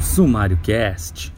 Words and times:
Sumário 0.00 0.56
Cast. 0.62 1.32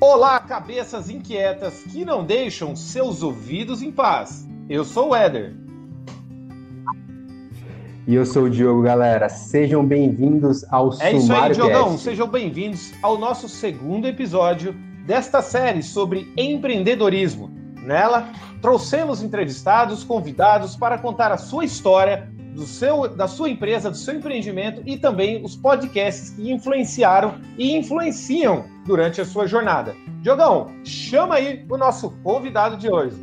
Olá, 0.00 0.40
cabeças 0.40 1.08
inquietas 1.08 1.84
que 1.84 2.04
não 2.04 2.24
deixam 2.24 2.74
seus 2.74 3.22
ouvidos 3.22 3.80
em 3.80 3.92
paz. 3.92 4.44
Eu 4.68 4.84
sou 4.84 5.10
o 5.10 5.14
Éder. 5.14 5.54
E 8.08 8.14
eu 8.14 8.26
sou 8.26 8.44
o 8.44 8.50
Diogo, 8.50 8.82
galera. 8.82 9.28
Sejam 9.28 9.86
bem-vindos 9.86 10.64
ao 10.72 10.88
É 10.88 10.90
isso 10.90 11.02
aí, 11.02 11.20
Sumário 11.20 11.54
Diogão. 11.54 11.90
Cast. 11.90 12.02
Sejam 12.02 12.26
bem-vindos 12.26 12.92
ao 13.02 13.16
nosso 13.16 13.48
segundo 13.48 14.08
episódio 14.08 14.74
desta 15.06 15.40
série 15.40 15.82
sobre 15.82 16.32
empreendedorismo. 16.36 17.53
Nela, 17.84 18.32
trouxemos 18.62 19.22
entrevistados, 19.22 20.02
convidados 20.02 20.74
para 20.74 20.98
contar 20.98 21.30
a 21.30 21.36
sua 21.36 21.64
história, 21.64 22.32
do 22.54 22.66
seu, 22.66 23.08
da 23.08 23.26
sua 23.26 23.50
empresa, 23.50 23.90
do 23.90 23.96
seu 23.96 24.14
empreendimento 24.14 24.80
e 24.86 24.96
também 24.96 25.44
os 25.44 25.56
podcasts 25.56 26.30
que 26.30 26.50
influenciaram 26.50 27.34
e 27.58 27.76
influenciam 27.76 28.64
durante 28.86 29.20
a 29.20 29.24
sua 29.24 29.46
jornada. 29.46 29.94
Diogão, 30.22 30.68
chama 30.84 31.34
aí 31.34 31.66
o 31.68 31.76
nosso 31.76 32.10
convidado 32.22 32.76
de 32.76 32.88
hoje. 32.88 33.16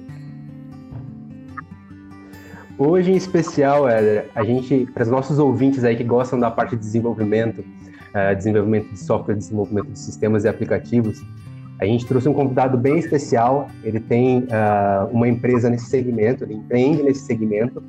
Hoje, 2.78 3.12
em 3.12 3.16
especial, 3.16 3.88
Éder, 3.88 4.30
a 4.36 4.44
gente, 4.44 4.88
para 4.94 5.04
os 5.04 5.10
nossos 5.10 5.40
ouvintes 5.40 5.84
aí 5.84 5.96
que 5.96 6.04
gostam 6.04 6.40
da 6.40 6.52
parte 6.52 6.76
de 6.76 6.82
desenvolvimento, 6.82 7.64
eh, 8.14 8.36
desenvolvimento 8.36 8.90
de 8.90 9.00
software, 9.00 9.36
desenvolvimento 9.36 9.92
de 9.92 10.00
sistemas 10.00 10.44
e 10.44 10.48
aplicativos, 10.48 11.22
a 11.82 11.86
gente 11.86 12.06
trouxe 12.06 12.30
um 12.30 12.34
convidado 12.34 12.78
bem 12.78 13.00
especial. 13.00 13.70
Ele 13.84 14.00
tem 14.00 14.48
ah, 14.52 15.08
uma 15.12 15.28
empresa 15.28 15.70
nesse 15.70 15.88
segmento, 15.88 16.44
ele 16.44 16.54
empreende 16.54 17.02
nesse 17.02 17.22
segmento. 17.22 17.84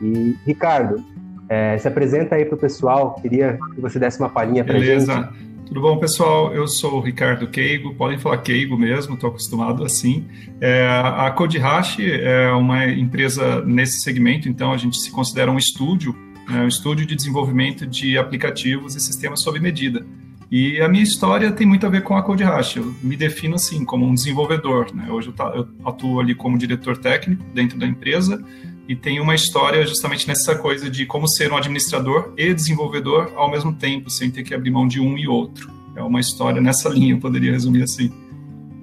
E, 0.00 0.34
Ricardo, 0.46 1.04
eh, 1.48 1.78
se 1.78 1.86
apresenta 1.86 2.34
aí 2.34 2.44
para 2.44 2.54
o 2.54 2.58
pessoal. 2.58 3.14
Queria 3.20 3.58
que 3.74 3.80
você 3.80 3.98
desse 3.98 4.18
uma 4.18 4.28
palhinha 4.28 4.64
para 4.64 4.78
gente. 4.78 5.06
Beleza. 5.06 5.32
Tudo 5.66 5.80
bom, 5.80 5.98
pessoal? 5.98 6.54
Eu 6.54 6.68
sou 6.68 6.98
o 6.98 7.00
Ricardo 7.00 7.48
Keigo, 7.48 7.92
podem 7.94 8.18
falar 8.18 8.38
Keigo 8.38 8.78
mesmo, 8.78 9.14
estou 9.14 9.30
acostumado 9.30 9.84
assim. 9.84 10.24
É, 10.60 10.86
a 10.86 11.28
CodeHash 11.32 11.98
é 12.00 12.52
uma 12.52 12.86
empresa 12.86 13.64
nesse 13.64 14.00
segmento, 14.00 14.48
então 14.48 14.72
a 14.72 14.76
gente 14.76 14.96
se 14.96 15.10
considera 15.10 15.50
um 15.50 15.58
estúdio, 15.58 16.14
né, 16.48 16.60
um 16.62 16.68
estúdio 16.68 17.04
de 17.04 17.16
desenvolvimento 17.16 17.84
de 17.84 18.16
aplicativos 18.16 18.94
e 18.94 19.00
sistemas 19.00 19.42
sob 19.42 19.58
medida. 19.58 20.06
E 20.50 20.80
a 20.80 20.88
minha 20.88 21.02
história 21.02 21.50
tem 21.50 21.66
muito 21.66 21.86
a 21.86 21.88
ver 21.88 22.02
com 22.02 22.16
a 22.16 22.22
CodeHash. 22.22 22.76
Eu 22.76 22.94
me 23.02 23.16
defino 23.16 23.56
assim, 23.56 23.84
como 23.84 24.06
um 24.06 24.14
desenvolvedor. 24.14 24.94
Né? 24.94 25.10
Hoje 25.10 25.32
eu, 25.36 25.68
atuo 25.84 26.20
ali 26.20 26.34
como 26.34 26.56
diretor 26.56 26.96
técnico 26.96 27.42
dentro 27.52 27.78
da 27.78 27.86
empresa 27.86 28.42
e 28.88 28.94
tenho 28.94 29.22
uma 29.22 29.34
história 29.34 29.84
justamente 29.84 30.28
nessa 30.28 30.54
coisa 30.54 30.88
de 30.88 31.04
como 31.06 31.26
ser 31.26 31.52
um 31.52 31.56
administrador 31.56 32.32
e 32.36 32.54
desenvolvedor 32.54 33.32
ao 33.34 33.50
mesmo 33.50 33.74
tempo, 33.74 34.08
sem 34.08 34.30
ter 34.30 34.44
que 34.44 34.54
abrir 34.54 34.70
mão 34.70 34.86
de 34.86 35.00
um 35.00 35.18
e 35.18 35.26
outro. 35.26 35.68
É 35.96 36.02
uma 36.02 36.20
história 36.20 36.60
nessa 36.60 36.88
linha, 36.88 37.14
eu 37.14 37.18
poderia 37.18 37.50
resumir 37.50 37.82
assim. 37.82 38.12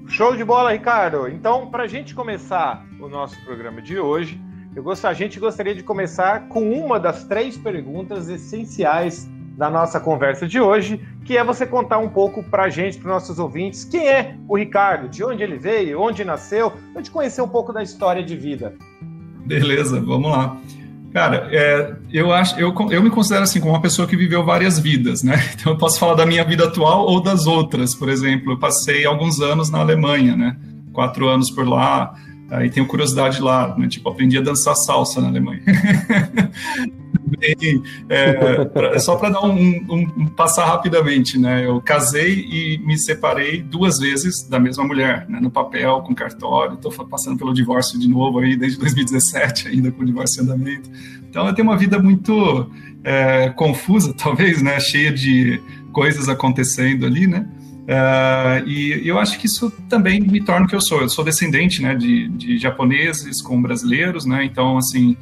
Show 0.08 0.36
de 0.36 0.44
bola, 0.44 0.73
Ricardo. 0.73 1.30
Então, 1.30 1.67
para 1.67 1.84
a 1.84 1.88
gente 1.88 2.14
começar 2.14 2.86
o 3.00 3.08
nosso 3.08 3.39
programa 3.45 3.81
de 3.81 3.97
hoje, 3.97 4.39
eu 4.75 4.84
gost... 4.84 5.06
a 5.06 5.14
gente 5.14 5.39
gostaria 5.39 5.73
de 5.73 5.84
começar 5.84 6.47
com 6.50 6.72
uma 6.73 7.00
das 7.00 7.23
três 7.23 7.56
perguntas 7.56 8.28
essenciais 8.28 9.30
da 9.57 9.69
nossa 9.69 9.99
conversa 9.99 10.47
de 10.47 10.59
hoje, 10.59 10.99
que 11.23 11.37
é 11.37 11.43
você 11.43 11.65
contar 11.65 11.99
um 11.99 12.09
pouco 12.09 12.43
para 12.43 12.63
a 12.63 12.69
gente, 12.69 12.97
para 12.97 13.07
os 13.07 13.13
nossos 13.13 13.39
ouvintes, 13.39 13.85
quem 13.85 14.07
é 14.07 14.35
o 14.47 14.57
Ricardo, 14.57 15.07
de 15.07 15.23
onde 15.23 15.43
ele 15.43 15.57
veio, 15.57 16.01
onde 16.01 16.23
nasceu, 16.23 16.71
para 16.71 17.01
gente 17.01 17.11
conhecer 17.11 17.41
um 17.41 17.47
pouco 17.47 17.71
da 17.71 17.81
história 17.83 18.23
de 18.23 18.35
vida. 18.35 18.73
Beleza, 19.45 20.01
vamos 20.01 20.31
lá. 20.31 20.57
Cara, 21.13 21.47
é, 21.51 21.93
eu 22.11 22.33
acho, 22.33 22.59
eu, 22.59 22.73
eu 22.89 23.03
me 23.03 23.11
considero 23.11 23.43
assim 23.43 23.59
como 23.59 23.73
uma 23.73 23.81
pessoa 23.81 24.07
que 24.07 24.17
viveu 24.17 24.43
várias 24.43 24.79
vidas, 24.79 25.21
né? 25.21 25.35
Então 25.53 25.73
eu 25.73 25.77
posso 25.77 25.99
falar 25.99 26.15
da 26.15 26.25
minha 26.25 26.44
vida 26.44 26.66
atual 26.66 27.05
ou 27.05 27.22
das 27.22 27.45
outras. 27.45 27.94
Por 27.94 28.09
exemplo, 28.09 28.53
eu 28.53 28.57
passei 28.57 29.05
alguns 29.05 29.39
anos 29.39 29.69
na 29.69 29.79
Alemanha, 29.79 30.35
né? 30.35 30.57
Quatro 30.91 31.28
anos 31.29 31.51
por 31.51 31.67
lá. 31.67 32.16
Aí 32.49 32.69
tenho 32.69 32.88
curiosidade 32.88 33.39
lá, 33.39 33.75
né? 33.78 33.88
Tipo, 33.88 34.09
aprendi 34.09 34.38
a 34.39 34.41
dançar 34.41 34.75
salsa 34.75 35.22
na 35.22 35.28
Alemanha. 35.28 35.61
Bem, 37.25 37.81
é, 38.09 38.66
pra- 38.66 39.00
só 39.00 39.16
para 39.16 39.29
dar 39.29 39.41
um, 39.45 39.56
um- 39.56 40.11
um- 40.17 40.28
passar 40.28 40.66
rapidamente, 40.66 41.38
né? 41.39 41.66
Eu 41.66 41.79
casei 41.81 42.45
e 42.50 42.78
me 42.85 42.97
separei 42.97 43.61
duas 43.61 43.97
vezes 44.00 44.44
da 44.47 44.59
mesma 44.59 44.84
mulher, 44.84 45.25
né? 45.29 45.39
No 45.41 45.50
papel, 45.50 46.01
com 46.01 46.13
cartório. 46.13 46.73
Estou 46.75 46.91
passando 47.07 47.38
pelo 47.38 47.53
divórcio 47.53 47.97
de 48.00 48.07
novo 48.07 48.39
aí 48.39 48.56
desde 48.57 48.78
2017, 48.78 49.69
ainda 49.69 49.91
com 49.91 50.01
o 50.03 50.06
divórcio 50.06 50.41
em 50.41 50.45
andamento. 50.45 50.89
Então 51.29 51.47
eu 51.47 51.53
tenho 51.53 51.67
uma 51.67 51.78
vida 51.78 51.97
muito 51.97 52.69
é, 53.03 53.50
confusa, 53.50 54.13
talvez, 54.17 54.61
né? 54.61 54.79
Cheia 54.79 55.11
de 55.11 55.61
coisas 55.91 56.28
acontecendo 56.28 57.05
ali, 57.05 57.25
né? 57.28 57.47
É, 57.88 58.63
e 58.66 59.01
eu 59.07 59.19
acho 59.19 59.38
que 59.40 59.45
isso 59.45 59.69
também 59.90 60.19
me 60.22 60.41
torna 60.44 60.66
o 60.66 60.69
que 60.69 60.75
eu 60.75 60.81
sou. 60.81 61.01
Eu 61.01 61.09
sou 61.09 61.23
descendente, 61.23 61.81
né? 61.81 61.95
De, 61.95 62.28
de 62.29 62.57
japoneses 62.57 63.41
com 63.41 63.61
brasileiros, 63.61 64.25
né? 64.25 64.44
Então, 64.45 64.78
assim, 64.78 65.16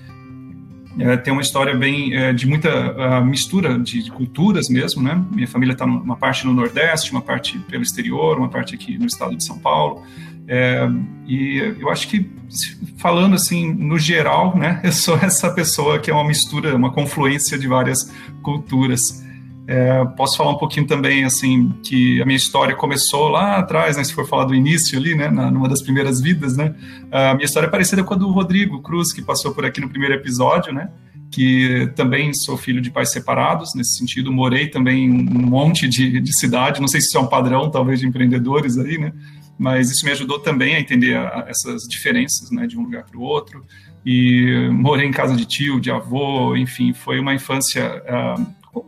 é, 1.00 1.18
tem 1.18 1.31
uma 1.31 1.41
história 1.41 1.75
bem 1.75 2.13
é, 2.13 2.34
de 2.34 2.47
muita 2.47 2.69
ah, 2.69 3.22
mistura 3.22 3.79
de, 3.79 4.03
de 4.03 4.12
culturas 4.12 4.69
mesmo, 4.69 5.02
né? 5.02 5.24
Minha 5.31 5.47
família 5.47 5.74
está 5.74 5.85
uma 5.85 6.18
parte 6.18 6.46
no 6.46 6.53
Nordeste, 6.53 7.12
uma 7.12 7.22
parte 7.22 7.57
pelo 7.59 7.84
exterior, 7.84 8.38
uma 8.38 8.50
parte 8.50 8.75
aqui 8.75 8.97
no 8.97 9.06
estado 9.06 9.35
de 9.35 9.44
São 9.44 9.57
Paulo. 9.57 10.03
É, 10.47 10.90
e 11.25 11.75
eu 11.80 11.90
acho 11.90 12.07
que 12.09 12.30
falando 12.97 13.35
assim 13.35 13.74
no 13.74 13.97
geral, 13.97 14.57
né? 14.57 14.81
Eu 14.84 14.91
sou 14.91 15.18
essa 15.18 15.50
pessoa 15.50 16.00
que 16.00 16.12
é 16.12 16.13
uma 16.13 16.28
mistura, 16.28 16.75
uma 16.75 16.91
confluência 16.91 17.57
de 17.57 17.68
várias 17.68 18.12
culturas. 18.41 19.24
É, 19.73 20.03
posso 20.17 20.35
falar 20.35 20.51
um 20.51 20.57
pouquinho 20.57 20.85
também, 20.85 21.23
assim, 21.23 21.69
que 21.81 22.21
a 22.21 22.25
minha 22.25 22.35
história 22.35 22.75
começou 22.75 23.29
lá 23.29 23.55
atrás, 23.55 23.95
né, 23.95 24.03
se 24.03 24.13
for 24.13 24.27
falar 24.27 24.43
do 24.43 24.53
início 24.53 24.99
ali, 24.99 25.15
né, 25.15 25.29
na, 25.29 25.49
numa 25.49 25.69
das 25.69 25.81
primeiras 25.81 26.19
vidas, 26.19 26.57
né, 26.57 26.75
a 27.09 27.33
minha 27.35 27.45
história 27.45 27.67
é 27.67 27.69
parecida 27.69 28.03
com 28.03 28.13
a 28.13 28.17
do 28.17 28.29
Rodrigo 28.31 28.81
Cruz, 28.81 29.13
que 29.13 29.21
passou 29.21 29.53
por 29.55 29.63
aqui 29.65 29.79
no 29.79 29.87
primeiro 29.87 30.13
episódio, 30.15 30.73
né, 30.73 30.89
que 31.31 31.89
também 31.95 32.33
sou 32.33 32.57
filho 32.57 32.81
de 32.81 32.91
pais 32.91 33.13
separados, 33.13 33.73
nesse 33.73 33.97
sentido, 33.97 34.29
morei 34.29 34.67
também 34.67 35.05
em 35.05 35.29
um 35.29 35.41
monte 35.47 35.88
de, 35.88 36.19
de 36.19 36.38
cidade, 36.38 36.81
não 36.81 36.88
sei 36.89 36.99
se 36.99 37.07
isso 37.07 37.17
é 37.17 37.21
um 37.21 37.27
padrão, 37.27 37.71
talvez, 37.71 38.01
de 38.01 38.05
empreendedores 38.07 38.77
aí, 38.77 38.97
né, 38.97 39.13
mas 39.57 39.89
isso 39.89 40.03
me 40.05 40.11
ajudou 40.11 40.39
também 40.39 40.75
a 40.75 40.81
entender 40.81 41.15
a- 41.15 41.45
essas 41.47 41.83
diferenças, 41.83 42.51
né, 42.51 42.67
de 42.67 42.77
um 42.77 42.81
lugar 42.83 43.05
para 43.05 43.17
o 43.17 43.21
outro, 43.21 43.63
e 44.05 44.67
morei 44.73 45.07
em 45.07 45.11
casa 45.11 45.33
de 45.33 45.45
tio, 45.45 45.79
de 45.79 45.89
avô, 45.89 46.57
enfim, 46.57 46.91
foi 46.91 47.19
uma 47.21 47.33
infância, 47.33 48.03
ah, 48.05 48.35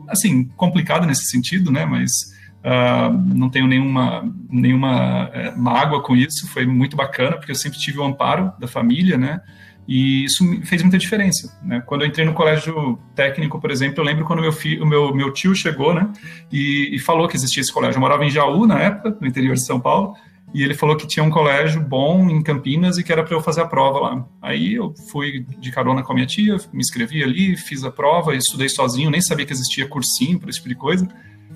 assim, 0.08 0.46
complicada 0.56 1.06
nesse 1.06 1.26
sentido, 1.26 1.72
né, 1.72 1.86
mas 1.86 2.34
ah, 2.64 3.12
não 3.12 3.50
tenho 3.50 3.68
nenhuma, 3.68 4.24
nenhuma 4.50 5.30
eh, 5.34 5.54
mágoa 5.56 6.02
com 6.02 6.16
isso, 6.16 6.48
foi 6.48 6.66
muito 6.66 6.96
bacana, 6.96 7.36
porque 7.36 7.52
eu 7.52 7.56
sempre 7.56 7.78
tive 7.78 8.00
o 8.00 8.04
amparo 8.04 8.54
da 8.58 8.68
família, 8.68 9.18
né, 9.18 9.42
e 9.86 10.24
isso 10.24 10.46
fez 10.64 10.82
muita 10.82 10.98
diferença, 10.98 11.60
né? 11.62 11.84
Quando 11.86 12.04
eu 12.04 12.08
entrei 12.08 12.26
no 12.26 12.34
colégio 12.34 12.98
técnico, 13.14 13.60
por 13.60 13.70
exemplo, 13.70 14.00
eu 14.00 14.06
lembro 14.06 14.24
quando 14.24 14.42
meu 14.42 14.54
filho, 14.54 14.86
meu, 14.86 15.14
meu 15.14 15.32
tio 15.34 15.54
chegou, 15.54 15.94
né? 15.94 16.10
E, 16.50 16.96
e 16.96 17.00
falou 17.00 17.28
que 17.28 17.36
existia 17.36 17.60
esse 17.60 17.74
colégio. 17.74 17.98
Eu 17.98 18.02
morava 18.02 18.24
em 18.24 18.30
Jaú 18.30 18.66
na 18.66 18.80
época, 18.80 19.18
no 19.20 19.28
interior 19.28 19.56
de 19.56 19.66
São 19.66 19.82
Paulo, 19.82 20.16
e 20.54 20.64
ele 20.64 20.74
falou 20.76 20.96
que 20.96 21.08
tinha 21.08 21.24
um 21.24 21.32
colégio 21.32 21.82
bom 21.82 22.30
em 22.30 22.42
Campinas 22.42 22.98
e 22.98 23.04
que 23.04 23.12
era 23.12 23.24
para 23.24 23.36
eu 23.36 23.42
fazer 23.42 23.62
a 23.62 23.66
prova 23.66 24.00
lá. 24.00 24.26
Aí 24.42 24.76
eu 24.76 24.94
fui 25.12 25.46
de 25.58 25.72
carona 25.72 26.04
com 26.04 26.12
a 26.12 26.16
minha 26.16 26.28
tia, 26.28 26.58
me 26.72 26.80
inscrevi 26.80 27.24
ali, 27.24 27.58
fiz 27.58 27.84
a 27.84 27.92
prova, 27.92 28.36
estudei 28.36 28.70
sozinho, 28.70 29.10
nem 29.10 29.22
sabia 29.22 29.46
que 29.46 29.54
existia 29.54 29.88
cursinho 29.88 30.40
para 30.40 30.50
esse 30.50 30.60
tipo 30.60 30.70
de 30.70 30.76
coisa. 30.76 31.08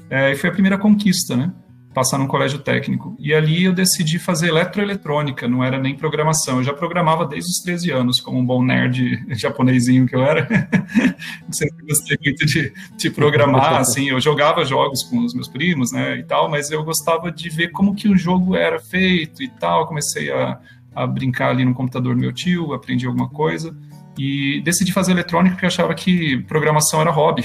É, 0.10 0.32
e 0.32 0.36
foi 0.36 0.50
a 0.50 0.54
primeira 0.54 0.78
conquista, 0.78 1.36
né? 1.36 1.54
Passar 1.98 2.20
num 2.20 2.28
colégio 2.28 2.60
técnico. 2.60 3.18
E 3.18 3.34
ali 3.34 3.64
eu 3.64 3.74
decidi 3.74 4.20
fazer 4.20 4.50
eletroeletrônica, 4.50 5.48
não 5.48 5.64
era 5.64 5.80
nem 5.80 5.96
programação. 5.96 6.58
Eu 6.58 6.64
já 6.64 6.72
programava 6.72 7.26
desde 7.26 7.50
os 7.50 7.58
13 7.64 7.90
anos, 7.90 8.22
como 8.22 8.38
um 8.38 8.46
bom 8.46 8.64
nerd 8.64 9.26
japonesinho 9.36 10.06
que 10.06 10.16
eu 10.16 10.22
era. 10.22 10.48
Sempre 11.50 11.88
gostei 11.88 12.16
muito 12.24 12.46
de, 12.46 12.72
de 12.96 13.10
programar, 13.10 13.78
assim. 13.82 14.10
Eu 14.10 14.22
jogava 14.22 14.64
jogos 14.64 15.02
com 15.02 15.26
os 15.26 15.34
meus 15.34 15.48
primos, 15.48 15.92
né, 15.92 16.20
e 16.20 16.24
tal, 16.24 16.48
mas 16.48 16.70
eu 16.70 16.84
gostava 16.84 17.32
de 17.32 17.50
ver 17.50 17.70
como 17.70 17.96
que 17.96 18.08
o 18.08 18.16
jogo 18.16 18.56
era 18.56 18.80
feito 18.80 19.42
e 19.42 19.48
tal. 19.50 19.88
Comecei 19.88 20.32
a, 20.32 20.60
a 20.94 21.08
brincar 21.08 21.50
ali 21.50 21.66
no 21.66 21.74
computador 21.74 22.14
do 22.14 22.22
meu 22.22 22.32
tio, 22.32 22.74
aprendi 22.74 23.08
alguma 23.08 23.28
coisa. 23.28 23.76
E 24.18 24.62
decidi 24.62 24.92
fazer 24.92 25.12
eletrônica 25.12 25.56
porque 25.56 25.66
achava 25.66 25.94
que 25.94 26.38
programação 26.44 27.02
era 27.02 27.12
hobby. 27.12 27.44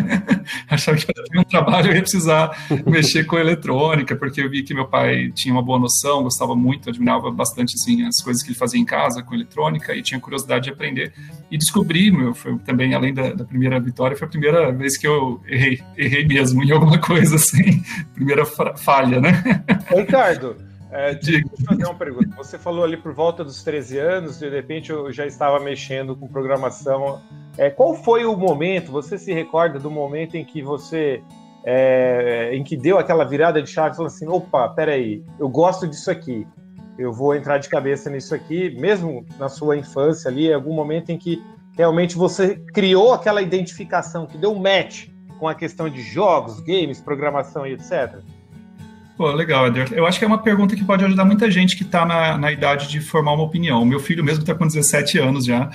achava 0.68 0.96
que 0.96 1.06
ter 1.06 1.38
um 1.38 1.42
trabalho 1.44 1.90
eu 1.90 1.94
ia 1.94 2.02
precisar 2.02 2.50
mexer 2.86 3.24
com 3.24 3.38
eletrônica, 3.38 4.14
porque 4.14 4.42
eu 4.42 4.50
vi 4.50 4.62
que 4.62 4.74
meu 4.74 4.86
pai 4.86 5.30
tinha 5.34 5.52
uma 5.52 5.62
boa 5.62 5.78
noção, 5.78 6.22
gostava 6.22 6.54
muito, 6.54 6.90
admirava 6.90 7.30
bastante 7.30 7.74
assim, 7.74 8.06
as 8.06 8.20
coisas 8.22 8.42
que 8.42 8.50
ele 8.50 8.58
fazia 8.58 8.80
em 8.80 8.84
casa 8.84 9.22
com 9.22 9.34
eletrônica 9.34 9.94
e 9.94 10.02
tinha 10.02 10.20
curiosidade 10.20 10.64
de 10.64 10.70
aprender. 10.70 11.12
E 11.50 11.56
descobri, 11.56 12.10
meu, 12.10 12.34
foi 12.34 12.58
também, 12.58 12.94
além 12.94 13.14
da, 13.14 13.32
da 13.32 13.44
primeira 13.44 13.78
vitória, 13.80 14.16
foi 14.16 14.26
a 14.26 14.30
primeira 14.30 14.72
vez 14.72 14.96
que 14.98 15.06
eu 15.06 15.40
errei, 15.46 15.80
errei 15.96 16.26
mesmo 16.26 16.62
em 16.62 16.70
alguma 16.70 16.98
coisa, 16.98 17.36
assim, 17.36 17.82
primeira 18.14 18.44
falha, 18.44 19.20
né? 19.20 19.42
Ricardo, 19.88 20.56
É, 20.94 21.12
deixa 21.12 21.44
eu 21.44 21.66
fazer 21.66 21.84
uma 21.84 21.94
pergunta. 21.94 22.36
Você 22.36 22.56
falou 22.56 22.84
ali 22.84 22.96
por 22.96 23.12
volta 23.12 23.42
dos 23.42 23.64
13 23.64 23.98
anos, 23.98 24.38
de 24.38 24.48
repente 24.48 24.90
eu 24.90 25.10
já 25.10 25.26
estava 25.26 25.58
mexendo 25.58 26.14
com 26.14 26.28
programação. 26.28 27.20
É, 27.58 27.68
qual 27.68 27.96
foi 27.96 28.24
o 28.24 28.36
momento? 28.36 28.92
Você 28.92 29.18
se 29.18 29.32
recorda 29.32 29.80
do 29.80 29.90
momento 29.90 30.36
em 30.36 30.44
que 30.44 30.62
você 30.62 31.20
é, 31.64 32.54
em 32.54 32.62
que 32.62 32.76
deu 32.76 32.96
aquela 32.96 33.24
virada 33.24 33.60
de 33.60 33.68
chave, 33.68 33.96
falando 33.96 34.12
assim, 34.12 34.28
opa, 34.28 34.68
peraí, 34.68 35.24
eu 35.40 35.48
gosto 35.48 35.88
disso 35.88 36.12
aqui, 36.12 36.46
eu 36.96 37.12
vou 37.12 37.34
entrar 37.34 37.58
de 37.58 37.68
cabeça 37.68 38.08
nisso 38.08 38.32
aqui, 38.32 38.70
mesmo 38.78 39.26
na 39.36 39.48
sua 39.48 39.76
infância 39.76 40.30
ali, 40.30 40.52
algum 40.52 40.74
momento 40.74 41.10
em 41.10 41.18
que 41.18 41.42
realmente 41.76 42.16
você 42.16 42.56
criou 42.72 43.12
aquela 43.12 43.42
identificação, 43.42 44.26
que 44.26 44.38
deu 44.38 44.52
um 44.52 44.60
match 44.60 45.08
com 45.40 45.48
a 45.48 45.54
questão 45.56 45.88
de 45.88 46.02
jogos, 46.02 46.60
games, 46.60 47.00
programação 47.00 47.66
e 47.66 47.72
etc. 47.72 48.22
Pô, 49.16 49.30
legal, 49.30 49.68
Eder. 49.68 49.92
Eu 49.92 50.06
acho 50.06 50.18
que 50.18 50.24
é 50.24 50.28
uma 50.28 50.42
pergunta 50.42 50.74
que 50.74 50.84
pode 50.84 51.04
ajudar 51.04 51.24
muita 51.24 51.48
gente 51.48 51.76
que 51.76 51.84
está 51.84 52.04
na, 52.04 52.36
na 52.36 52.50
idade 52.50 52.88
de 52.88 53.00
formar 53.00 53.34
uma 53.34 53.44
opinião. 53.44 53.84
Meu 53.84 54.00
filho 54.00 54.24
mesmo 54.24 54.40
está 54.40 54.56
com 54.56 54.66
17 54.66 55.18
anos 55.18 55.44
já. 55.44 55.70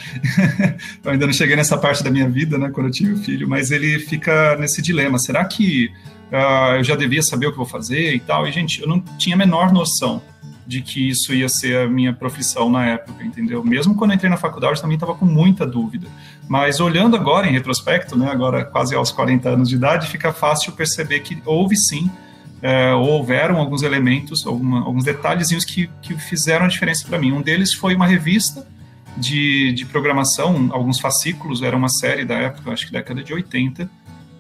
eu 1.02 1.12
ainda 1.12 1.26
não 1.26 1.32
cheguei 1.32 1.56
nessa 1.56 1.78
parte 1.78 2.04
da 2.04 2.12
minha 2.12 2.28
vida, 2.28 2.58
né, 2.58 2.70
quando 2.70 2.88
eu 2.88 2.92
tive 2.92 3.14
o 3.14 3.18
filho, 3.18 3.48
mas 3.48 3.72
ele 3.72 3.98
fica 4.00 4.58
nesse 4.58 4.82
dilema. 4.82 5.18
Será 5.18 5.46
que 5.46 5.90
uh, 6.34 6.76
eu 6.76 6.84
já 6.84 6.98
devia 6.98 7.24
saber 7.24 7.48
o 7.48 7.52
que 7.52 7.58
vou 7.58 7.66
fazer 7.66 8.14
e 8.14 8.20
tal? 8.20 8.46
E, 8.46 8.52
gente, 8.52 8.82
eu 8.82 8.88
não 8.90 9.00
tinha 9.18 9.36
a 9.36 9.40
menor 9.40 9.72
noção 9.72 10.22
de 10.68 10.82
que 10.82 11.10
isso 11.10 11.34
ia 11.34 11.48
ser 11.48 11.78
a 11.78 11.88
minha 11.88 12.12
profissão 12.12 12.70
na 12.70 12.88
época, 12.88 13.24
entendeu? 13.24 13.64
Mesmo 13.64 13.96
quando 13.96 14.14
entrei 14.14 14.30
na 14.30 14.38
faculdade, 14.38 14.76
eu 14.76 14.82
também 14.82 14.98
estava 14.98 15.16
com 15.16 15.26
muita 15.26 15.66
dúvida. 15.66 16.08
Mas 16.48 16.82
olhando 16.82 17.16
agora 17.16 17.48
em 17.48 17.54
retrospecto, 17.54 18.18
né, 18.18 18.30
agora 18.30 18.66
quase 18.66 18.94
aos 18.94 19.12
40 19.12 19.50
anos 19.50 19.70
de 19.70 19.76
idade, 19.76 20.08
fica 20.08 20.34
fácil 20.34 20.74
perceber 20.74 21.22
que 21.22 21.42
houve 21.46 21.78
sim 21.78 22.12
é, 22.62 22.94
houveram 22.94 23.58
alguns 23.58 23.84
elementos, 23.84 24.46
alguma, 24.46 24.82
alguns 24.82 25.04
detalhezinhos 25.04 25.64
que, 25.64 25.90
que 26.02 26.16
fizeram 26.16 26.66
a 26.66 26.68
diferença 26.68 27.06
para 27.08 27.18
mim. 27.18 27.32
Um 27.32 27.42
deles 27.42 27.74
foi 27.74 27.96
uma 27.96 28.08
revista 28.08 28.68
de, 29.16 29.72
de 29.74 29.86
programação, 29.86 30.70
alguns 30.72 31.00
fascículos, 31.00 31.62
era 31.62 31.76
uma 31.76 31.90
série 31.90 32.26
da 32.26 32.36
época, 32.36 32.72
acho 32.72 32.86
que 32.86 32.92
década 32.92 33.24
de 33.24 33.34
80, 33.34 33.90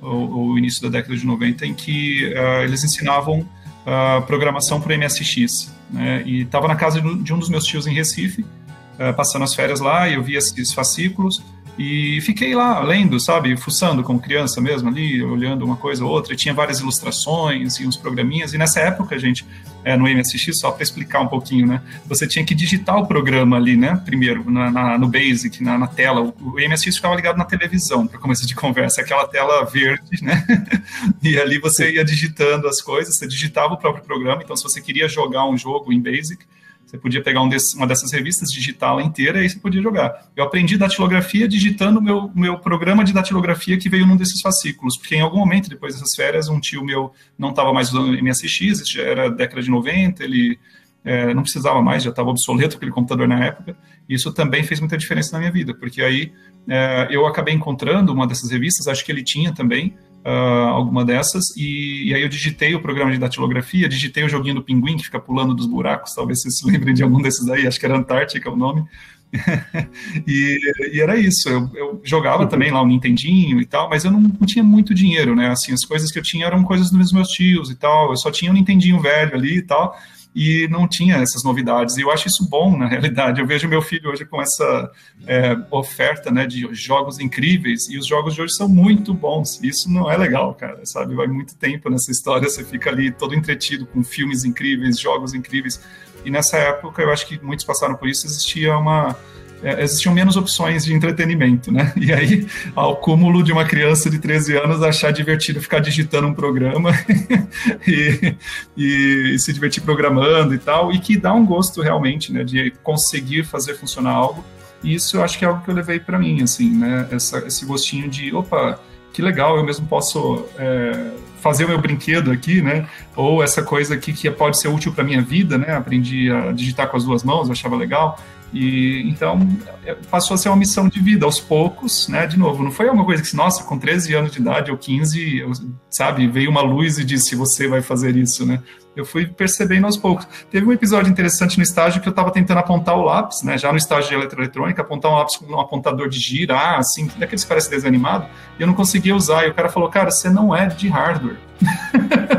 ou, 0.01 0.31
ou 0.31 0.57
início 0.57 0.81
da 0.81 0.89
década 0.89 1.16
de 1.16 1.25
90, 1.25 1.66
em 1.66 1.74
que 1.74 2.25
uh, 2.33 2.63
eles 2.63 2.83
ensinavam 2.83 3.39
uh, 3.39 4.21
programação 4.25 4.80
para 4.80 4.98
MSX. 4.98 5.74
Né? 5.89 6.24
E 6.25 6.42
estava 6.42 6.68
na 6.68 6.75
casa 6.75 7.01
de 7.01 7.33
um 7.33 7.39
dos 7.39 7.50
meus 7.50 7.66
tios 7.66 7.88
em 7.88 7.94
Recife, 7.94 8.42
uh, 8.42 9.13
passando 9.16 9.44
as 9.44 9.54
férias 9.54 9.80
lá, 9.80 10.07
e 10.07 10.16
eu 10.16 10.24
via 10.24 10.38
esses 10.38 10.74
fascículos, 10.74 11.42
e 11.81 12.20
fiquei 12.20 12.54
lá 12.54 12.81
lendo, 12.81 13.18
sabe, 13.22 13.56
fuçando 13.56 14.04
como 14.04 14.20
criança 14.20 14.60
mesmo 14.60 14.90
ali, 14.90 15.24
olhando 15.24 15.64
uma 15.64 15.78
coisa 15.78 16.04
ou 16.04 16.12
outra. 16.12 16.34
E 16.34 16.36
tinha 16.36 16.54
várias 16.54 16.81
ilustrações 16.81 17.80
e 17.80 17.88
uns 17.88 17.96
programinhas. 17.96 18.54
E 18.54 18.58
nessa 18.58 18.81
época, 18.81 19.18
gente, 19.18 19.46
é, 19.86 19.96
no 19.96 20.04
MSX, 20.04 20.60
só 20.60 20.72
para 20.72 20.84
explicar 20.84 21.22
um 21.22 21.30
pouquinho, 21.30 21.66
né? 21.66 21.81
Você 22.06 22.28
tinha 22.28 22.44
que 22.44 22.54
digitar 22.54 22.98
o 22.98 23.08
programa 23.08 23.56
ali, 23.56 23.78
né? 23.78 23.96
Primeiro, 24.04 24.52
na, 24.52 24.70
na 24.70 24.98
no 24.98 25.08
Basic, 25.08 25.64
na, 25.64 25.78
na, 25.78 25.88
tela. 25.88 26.20
O, 26.20 26.34
o 26.42 26.56
MSX 26.56 26.98
ficava 26.98 27.16
ligado 27.16 27.38
na 27.38 27.46
televisão, 27.46 28.06
para 28.06 28.20
começo 28.20 28.46
de 28.46 28.54
conversa, 28.54 29.00
aquela 29.00 29.26
tela 29.26 29.64
verde, 29.64 30.22
né? 30.22 30.46
e 31.24 31.40
ali 31.40 31.60
você 31.60 31.94
ia 31.94 32.04
digitando 32.04 32.68
as 32.68 32.81
coisas, 32.81 33.16
você 33.16 33.26
digitava 33.26 33.76
o 33.76 33.78
próprio 33.78 34.04
programa. 34.04 34.42
Então, 34.44 34.54
se 34.58 34.64
você 34.64 34.81
queria 34.81 35.08
jogar 35.08 35.48
um 35.48 35.58
jogo 35.58 35.94
em 35.94 36.02
Basic, 36.02 36.44
você 36.90 36.98
podia 36.98 37.22
pegar 37.22 37.42
um 37.44 37.48
desse, 37.48 37.76
uma 37.78 37.86
dessas 37.86 38.12
revistas, 38.12 38.50
digitá-la 38.50 39.04
inteira 39.04 39.38
e 39.38 39.42
aí 39.44 39.50
você 39.50 39.60
podia 39.60 39.80
jogar. 39.80 40.28
Eu 40.36 40.44
aprendi 40.44 40.76
datilografia 40.76 41.48
digitando 41.48 42.00
o 42.00 42.02
meu, 42.02 42.32
meu 42.34 42.58
programa 42.58 43.04
de 43.04 43.14
datilografia 43.14 43.78
que 43.78 43.88
veio 43.88 44.08
num 44.08 44.18
desses 44.18 44.42
fascículos, 44.42 44.98
porque 44.98 45.16
em 45.16 45.22
algum 45.22 45.38
momento, 45.38 45.70
depois 45.70 45.94
dessas 45.94 46.16
férias, 46.16 46.50
um 46.50 46.60
tio 46.60 46.84
meu 46.84 47.14
não 47.38 47.52
estava 47.52 47.72
mais 47.72 47.90
usando 47.90 48.20
MSX, 48.20 48.80
isso 48.80 48.94
já 48.94 49.04
era 49.04 49.30
década 49.30 49.62
de 49.62 49.70
90, 49.70 50.24
ele 50.24 50.58
é, 51.06 51.32
não 51.32 51.44
precisava 51.44 51.80
mais, 51.80 52.02
já 52.02 52.10
estava 52.10 52.32
obsoleto 52.32 52.78
aquele 52.78 52.92
computador 52.92 53.28
na 53.28 53.46
época, 53.46 53.78
e 54.08 54.16
isso 54.16 54.34
também 54.34 54.64
fez 54.64 54.80
muita 54.80 54.98
diferença 54.98 55.34
na 55.34 55.40
minha 55.40 55.52
vida, 55.52 55.76
porque 55.76 56.02
aí 56.02 56.34
é, 56.68 57.08
eu 57.12 57.28
acabei 57.28 57.54
encontrando 57.54 58.12
uma 58.12 58.26
dessas 58.26 58.50
revistas, 58.50 58.88
acho 58.88 59.06
que 59.06 59.12
ele 59.12 59.24
tinha 59.24 59.54
também, 59.54 59.96
uh, 60.25 60.69
alguma 60.69 61.06
dessas, 61.06 61.44
e, 61.57 62.10
e, 62.10 62.13
aí 62.13 62.21
eu 62.21 62.30
digitei 62.30 62.75
o 62.75 62.81
programa 62.81 63.12
de 63.12 63.18
datilografia, 63.18 63.89
digitei 63.89 64.24
o 64.24 64.30
joguinho 64.30 64.56
do 64.56 64.63
pinguim 64.63 64.98
que 64.98 65.04
fica 65.04 65.19
pulando 65.19 65.54
dos 65.54 65.66
buracos, 65.66 66.13
talvez 66.13 66.42
vocês 66.42 66.57
se 66.57 66.66
lembrem 66.69 66.94
de 66.94 67.04
algum 67.04 67.21
desses 67.21 67.48
aí, 67.50 67.68
acho 67.68 67.80
que 67.80 67.86
era 67.86 67.98
Antártica 67.98 68.50
o 68.50 68.56
nome, 68.56 68.86
e, 70.27 70.60
e, 70.94 71.00
era 71.00 71.16
isso, 71.18 71.48
eu, 71.48 71.69
eu, 71.75 72.01
jogava 72.04 72.48
também 72.48 72.71
lá 72.71 72.81
o 72.81 72.88
Nintendinho 72.88 73.62
e 73.62 73.66
tal, 73.66 73.88
mas 73.89 74.04
eu 74.04 74.12
não, 74.12 74.19
não, 74.19 74.48
tinha 74.48 74.63
muito 74.63 74.94
dinheiro, 74.94 75.36
né, 75.36 75.50
assim, 75.50 75.71
as 75.71 75.86
coisas 75.86 76.12
que 76.12 76.18
eu 76.18 76.24
tinha 76.24 76.48
eram 76.48 76.63
coisas 76.63 76.89
dos 76.89 77.12
meus 77.12 77.27
tios 77.30 77.69
e 77.69 77.75
tal, 77.75 78.10
eu 78.10 78.18
só 78.18 78.31
tinha 78.31 78.51
um 78.51 78.56
Nintendinho 78.56 79.00
velho 79.00 79.36
ali 79.36 79.57
e 79.57 79.62
tal, 79.62 79.95
e 80.42 80.70
não 80.70 80.88
tinha 80.88 81.18
essas 81.18 81.44
novidades. 81.44 81.98
E 81.98 82.02
eu 82.02 82.10
acho 82.10 82.30
isso 82.30 82.48
bom, 82.50 82.78
na 82.78 82.88
realidade. 82.88 83.42
Eu 83.42 83.46
vejo 83.46 83.68
meu 83.68 83.82
filho 83.82 84.10
hoje 84.10 84.24
com 84.24 84.42
essa 84.42 84.90
é, 85.28 85.54
oferta 85.70 86.32
né, 86.32 86.48
de 86.48 86.66
jogos 86.74 87.20
incríveis, 87.20 87.90
e 87.90 87.98
os 87.98 88.08
jogos 88.08 88.36
de 88.36 88.42
hoje 88.42 88.54
são 88.54 88.70
muito 88.70 89.14
bons. 89.14 89.60
Isso 89.62 89.92
não 89.92 90.10
é 90.10 90.16
legal, 90.16 90.56
cara, 90.56 90.80
sabe? 90.86 91.14
Vai 91.14 91.28
muito 91.28 91.58
tempo 91.58 91.90
nessa 91.90 92.10
história, 92.10 92.48
você 92.48 92.64
fica 92.64 92.90
ali 92.90 93.12
todo 93.12 93.36
entretido 93.36 93.86
com 93.86 94.02
filmes 94.02 94.46
incríveis, 94.46 94.98
jogos 94.98 95.34
incríveis. 95.34 95.82
E 96.24 96.32
nessa 96.32 96.56
época, 96.56 97.02
eu 97.02 97.12
acho 97.12 97.28
que 97.28 97.38
muitos 97.44 97.66
passaram 97.66 97.96
por 97.96 98.08
isso, 98.08 98.26
existia 98.26 98.78
uma 98.78 99.18
é, 99.64 99.84
existiam 99.84 100.14
menos 100.14 100.36
opções 100.36 100.86
de 100.86 100.94
entretenimento, 100.94 101.72
né? 101.72 101.92
E 101.96 102.14
aí, 102.14 102.48
ao 102.76 102.96
cúmulo 102.96 103.44
de 103.44 103.52
uma 103.52 103.66
criança 103.66 104.10
de 104.10 104.20
13 104.20 104.58
anos 104.58 104.82
achar 104.82 105.12
divertido 105.12 105.62
ficar 105.62 105.80
digitando 105.80 106.28
um 106.28 106.34
programa 106.34 106.92
e, 107.86 108.36
e, 108.78 109.34
e, 109.36 109.40
se 109.40 109.52
divertir 109.52 109.84
programando 109.84 110.54
e 110.54 110.58
tal, 110.58 110.92
e 110.92 111.00
que 111.00 111.18
dá 111.18 111.34
um 111.34 111.46
gosto 111.46 111.82
realmente, 111.82 112.32
né, 112.32 112.44
de 112.44 112.72
conseguir 112.84 113.44
fazer 113.44 113.76
funcionar 113.76 114.12
algo. 114.12 114.44
E 114.82 114.94
isso 114.94 115.18
eu 115.18 115.24
acho 115.24 115.38
que 115.38 115.44
é 115.44 115.48
algo 115.48 115.62
que 115.64 115.70
eu 115.70 115.76
levei 115.76 116.00
para 116.00 116.18
mim, 116.18 116.42
assim, 116.42 116.70
né? 116.72 117.08
Essa, 117.12 117.40
esse 117.40 117.66
gostinho 117.66 118.10
de, 118.10 118.34
opa, 118.34 118.80
que 119.12 119.22
legal, 119.22 119.58
eu 119.58 119.64
mesmo 119.66 119.86
posso 119.88 120.46
é, 120.58 121.12
fazer 121.42 121.66
o 121.66 121.68
meu 121.68 121.80
brinquedo 121.80 122.32
aqui, 122.32 122.62
né? 122.62 122.88
Ou 123.16 123.44
essa 123.44 123.62
coisa 123.62 123.96
aqui 123.96 124.14
que 124.14 124.30
pode 124.32 124.58
ser 124.58 124.70
útil 124.70 124.94
para 124.94 125.04
minha 125.04 125.22
vida, 125.22 125.58
né? 125.58 125.76
Aprendi 125.76 126.32
a 126.32 126.52
digitar 126.54 126.88
com 126.88 126.96
as 126.96 127.04
duas 127.04 127.24
mãos, 127.24 127.50
achava 127.50 127.76
legal. 127.76 128.18
E 128.51 129.07
então 129.07 129.40
é, 129.86 129.96
passou 130.10 130.36
a 130.36 130.38
ser 130.38 130.50
uma 130.50 130.56
missão 130.56 130.88
de 130.88 131.00
vida 131.00 131.25
aos 131.25 131.40
poucos, 131.40 132.07
né? 132.07 132.25
De 132.25 132.38
novo, 132.38 132.63
não 132.63 132.72
foi 132.72 132.90
uma 132.90 133.06
coisa 133.06 133.22
que, 133.22 133.36
nossa, 133.36 133.63
com 133.63 133.78
13 133.78 134.16
anos 134.16 134.31
de 134.31 134.40
idade 134.40 134.72
ou 134.72 134.78
15, 134.78 135.46
sabe, 135.90 136.28
veio 136.28 136.50
uma 136.50 136.62
luz 136.62 136.98
e 136.98 137.04
disse 137.04 137.36
você 137.36 137.68
vai 137.68 137.81
fazer 137.81 138.16
isso, 138.16 138.46
né? 138.46 138.62
Eu 138.96 139.06
fui 139.06 139.28
percebendo 139.28 139.86
aos 139.86 139.96
poucos. 139.96 140.28
Teve 140.51 140.66
um 140.66 140.74
episódio 140.74 141.10
interessante 141.10 141.57
no 141.57 141.63
estágio 141.63 142.01
que 142.01 142.07
eu 142.07 142.12
estava 142.12 142.31
tentando 142.31 142.57
apontar 142.57 142.98
o 142.98 143.04
lápis, 143.04 143.44
né? 143.44 143.57
Já 143.57 143.72
no 143.72 143.78
estágio 143.78 144.10
de 144.10 144.16
eletroeletrônica, 144.16 144.81
apontar 144.81 145.12
um 145.12 145.16
lápis 145.16 145.38
com 145.38 145.45
um 145.45 145.60
apontador 145.60 146.10
de 146.10 146.19
girar, 146.19 146.80
assim, 146.80 147.09
daqueles 147.18 147.44
que 147.44 147.47
parece 147.47 147.69
desanimado, 147.69 148.28
e 148.57 148.62
eu 148.62 148.68
não 148.68 148.74
conseguia 148.74 149.16
usar. 149.16 149.45
E 149.45 149.50
o 149.52 149.54
cara 149.54 149.69
falou, 149.69 149.90
cara, 149.90 150.12
você 150.12 150.30
não 150.30 150.54
é 150.54 150.66
de 150.66 150.90
hardware. 150.90 151.38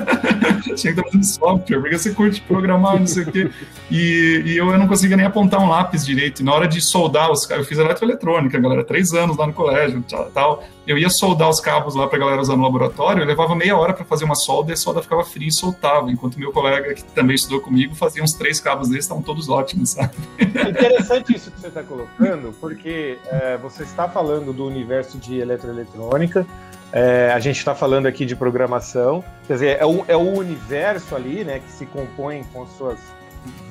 tinha 0.81 0.95
que 0.95 1.01
estar 1.01 1.23
software, 1.23 1.81
porque 1.81 1.99
você 1.99 2.13
curte 2.13 2.41
programar, 2.43 2.99
não 2.99 3.07
sei 3.07 3.23
o 3.23 3.33
quê. 3.33 3.51
E, 3.91 4.43
e 4.47 4.57
eu, 4.57 4.69
eu 4.71 4.79
não 4.79 4.87
conseguia 4.87 5.17
nem 5.17 5.27
apontar 5.27 5.61
um 5.61 5.69
lápis 5.69 6.05
direito. 6.05 6.41
E 6.41 6.45
na 6.45 6.53
hora 6.53 6.69
de 6.69 6.81
soldar 6.81 7.31
os 7.31 7.49
eu 7.51 7.65
fiz 7.65 7.79
eletroeletrônica, 7.79 8.59
galera, 8.59 8.85
três 8.85 9.13
anos 9.13 9.37
lá 9.37 9.47
no 9.47 9.53
colégio, 9.53 10.05
tal. 10.33 10.65
Eu 10.91 10.99
ia 10.99 11.09
soldar 11.09 11.49
os 11.49 11.61
cabos 11.61 11.95
lá 11.95 12.09
pra 12.09 12.19
galera 12.19 12.41
usar 12.41 12.57
no 12.57 12.65
laboratório, 12.65 13.23
eu 13.23 13.27
levava 13.27 13.55
meia 13.55 13.77
hora 13.77 13.93
para 13.93 14.05
fazer 14.05 14.25
uma 14.25 14.35
solda 14.35 14.73
e 14.73 14.75
a 14.75 14.77
solda 14.77 15.01
ficava 15.01 15.25
fria 15.25 15.47
e 15.47 15.53
soltava, 15.53 16.11
enquanto 16.11 16.37
meu 16.37 16.51
colega, 16.51 16.93
que 16.93 17.05
também 17.05 17.37
estudou 17.37 17.61
comigo, 17.61 17.95
fazia 17.95 18.25
uns 18.25 18.33
três 18.33 18.59
cabos 18.59 18.89
desses, 18.89 19.05
estavam 19.05 19.23
todos 19.23 19.49
ótimos, 19.49 19.91
sabe? 19.91 20.17
É 20.37 20.69
interessante 20.69 21.33
isso 21.33 21.53
que 21.53 21.61
você 21.61 21.69
está 21.69 21.85
colocando, 21.85 22.53
porque 22.61 23.19
é, 23.27 23.57
você 23.59 23.85
está 23.85 24.09
falando 24.09 24.53
do 24.53 24.67
universo 24.67 25.17
de 25.17 25.39
eletroeletrônica, 25.39 26.45
é, 26.93 27.31
a 27.33 27.39
gente 27.39 27.59
está 27.59 27.73
falando 27.73 28.07
aqui 28.07 28.27
de 28.27 28.35
programação, 28.35 29.23
quer 29.47 29.53
dizer, 29.53 29.77
é 29.81 29.87
o, 29.87 30.05
é 30.09 30.17
o 30.17 30.39
universo 30.39 31.15
ali, 31.15 31.45
né, 31.45 31.61
que 31.61 31.71
se 31.71 31.87
compõe 31.87 32.43
com 32.53 32.67
suas 32.67 32.99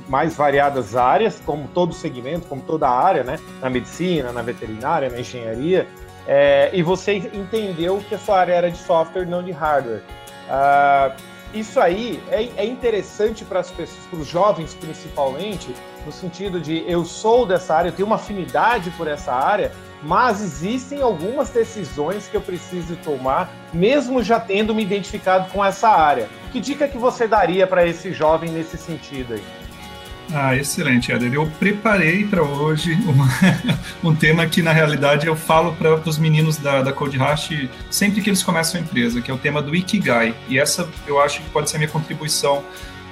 mais 0.08 0.38
variadas 0.38 0.96
áreas, 0.96 1.42
como 1.46 1.68
todo 1.68 1.94
segmento, 1.94 2.48
como 2.48 2.62
toda 2.62 2.90
área, 2.90 3.26
né, 3.26 3.38
na 3.60 3.70
medicina, 3.70 4.32
na 4.32 4.42
veterinária, 4.42 5.10
na 5.10 5.20
engenharia, 5.20 5.86
é, 6.28 6.70
e 6.74 6.84
você 6.84 7.14
entendeu 7.14 8.04
que 8.08 8.16
a 8.16 8.20
sua 8.20 8.40
área 8.40 8.54
era 8.54 8.72
de 8.72 8.78
software, 8.78 9.26
não 9.26 9.44
de 9.44 9.52
hardware. 9.52 10.04
Ah, 10.50 11.16
isso 11.54 11.80
aí 11.80 12.22
é, 12.30 12.48
é 12.58 12.66
interessante 12.66 13.44
para 13.44 13.60
as 13.60 13.72
pessoas, 13.72 14.06
para 14.06 14.20
os 14.20 14.28
jovens 14.28 14.76
principalmente, 14.76 15.74
no 16.06 16.12
sentido 16.12 16.60
de 16.60 16.84
eu 16.88 17.04
sou 17.04 17.46
dessa 17.46 17.74
área, 17.76 17.90
eu 17.90 17.94
tenho 17.94 18.06
uma 18.06 18.18
afinidade 18.18 18.92
por 18.92 19.08
essa 19.08 19.34
área, 19.34 19.72
mas 20.04 20.42
existem 20.42 21.02
algumas 21.02 21.50
decisões 21.50 22.28
que 22.28 22.38
eu 22.38 22.42
preciso 22.42 22.96
tomar, 22.98 23.52
mesmo 23.74 24.22
já 24.24 24.40
tendo 24.40 24.74
me 24.76 24.84
identificado 24.84 25.52
com 25.52 25.66
essa 25.66 25.90
área. 25.90 26.30
Que 26.52 26.60
dica 26.60 26.88
que 26.88 26.98
você 26.98 27.28
daria 27.28 27.66
para 27.66 27.86
esse 27.86 28.14
jovem 28.14 28.52
nesse 28.52 28.78
sentido 28.78 29.34
aí? 29.34 29.44
Ah, 30.32 30.56
excelente, 30.56 31.12
Éder. 31.12 31.34
Eu 31.34 31.48
preparei 31.60 32.24
para 32.24 32.44
hoje 32.44 32.94
uma, 33.08 33.28
um 34.04 34.16
tema 34.16 34.46
que, 34.46 34.62
na 34.62 34.72
realidade, 34.72 35.26
eu 35.26 35.36
falo 35.36 35.74
para 35.74 35.96
os 35.96 36.20
meninos 36.20 36.58
da, 36.58 36.84
da 36.84 36.94
Code 36.94 37.18
Hash 37.18 37.50
sempre 37.90 38.22
que 38.22 38.30
eles 38.30 38.44
começam 38.44 38.80
a 38.80 38.84
empresa, 38.84 39.22
que 39.22 39.32
é 39.32 39.34
o 39.34 39.38
tema 39.38 39.62
do 39.62 39.76
Ikigai. 39.76 40.36
E 40.48 40.60
essa 40.60 40.88
eu 41.08 41.20
acho 41.20 41.42
que 41.42 41.50
pode 41.50 41.70
ser 41.70 41.78
a 41.78 41.80
minha 41.80 41.90
contribuição 41.90 42.64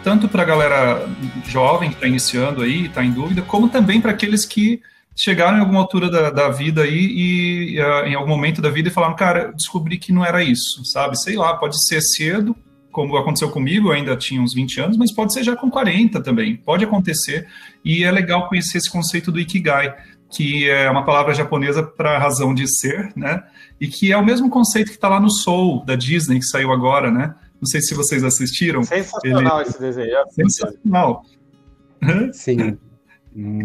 tanto 0.04 0.30
para 0.30 0.44
a 0.44 0.46
galera 0.46 1.10
jovem 1.48 1.90
que 1.90 1.96
está 1.96 2.08
iniciando 2.08 2.62
aí, 2.62 2.86
está 2.86 3.04
em 3.04 3.12
dúvida, 3.12 3.42
como 3.42 3.68
também 3.68 4.00
para 4.00 4.12
aqueles 4.12 4.46
que 4.46 4.82
chegaram 5.16 5.58
em 5.58 5.60
alguma 5.60 5.80
altura 5.80 6.10
da, 6.10 6.30
da 6.30 6.50
vida 6.50 6.84
aí 6.84 7.74
e 7.74 7.82
uh, 7.82 8.06
em 8.06 8.14
algum 8.14 8.30
momento 8.30 8.62
da 8.62 8.70
vida 8.70 8.88
e 8.88 8.92
falaram, 8.92 9.16
cara, 9.16 9.52
descobri 9.52 9.98
que 9.98 10.14
não 10.14 10.24
era 10.24 10.44
isso, 10.44 10.86
sabe? 10.86 11.20
Sei 11.20 11.36
lá, 11.36 11.56
pode 11.56 11.84
ser 11.86 12.02
cedo, 12.02 12.56
como 12.98 13.16
aconteceu 13.16 13.51
comigo, 13.51 13.89
eu 13.89 13.92
ainda 13.92 14.18
tinha 14.18 14.42
uns 14.42 14.56
20 14.56 14.82
anos, 14.82 14.98
mas 14.98 15.13
pode 15.13 15.32
ser 15.32 15.44
já 15.44 15.56
com 15.56 15.70
40 15.70 16.20
também, 16.24 16.56
pode 16.56 16.84
acontecer. 16.84 17.48
E 17.86 18.04
é 18.04 18.10
legal 18.10 18.50
conhecer 18.50 18.80
esse 18.80 18.89
conceito 18.89 19.32
do 19.32 19.39
Ikigai, 19.39 19.96
que 20.32 20.68
é 20.68 20.89
uma 20.89 21.06
palavra 21.06 21.32
japonesa 21.32 21.84
para 21.84 22.18
razão 22.18 22.56
de 22.56 22.68
ser, 22.68 23.13
né? 23.16 23.44
E 23.80 23.88
que 23.88 24.12
é 24.12 24.18
o 24.18 24.25
mesmo 24.25 24.50
conceito 24.50 24.88
que 24.88 24.96
está 24.96 25.10
lá 25.10 25.20
no 25.20 25.30
Soul, 25.30 25.86
da 25.86 25.96
Disney, 25.96 26.39
que 26.39 26.46
saiu 26.48 26.72
agora, 26.72 27.12
né? 27.12 27.36
Não 27.62 27.68
sei 27.68 27.82
se 27.82 27.94
vocês 27.94 28.24
assistiram. 28.24 28.82
Sensacional 28.82 29.62
Ele... 29.62 29.70
esse 29.70 29.80
desenho. 29.80 30.18
Sensacional. 30.32 31.24
Sim. 32.34 32.80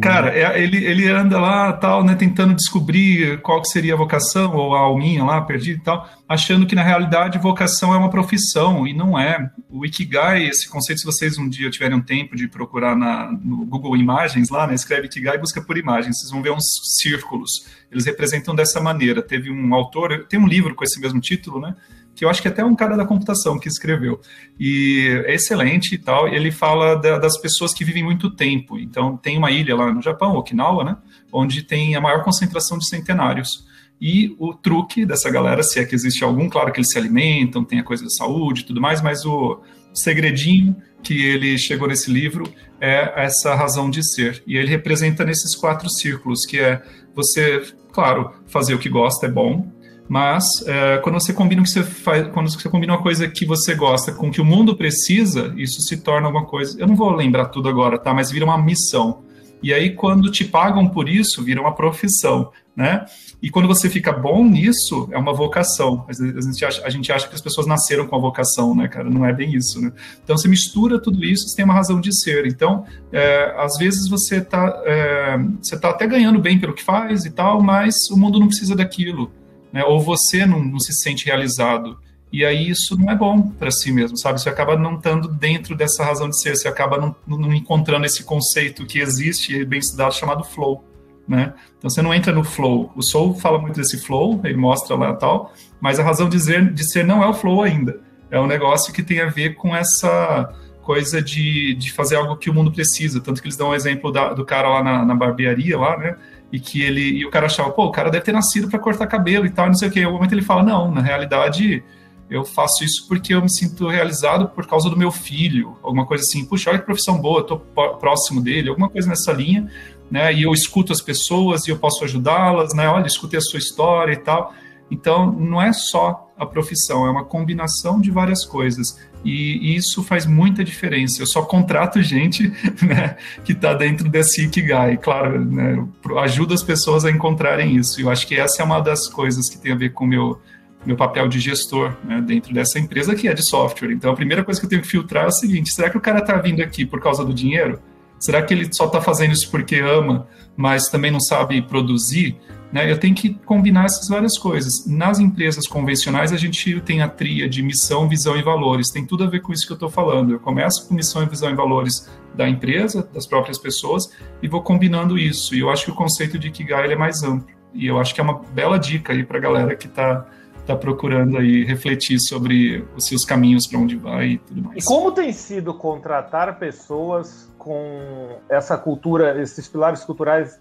Cara, 0.02 0.36
é, 0.36 0.62
ele, 0.62 0.84
ele 0.84 1.08
anda 1.08 1.40
lá, 1.40 1.72
tal, 1.72 2.04
né, 2.04 2.14
tentando 2.14 2.52
descobrir 2.52 3.40
qual 3.40 3.62
que 3.62 3.68
seria 3.68 3.94
a 3.94 3.96
vocação, 3.96 4.54
ou 4.54 4.74
a 4.74 4.80
alminha 4.80 5.24
lá, 5.24 5.40
perdida 5.40 5.78
e 5.78 5.82
tal, 5.82 6.06
achando 6.28 6.66
que 6.66 6.74
na 6.74 6.82
realidade 6.82 7.38
vocação 7.38 7.94
é 7.94 7.96
uma 7.96 8.10
profissão, 8.10 8.86
e 8.86 8.92
não 8.92 9.18
é. 9.18 9.50
O 9.70 9.86
Ikigai, 9.86 10.44
esse 10.44 10.68
conceito, 10.68 11.00
se 11.00 11.06
vocês 11.06 11.38
um 11.38 11.48
dia 11.48 11.70
tiverem 11.70 11.96
um 11.96 12.02
tempo 12.02 12.36
de 12.36 12.48
procurar 12.48 12.94
na, 12.94 13.32
no 13.32 13.64
Google 13.64 13.96
Imagens 13.96 14.50
lá, 14.50 14.66
né, 14.66 14.74
escreve 14.74 15.06
Ikigai 15.06 15.36
e 15.36 15.40
busca 15.40 15.62
por 15.62 15.78
imagens, 15.78 16.18
vocês 16.18 16.30
vão 16.30 16.42
ver 16.42 16.52
uns 16.52 16.98
círculos, 17.00 17.66
eles 17.90 18.04
representam 18.04 18.54
dessa 18.54 18.78
maneira. 18.78 19.22
Teve 19.22 19.50
um 19.50 19.74
autor, 19.74 20.26
tem 20.28 20.38
um 20.38 20.46
livro 20.46 20.74
com 20.74 20.84
esse 20.84 21.00
mesmo 21.00 21.18
título, 21.18 21.58
né, 21.58 21.74
que 22.14 22.25
eu 22.25 22.28
acho 22.28 22.42
que 22.42 22.49
até 22.49 22.64
um 22.64 22.75
cara 22.75 22.97
da 22.97 23.07
computação 23.07 23.59
que 23.59 23.69
escreveu. 23.69 24.21
E 24.59 25.23
é 25.26 25.35
excelente 25.35 25.95
e 25.95 25.99
tal. 25.99 26.28
Ele 26.28 26.50
fala 26.50 26.95
da, 26.95 27.19
das 27.19 27.38
pessoas 27.40 27.73
que 27.73 27.85
vivem 27.85 28.04
muito 28.04 28.31
tempo. 28.31 28.78
Então, 28.78 29.16
tem 29.16 29.38
uma 29.38 29.50
ilha 29.50 29.75
lá 29.75 29.92
no 29.92 30.02
Japão, 30.02 30.37
Okinawa, 30.37 30.85
né? 30.85 30.97
Onde 31.33 31.62
tem 31.62 31.97
a 31.97 32.00
maior 32.00 32.23
concentração 32.23 32.78
de 32.78 32.87
centenários. 32.87 33.66
E 34.00 34.35
o 34.38 34.52
truque 34.52 35.07
dessa 35.07 35.31
galera, 35.31 35.62
se 35.62 35.78
é 35.78 35.85
que 35.85 35.95
existe 35.95 36.25
algum, 36.25 36.49
claro 36.49 36.73
que 36.73 36.81
eles 36.81 36.90
se 36.90 36.99
alimentam, 36.99 37.64
tem 37.64 37.78
a 37.78 37.85
coisa 37.85 38.02
da 38.02 38.11
saúde 38.11 38.62
e 38.62 38.64
tudo 38.64 38.81
mais, 38.81 39.00
mas 39.00 39.25
o 39.25 39.62
segredinho 39.95 40.76
que 41.02 41.25
ele 41.25 41.57
chegou 41.57 41.87
nesse 41.87 42.11
livro 42.11 42.52
é 42.81 43.12
essa 43.25 43.54
razão 43.54 43.88
de 43.88 44.02
ser. 44.04 44.42
E 44.47 44.57
ele 44.57 44.69
representa 44.69 45.25
nesses 45.25 45.54
quatro 45.54 45.88
círculos, 45.88 46.45
que 46.45 46.59
é 46.59 46.83
você, 47.14 47.62
claro, 47.92 48.33
fazer 48.47 48.75
o 48.75 48.78
que 48.78 48.88
gosta 48.88 49.26
é 49.26 49.31
bom, 49.31 49.71
mas 50.12 50.45
é, 50.66 50.99
quando 50.99 51.14
você 51.14 51.33
combina 51.33 51.62
que 51.62 51.71
você 51.71 51.83
faz, 51.83 52.28
quando 52.28 52.52
você 52.52 52.69
combina 52.69 52.92
uma 52.92 53.02
coisa 53.02 53.26
que 53.26 53.47
você 53.47 53.75
gosta 53.75 54.12
com 54.12 54.28
o 54.28 54.31
que 54.31 54.42
o 54.42 54.45
mundo 54.45 54.76
precisa, 54.76 55.54
isso 55.57 55.81
se 55.81 55.97
torna 55.97 56.28
uma 56.28 56.45
coisa. 56.45 56.78
Eu 56.78 56.87
não 56.87 56.95
vou 56.95 57.11
lembrar 57.12 57.47
tudo 57.47 57.66
agora, 57.66 57.99
tá? 57.99 58.12
Mas 58.12 58.31
vira 58.31 58.45
uma 58.45 58.59
missão. 58.59 59.23
E 59.62 59.73
aí, 59.73 59.95
quando 59.95 60.31
te 60.31 60.45
pagam 60.45 60.87
por 60.87 61.09
isso, 61.09 61.42
vira 61.42 61.62
uma 61.62 61.75
profissão, 61.75 62.50
né? 62.76 63.07
E 63.40 63.49
quando 63.49 63.66
você 63.66 63.88
fica 63.88 64.12
bom 64.12 64.45
nisso, 64.45 65.09
é 65.12 65.16
uma 65.16 65.33
vocação. 65.33 66.04
A 66.07 66.12
gente 66.12 66.62
acha, 66.62 66.85
a 66.85 66.90
gente 66.90 67.11
acha 67.11 67.26
que 67.26 67.35
as 67.35 67.40
pessoas 67.40 67.66
nasceram 67.66 68.07
com 68.07 68.14
a 68.14 68.19
vocação, 68.19 68.75
né, 68.75 68.88
cara? 68.88 69.09
Não 69.09 69.25
é 69.25 69.33
bem 69.33 69.54
isso, 69.54 69.81
né? 69.81 69.92
Então, 70.23 70.37
você 70.37 70.47
mistura 70.47 71.00
tudo 71.00 71.25
isso, 71.25 71.49
você 71.49 71.57
tem 71.57 71.64
uma 71.64 71.73
razão 71.73 71.99
de 71.99 72.14
ser. 72.14 72.47
Então, 72.47 72.85
é, 73.11 73.54
às 73.57 73.78
vezes 73.78 74.11
você 74.11 74.37
está 74.37 74.83
é, 74.85 75.38
você 75.59 75.81
tá 75.81 75.88
até 75.88 76.07
ganhando 76.07 76.38
bem 76.38 76.59
pelo 76.59 76.75
que 76.75 76.85
faz 76.85 77.25
e 77.25 77.31
tal, 77.31 77.62
mas 77.62 78.11
o 78.11 78.16
mundo 78.19 78.38
não 78.38 78.49
precisa 78.49 78.76
daquilo 78.76 79.33
né? 79.72 79.84
Ou 79.84 80.00
você 80.00 80.44
não, 80.44 80.62
não 80.62 80.78
se 80.78 80.92
sente 80.92 81.26
realizado. 81.26 81.98
E 82.32 82.44
aí 82.44 82.70
isso 82.70 82.96
não 82.98 83.10
é 83.10 83.14
bom 83.14 83.42
para 83.42 83.70
si 83.70 83.92
mesmo, 83.92 84.16
sabe? 84.16 84.40
Você 84.40 84.48
acaba 84.48 84.76
não 84.76 84.96
estando 84.96 85.28
dentro 85.28 85.76
dessa 85.76 86.02
razão 86.02 86.30
de 86.30 86.40
ser, 86.40 86.56
você 86.56 86.66
acaba 86.66 86.96
não, 86.98 87.14
não 87.26 87.52
encontrando 87.52 88.06
esse 88.06 88.24
conceito 88.24 88.86
que 88.86 88.98
existe, 88.98 89.64
bem 89.66 89.78
estudado, 89.78 90.14
chamado 90.14 90.42
flow, 90.42 90.82
né? 91.28 91.52
Então 91.76 91.90
você 91.90 92.00
não 92.00 92.14
entra 92.14 92.32
no 92.32 92.42
flow. 92.42 92.90
O 92.96 93.02
Soul 93.02 93.34
fala 93.34 93.58
muito 93.58 93.76
desse 93.76 93.98
flow, 93.98 94.40
ele 94.44 94.56
mostra 94.56 94.96
lá 94.96 95.12
tal, 95.14 95.52
mas 95.78 96.00
a 96.00 96.02
razão 96.02 96.26
de 96.28 96.40
ser, 96.40 96.72
de 96.72 96.84
ser 96.84 97.04
não 97.04 97.22
é 97.22 97.28
o 97.28 97.34
flow 97.34 97.62
ainda. 97.62 98.00
É 98.30 98.40
um 98.40 98.46
negócio 98.46 98.94
que 98.94 99.02
tem 99.02 99.20
a 99.20 99.26
ver 99.26 99.54
com 99.56 99.76
essa 99.76 100.54
coisa 100.80 101.22
de, 101.22 101.74
de 101.74 101.92
fazer 101.92 102.16
algo 102.16 102.36
que 102.36 102.48
o 102.48 102.54
mundo 102.54 102.72
precisa. 102.72 103.20
Tanto 103.20 103.42
que 103.42 103.46
eles 103.46 103.58
dão 103.58 103.68
o 103.68 103.70
um 103.70 103.74
exemplo 103.74 104.10
da, 104.10 104.32
do 104.32 104.44
cara 104.44 104.68
lá 104.68 104.82
na, 104.82 105.04
na 105.04 105.14
barbearia, 105.14 105.78
lá, 105.78 105.98
né? 105.98 106.16
E 106.52 106.61
que 106.61 106.82
ele 106.82 107.00
e 107.00 107.25
o 107.25 107.30
cara 107.30 107.47
achava, 107.47 107.71
pô, 107.71 107.87
o 107.87 107.90
cara 107.90 108.11
deve 108.11 108.25
ter 108.25 108.32
nascido 108.32 108.68
para 108.68 108.78
cortar 108.78 109.06
cabelo 109.06 109.47
e 109.47 109.50
tal, 109.50 109.66
não 109.66 109.75
sei 109.75 109.88
o 109.88 109.90
que. 109.90 110.00
Em 110.00 110.12
momento 110.12 110.32
ele 110.32 110.42
fala, 110.42 110.62
não, 110.62 110.90
na 110.90 111.00
realidade 111.00 111.82
eu 112.28 112.44
faço 112.44 112.85
isso 112.85 113.06
porque 113.09 113.35
eu 113.35 113.42
me 113.42 113.50
sinto 113.50 113.88
realizado 113.88 114.49
por 114.49 114.66
causa 114.66 114.88
do 114.88 114.97
meu 114.97 115.11
filho, 115.11 115.76
alguma 115.82 116.06
coisa 116.06 116.23
assim. 116.23 116.44
Puxa, 116.44 116.71
olha 116.71 116.78
que 116.78 116.85
profissão 116.85 117.18
boa, 117.18 117.40
eu 117.40 117.44
tô 117.44 117.56
próximo 117.59 118.40
dele, 118.40 118.68
alguma 118.68 118.88
coisa 118.88 119.09
nessa 119.09 119.32
linha, 119.32 119.71
né? 120.11 120.32
E 120.32 120.42
eu 120.42 120.52
escuto 120.52 120.92
as 120.92 121.00
pessoas 121.00 121.66
e 121.66 121.71
eu 121.71 121.78
posso 121.78 122.04
ajudá-las, 122.04 122.75
né? 122.75 122.88
Olha, 122.88 123.06
escutei 123.06 123.38
a 123.38 123.42
sua 123.42 123.59
história 123.59 124.12
e 124.12 124.16
tal. 124.16 124.54
Então, 124.90 125.32
não 125.32 125.61
é 125.61 125.73
só 125.73 126.30
a 126.37 126.44
profissão, 126.44 127.06
é 127.06 127.11
uma 127.11 127.25
combinação 127.25 127.99
de 127.99 128.11
várias 128.11 128.44
coisas. 128.44 128.99
E, 129.24 129.76
isso 129.76 130.02
faz 130.02 130.26
muita 130.26 130.64
diferença. 130.64 131.22
Eu 131.22 131.26
só 131.26 131.42
contrato 131.42 132.02
gente 132.02 132.52
né, 132.82 133.16
que 133.44 133.52
está 133.52 133.74
dentro 133.74 134.08
desse 134.08 134.44
Ikigai. 134.44 134.96
Claro, 134.96 135.44
né, 135.44 135.84
ajuda 136.20 136.54
as 136.54 136.62
pessoas 136.62 137.04
a 137.04 137.10
encontrarem 137.10 137.76
isso. 137.76 138.00
Eu 138.00 138.10
acho 138.10 138.26
que 138.26 138.34
essa 138.34 138.62
é 138.62 138.64
uma 138.64 138.80
das 138.80 139.08
coisas 139.08 139.48
que 139.48 139.58
tem 139.58 139.72
a 139.72 139.76
ver 139.76 139.90
com 139.90 140.04
o 140.04 140.08
meu, 140.08 140.40
meu 140.84 140.96
papel 140.96 141.28
de 141.28 141.38
gestor 141.38 141.96
né, 142.04 142.20
dentro 142.20 142.52
dessa 142.52 142.78
empresa 142.78 143.14
que 143.14 143.28
é 143.28 143.34
de 143.34 143.42
software. 143.42 143.92
Então, 143.92 144.12
a 144.12 144.16
primeira 144.16 144.44
coisa 144.44 144.60
que 144.60 144.66
eu 144.66 144.70
tenho 144.70 144.82
que 144.82 144.88
filtrar 144.88 145.24
é 145.24 145.28
o 145.28 145.32
seguinte: 145.32 145.70
será 145.70 145.88
que 145.88 145.96
o 145.96 146.00
cara 146.00 146.18
está 146.18 146.36
vindo 146.36 146.62
aqui 146.62 146.84
por 146.84 147.00
causa 147.00 147.24
do 147.24 147.32
dinheiro? 147.32 147.80
Será 148.18 148.40
que 148.40 148.54
ele 148.54 148.72
só 148.72 148.86
está 148.86 149.00
fazendo 149.00 149.32
isso 149.32 149.50
porque 149.50 149.80
ama, 149.80 150.28
mas 150.56 150.88
também 150.88 151.10
não 151.10 151.20
sabe 151.20 151.60
produzir? 151.60 152.36
Né? 152.72 152.90
Eu 152.90 152.98
tenho 152.98 153.14
que 153.14 153.34
combinar 153.34 153.84
essas 153.84 154.08
várias 154.08 154.38
coisas. 154.38 154.86
Nas 154.86 155.18
empresas 155.18 155.66
convencionais, 155.66 156.32
a 156.32 156.36
gente 156.36 156.80
tem 156.80 157.02
a 157.02 157.08
tria 157.08 157.48
de 157.48 157.62
missão, 157.62 158.08
visão 158.08 158.36
e 158.36 158.42
valores. 158.42 158.90
Tem 158.90 159.04
tudo 159.04 159.24
a 159.24 159.26
ver 159.26 159.40
com 159.40 159.52
isso 159.52 159.66
que 159.66 159.72
eu 159.72 159.76
estou 159.76 159.90
falando. 159.90 160.32
Eu 160.32 160.40
começo 160.40 160.88
com 160.88 160.94
missão, 160.94 161.26
visão 161.26 161.50
e 161.50 161.54
valores 161.54 162.10
da 162.34 162.48
empresa, 162.48 163.06
das 163.12 163.26
próprias 163.26 163.58
pessoas, 163.58 164.10
e 164.42 164.48
vou 164.48 164.62
combinando 164.62 165.18
isso. 165.18 165.54
E 165.54 165.60
eu 165.60 165.68
acho 165.68 165.84
que 165.84 165.90
o 165.90 165.94
conceito 165.94 166.38
de 166.38 166.48
Ikigai 166.48 166.90
é 166.90 166.96
mais 166.96 167.22
amplo. 167.22 167.54
E 167.74 167.86
eu 167.86 168.00
acho 168.00 168.14
que 168.14 168.20
é 168.20 168.24
uma 168.24 168.40
bela 168.54 168.78
dica 168.78 169.12
aí 169.12 169.22
para 169.22 169.36
a 169.36 169.40
galera 169.40 169.76
que 169.76 169.86
está 169.86 170.26
tá 170.66 170.76
procurando 170.76 171.38
aí 171.38 171.64
refletir 171.64 172.20
sobre 172.20 172.84
os 172.96 173.06
seus 173.06 173.24
caminhos 173.24 173.66
para 173.66 173.78
onde 173.78 173.96
vai 173.96 174.26
e 174.28 174.38
tudo 174.38 174.62
mais. 174.62 174.84
E 174.84 174.86
como 174.86 175.10
tem 175.12 175.32
sido 175.32 175.74
contratar 175.74 176.58
pessoas 176.58 177.50
com 177.58 178.38
essa 178.48 178.76
cultura, 178.78 179.40
esses 179.42 179.68
pilares 179.68 180.04
culturais 180.04 180.60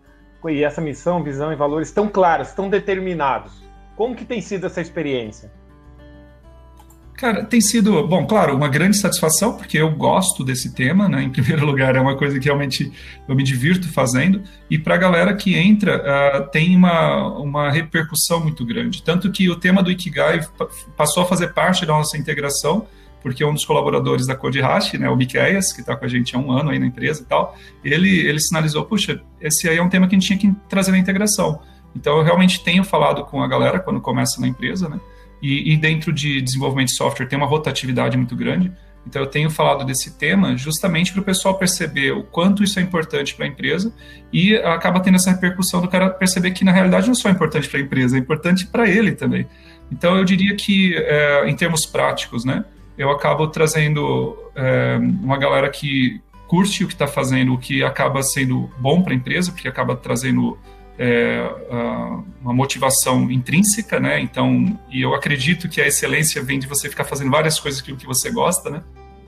e 0.49 0.63
essa 0.63 0.81
missão, 0.81 1.23
visão 1.23 1.51
e 1.51 1.55
valores 1.55 1.91
tão 1.91 2.07
claros, 2.07 2.51
tão 2.51 2.69
determinados. 2.69 3.51
Como 3.95 4.15
que 4.15 4.25
tem 4.25 4.41
sido 4.41 4.65
essa 4.65 4.81
experiência? 4.81 5.51
Cara, 7.21 7.45
tem 7.45 7.61
sido, 7.61 8.07
bom, 8.07 8.25
claro, 8.25 8.55
uma 8.55 8.67
grande 8.67 8.97
satisfação, 8.97 9.55
porque 9.55 9.77
eu 9.77 9.91
gosto 9.91 10.43
desse 10.43 10.73
tema, 10.73 11.07
né? 11.07 11.21
Em 11.21 11.29
primeiro 11.29 11.63
lugar, 11.67 11.95
é 11.95 11.99
uma 11.99 12.17
coisa 12.17 12.39
que 12.39 12.45
realmente 12.45 12.91
eu 13.27 13.35
me 13.35 13.43
divirto 13.43 13.87
fazendo, 13.93 14.41
e 14.67 14.79
para 14.79 14.95
a 14.95 14.97
galera 14.97 15.35
que 15.35 15.55
entra, 15.55 15.97
uh, 15.97 16.49
tem 16.49 16.75
uma, 16.75 17.37
uma 17.37 17.69
repercussão 17.69 18.39
muito 18.39 18.65
grande. 18.65 19.03
Tanto 19.03 19.31
que 19.31 19.47
o 19.51 19.55
tema 19.55 19.83
do 19.83 19.91
Ikigai 19.91 20.39
passou 20.97 21.21
a 21.21 21.25
fazer 21.27 21.53
parte 21.53 21.85
da 21.85 21.93
nossa 21.93 22.17
integração, 22.17 22.87
porque 23.21 23.43
um 23.43 23.53
dos 23.53 23.65
colaboradores 23.65 24.25
da 24.25 24.35
Codihash, 24.35 24.93
né, 24.93 25.09
o 25.09 25.15
Miqueias, 25.15 25.71
que 25.71 25.81
está 25.81 25.95
com 25.95 26.05
a 26.05 26.07
gente 26.07 26.35
há 26.35 26.39
um 26.39 26.51
ano 26.51 26.69
aí 26.69 26.79
na 26.79 26.85
empresa 26.85 27.21
e 27.21 27.25
tal, 27.25 27.57
ele, 27.83 28.09
ele 28.09 28.39
sinalizou, 28.39 28.85
puxa, 28.85 29.21
esse 29.39 29.69
aí 29.69 29.77
é 29.77 29.83
um 29.83 29.89
tema 29.89 30.07
que 30.07 30.15
a 30.15 30.19
gente 30.19 30.27
tinha 30.27 30.39
que 30.39 30.59
trazer 30.67 30.91
na 30.91 30.97
integração. 30.97 31.61
Então, 31.95 32.17
eu 32.17 32.23
realmente 32.23 32.63
tenho 32.63 32.83
falado 32.83 33.23
com 33.25 33.43
a 33.43 33.47
galera 33.47 33.79
quando 33.79 33.99
começa 34.01 34.39
na 34.39 34.47
empresa, 34.47 34.89
né, 34.89 34.99
e, 35.41 35.73
e 35.73 35.77
dentro 35.77 36.11
de 36.13 36.41
desenvolvimento 36.41 36.89
de 36.89 36.95
software 36.95 37.27
tem 37.27 37.37
uma 37.37 37.47
rotatividade 37.47 38.17
muito 38.17 38.35
grande, 38.35 38.71
então, 39.05 39.21
eu 39.21 39.27
tenho 39.27 39.49
falado 39.49 39.83
desse 39.83 40.17
tema 40.17 40.55
justamente 40.55 41.11
para 41.11 41.21
o 41.21 41.23
pessoal 41.23 41.57
perceber 41.57 42.11
o 42.11 42.23
quanto 42.23 42.63
isso 42.63 42.79
é 42.79 42.83
importante 42.83 43.33
para 43.33 43.45
a 43.45 43.47
empresa 43.47 43.93
e 44.31 44.55
acaba 44.57 44.99
tendo 44.99 45.15
essa 45.15 45.31
repercussão 45.31 45.81
do 45.81 45.87
cara 45.87 46.09
perceber 46.09 46.51
que, 46.51 46.63
na 46.63 46.71
realidade, 46.71 47.07
não 47.07 47.13
é 47.13 47.15
só 47.15 47.29
importante 47.29 47.67
para 47.67 47.79
a 47.79 47.81
empresa, 47.81 48.15
é 48.15 48.19
importante 48.19 48.67
para 48.67 48.87
ele 48.87 49.13
também. 49.13 49.47
Então, 49.91 50.17
eu 50.17 50.23
diria 50.23 50.55
que, 50.55 50.95
é, 50.95 51.49
em 51.49 51.55
termos 51.55 51.85
práticos, 51.85 52.45
né, 52.45 52.63
eu 52.97 53.09
acabo 53.09 53.47
trazendo 53.47 54.37
é, 54.55 54.97
uma 55.21 55.37
galera 55.37 55.69
que 55.69 56.21
curte 56.47 56.83
o 56.83 56.87
que 56.87 56.93
está 56.93 57.07
fazendo, 57.07 57.53
o 57.53 57.57
que 57.57 57.83
acaba 57.83 58.21
sendo 58.21 58.69
bom 58.77 59.01
para 59.01 59.13
a 59.13 59.15
empresa, 59.15 59.51
porque 59.51 59.67
acaba 59.67 59.95
trazendo 59.95 60.57
é, 60.99 61.49
uma 62.41 62.53
motivação 62.53 63.31
intrínseca, 63.31 63.99
né? 63.99 64.19
Então, 64.19 64.77
e 64.89 65.01
eu 65.01 65.15
acredito 65.15 65.69
que 65.69 65.81
a 65.81 65.87
excelência 65.87 66.43
vem 66.43 66.59
de 66.59 66.67
você 66.67 66.89
ficar 66.89 67.05
fazendo 67.05 67.31
várias 67.31 67.59
coisas 67.59 67.81
que, 67.81 67.95
que 67.95 68.05
você 68.05 68.29
gosta, 68.29 68.69
né? 68.69 68.83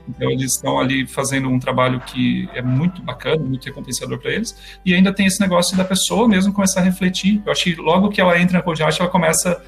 Então, 0.08 0.30
eles 0.30 0.52
estão 0.52 0.78
ali 0.78 1.06
fazendo 1.06 1.48
um 1.48 1.58
trabalho 1.58 1.98
que 2.00 2.48
é 2.52 2.60
muito 2.60 3.02
bacana, 3.02 3.42
muito 3.42 3.64
recompensador 3.64 4.18
para 4.18 4.30
eles. 4.30 4.78
E 4.84 4.94
ainda 4.94 5.12
tem 5.12 5.26
esse 5.26 5.40
negócio 5.40 5.76
da 5.76 5.84
pessoa 5.84 6.28
mesmo 6.28 6.52
começar 6.52 6.80
a 6.80 6.84
refletir. 6.84 7.42
Eu 7.44 7.50
acho 7.50 7.64
que 7.64 7.74
logo 7.74 8.10
que 8.10 8.20
ela 8.20 8.38
entra 8.38 8.58
na 8.58 8.62
Codiache, 8.62 9.00
ela 9.00 9.10
começa 9.10 9.52
a 9.52 9.60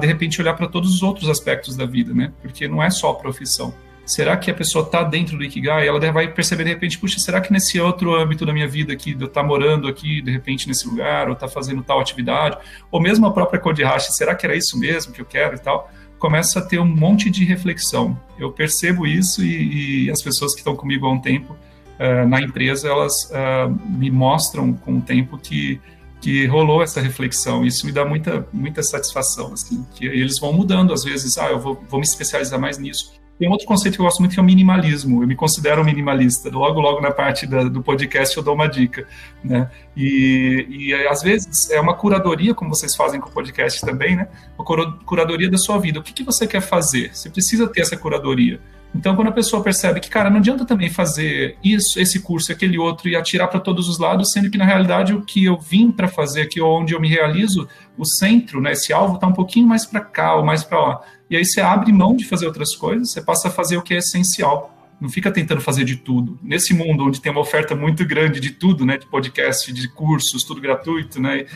de 0.00 0.06
repente 0.06 0.40
olhar 0.40 0.54
para 0.54 0.66
todos 0.66 0.94
os 0.94 1.02
outros 1.02 1.28
aspectos 1.28 1.76
da 1.76 1.84
vida, 1.84 2.14
né? 2.14 2.32
Porque 2.40 2.66
não 2.66 2.82
é 2.82 2.90
só 2.90 3.10
a 3.10 3.14
profissão. 3.14 3.74
será 4.06 4.36
que 4.38 4.50
a 4.50 4.54
pessoa 4.54 4.84
está 4.84 5.02
dentro 5.02 5.36
do 5.36 5.44
Ikigai? 5.44 5.86
Ela 5.86 6.00
vai 6.10 6.32
perceber 6.32 6.64
de 6.64 6.70
repente, 6.70 6.98
puxa, 6.98 7.18
será 7.18 7.42
que 7.42 7.52
nesse 7.52 7.78
outro 7.78 8.14
âmbito 8.14 8.46
da 8.46 8.52
minha 8.54 8.66
vida 8.66 8.92
aqui, 8.92 9.12
de 9.14 9.22
eu 9.22 9.28
estar 9.28 9.42
tá 9.42 9.46
morando 9.46 9.86
aqui, 9.86 10.22
de 10.22 10.30
repente 10.30 10.66
nesse 10.66 10.88
lugar, 10.88 11.26
ou 11.28 11.34
estar 11.34 11.46
tá 11.46 11.52
fazendo 11.52 11.82
tal 11.82 12.00
atividade, 12.00 12.56
ou 12.90 13.00
mesmo 13.02 13.26
a 13.26 13.30
própria 13.30 13.60
Kodihashi, 13.60 14.14
será 14.14 14.34
que 14.34 14.46
era 14.46 14.56
isso 14.56 14.78
mesmo 14.78 15.12
que 15.12 15.20
eu 15.20 15.26
quero 15.26 15.56
e 15.56 15.58
tal? 15.58 15.90
Começa 16.18 16.58
a 16.58 16.62
ter 16.62 16.78
um 16.78 16.86
monte 16.86 17.28
de 17.28 17.44
reflexão. 17.44 18.18
Eu 18.38 18.50
percebo 18.50 19.06
isso 19.06 19.44
e, 19.44 20.06
e 20.06 20.10
as 20.10 20.22
pessoas 20.22 20.54
que 20.54 20.60
estão 20.60 20.74
comigo 20.74 21.06
há 21.06 21.12
um 21.12 21.20
tempo 21.20 21.54
uh, 21.98 22.26
na 22.26 22.40
empresa, 22.40 22.88
elas 22.88 23.30
uh, 23.30 23.70
me 23.86 24.10
mostram 24.10 24.72
com 24.72 24.96
o 24.96 25.00
tempo 25.02 25.36
que 25.36 25.80
que 26.20 26.46
rolou 26.46 26.82
essa 26.82 27.00
reflexão. 27.00 27.64
Isso 27.64 27.86
me 27.86 27.92
dá 27.92 28.04
muita, 28.04 28.46
muita 28.52 28.82
satisfação, 28.82 29.52
assim, 29.52 29.86
que 29.94 30.06
eles 30.06 30.38
vão 30.38 30.52
mudando 30.52 30.92
às 30.92 31.04
vezes. 31.04 31.38
Ah, 31.38 31.50
eu 31.50 31.58
vou, 31.58 31.82
vou 31.88 32.00
me 32.00 32.06
especializar 32.06 32.60
mais 32.60 32.78
nisso. 32.78 33.18
Tem 33.38 33.48
outro 33.48 33.66
conceito 33.66 33.94
que 33.94 34.00
eu 34.00 34.04
gosto 34.04 34.18
muito 34.18 34.32
que 34.32 34.40
é 34.40 34.42
o 34.42 34.44
minimalismo. 34.44 35.22
Eu 35.22 35.28
me 35.28 35.36
considero 35.36 35.80
um 35.80 35.84
minimalista. 35.84 36.50
Logo, 36.50 36.80
logo 36.80 37.00
na 37.00 37.12
parte 37.12 37.46
da, 37.46 37.62
do 37.62 37.80
podcast 37.80 38.36
eu 38.36 38.42
dou 38.42 38.54
uma 38.54 38.66
dica, 38.66 39.06
né? 39.44 39.70
E, 39.96 40.66
e 40.68 40.94
às 41.06 41.22
vezes 41.22 41.70
é 41.70 41.80
uma 41.80 41.94
curadoria, 41.94 42.52
como 42.52 42.74
vocês 42.74 42.96
fazem 42.96 43.20
com 43.20 43.28
o 43.28 43.32
podcast 43.32 43.80
também, 43.80 44.16
né? 44.16 44.26
Uma 44.58 44.64
curadoria 45.04 45.48
da 45.48 45.56
sua 45.56 45.78
vida. 45.78 46.00
O 46.00 46.02
que, 46.02 46.12
que 46.12 46.24
você 46.24 46.48
quer 46.48 46.60
fazer? 46.60 47.14
Você 47.14 47.30
precisa 47.30 47.68
ter 47.68 47.82
essa 47.82 47.96
curadoria. 47.96 48.60
Então, 48.94 49.14
quando 49.14 49.28
a 49.28 49.32
pessoa 49.32 49.62
percebe 49.62 50.00
que, 50.00 50.08
cara, 50.08 50.30
não 50.30 50.38
adianta 50.38 50.64
também 50.64 50.88
fazer 50.88 51.56
isso, 51.62 52.00
esse 52.00 52.20
curso, 52.20 52.50
aquele 52.50 52.78
outro 52.78 53.08
e 53.08 53.14
atirar 53.14 53.48
para 53.48 53.60
todos 53.60 53.88
os 53.88 53.98
lados, 53.98 54.32
sendo 54.32 54.50
que 54.50 54.58
na 54.58 54.64
realidade 54.64 55.14
o 55.14 55.22
que 55.22 55.44
eu 55.44 55.58
vim 55.58 55.90
para 55.90 56.08
fazer 56.08 56.42
aqui, 56.42 56.60
onde 56.60 56.94
eu 56.94 57.00
me 57.00 57.08
realizo, 57.08 57.68
o 57.96 58.04
centro, 58.04 58.60
né, 58.60 58.72
esse 58.72 58.92
alvo 58.92 59.16
está 59.16 59.26
um 59.26 59.32
pouquinho 59.32 59.66
mais 59.66 59.84
para 59.84 60.00
cá 60.00 60.34
ou 60.34 60.44
mais 60.44 60.64
para 60.64 60.80
lá. 60.80 61.00
E 61.30 61.36
aí 61.36 61.44
você 61.44 61.60
abre 61.60 61.92
mão 61.92 62.16
de 62.16 62.24
fazer 62.24 62.46
outras 62.46 62.74
coisas, 62.74 63.12
você 63.12 63.20
passa 63.20 63.48
a 63.48 63.50
fazer 63.50 63.76
o 63.76 63.82
que 63.82 63.92
é 63.92 63.98
essencial. 63.98 64.74
Não 65.00 65.08
fica 65.08 65.30
tentando 65.30 65.60
fazer 65.60 65.84
de 65.84 65.94
tudo. 65.94 66.38
Nesse 66.42 66.74
mundo 66.74 67.04
onde 67.06 67.20
tem 67.20 67.30
uma 67.30 67.40
oferta 67.40 67.76
muito 67.76 68.04
grande 68.04 68.40
de 68.40 68.50
tudo, 68.50 68.84
né, 68.84 68.96
de 68.96 69.06
podcast, 69.06 69.72
de 69.72 69.88
cursos, 69.88 70.42
tudo 70.42 70.60
gratuito, 70.60 71.20
né, 71.20 71.46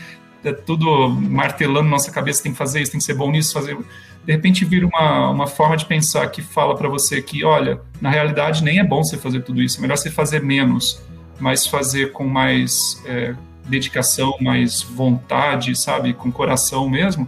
é 0.43 0.51
tudo 0.51 1.09
martelando 1.09 1.89
nossa 1.89 2.11
cabeça, 2.11 2.43
tem 2.43 2.51
que 2.51 2.57
fazer 2.57 2.81
isso, 2.81 2.91
tem 2.91 2.99
que 2.99 3.05
ser 3.05 3.13
bom 3.13 3.31
nisso, 3.31 3.53
fazer 3.53 3.77
de 4.25 4.31
repente 4.31 4.63
vira 4.63 4.85
uma, 4.87 5.29
uma 5.29 5.47
forma 5.47 5.75
de 5.75 5.85
pensar 5.85 6.27
que 6.27 6.41
fala 6.41 6.75
para 6.75 6.87
você 6.87 7.21
que, 7.21 7.43
olha, 7.43 7.81
na 7.99 8.09
realidade 8.09 8.63
nem 8.63 8.79
é 8.79 8.83
bom 8.83 9.03
você 9.03 9.17
fazer 9.17 9.41
tudo 9.41 9.61
isso, 9.61 9.77
é 9.77 9.81
melhor 9.81 9.97
você 9.97 10.09
fazer 10.09 10.41
menos, 10.41 11.01
mas 11.39 11.67
fazer 11.67 12.11
com 12.13 12.25
mais 12.25 13.01
é, 13.05 13.35
dedicação, 13.67 14.35
mais 14.39 14.81
vontade, 14.81 15.75
sabe, 15.75 16.13
com 16.13 16.31
coração 16.31 16.89
mesmo, 16.89 17.27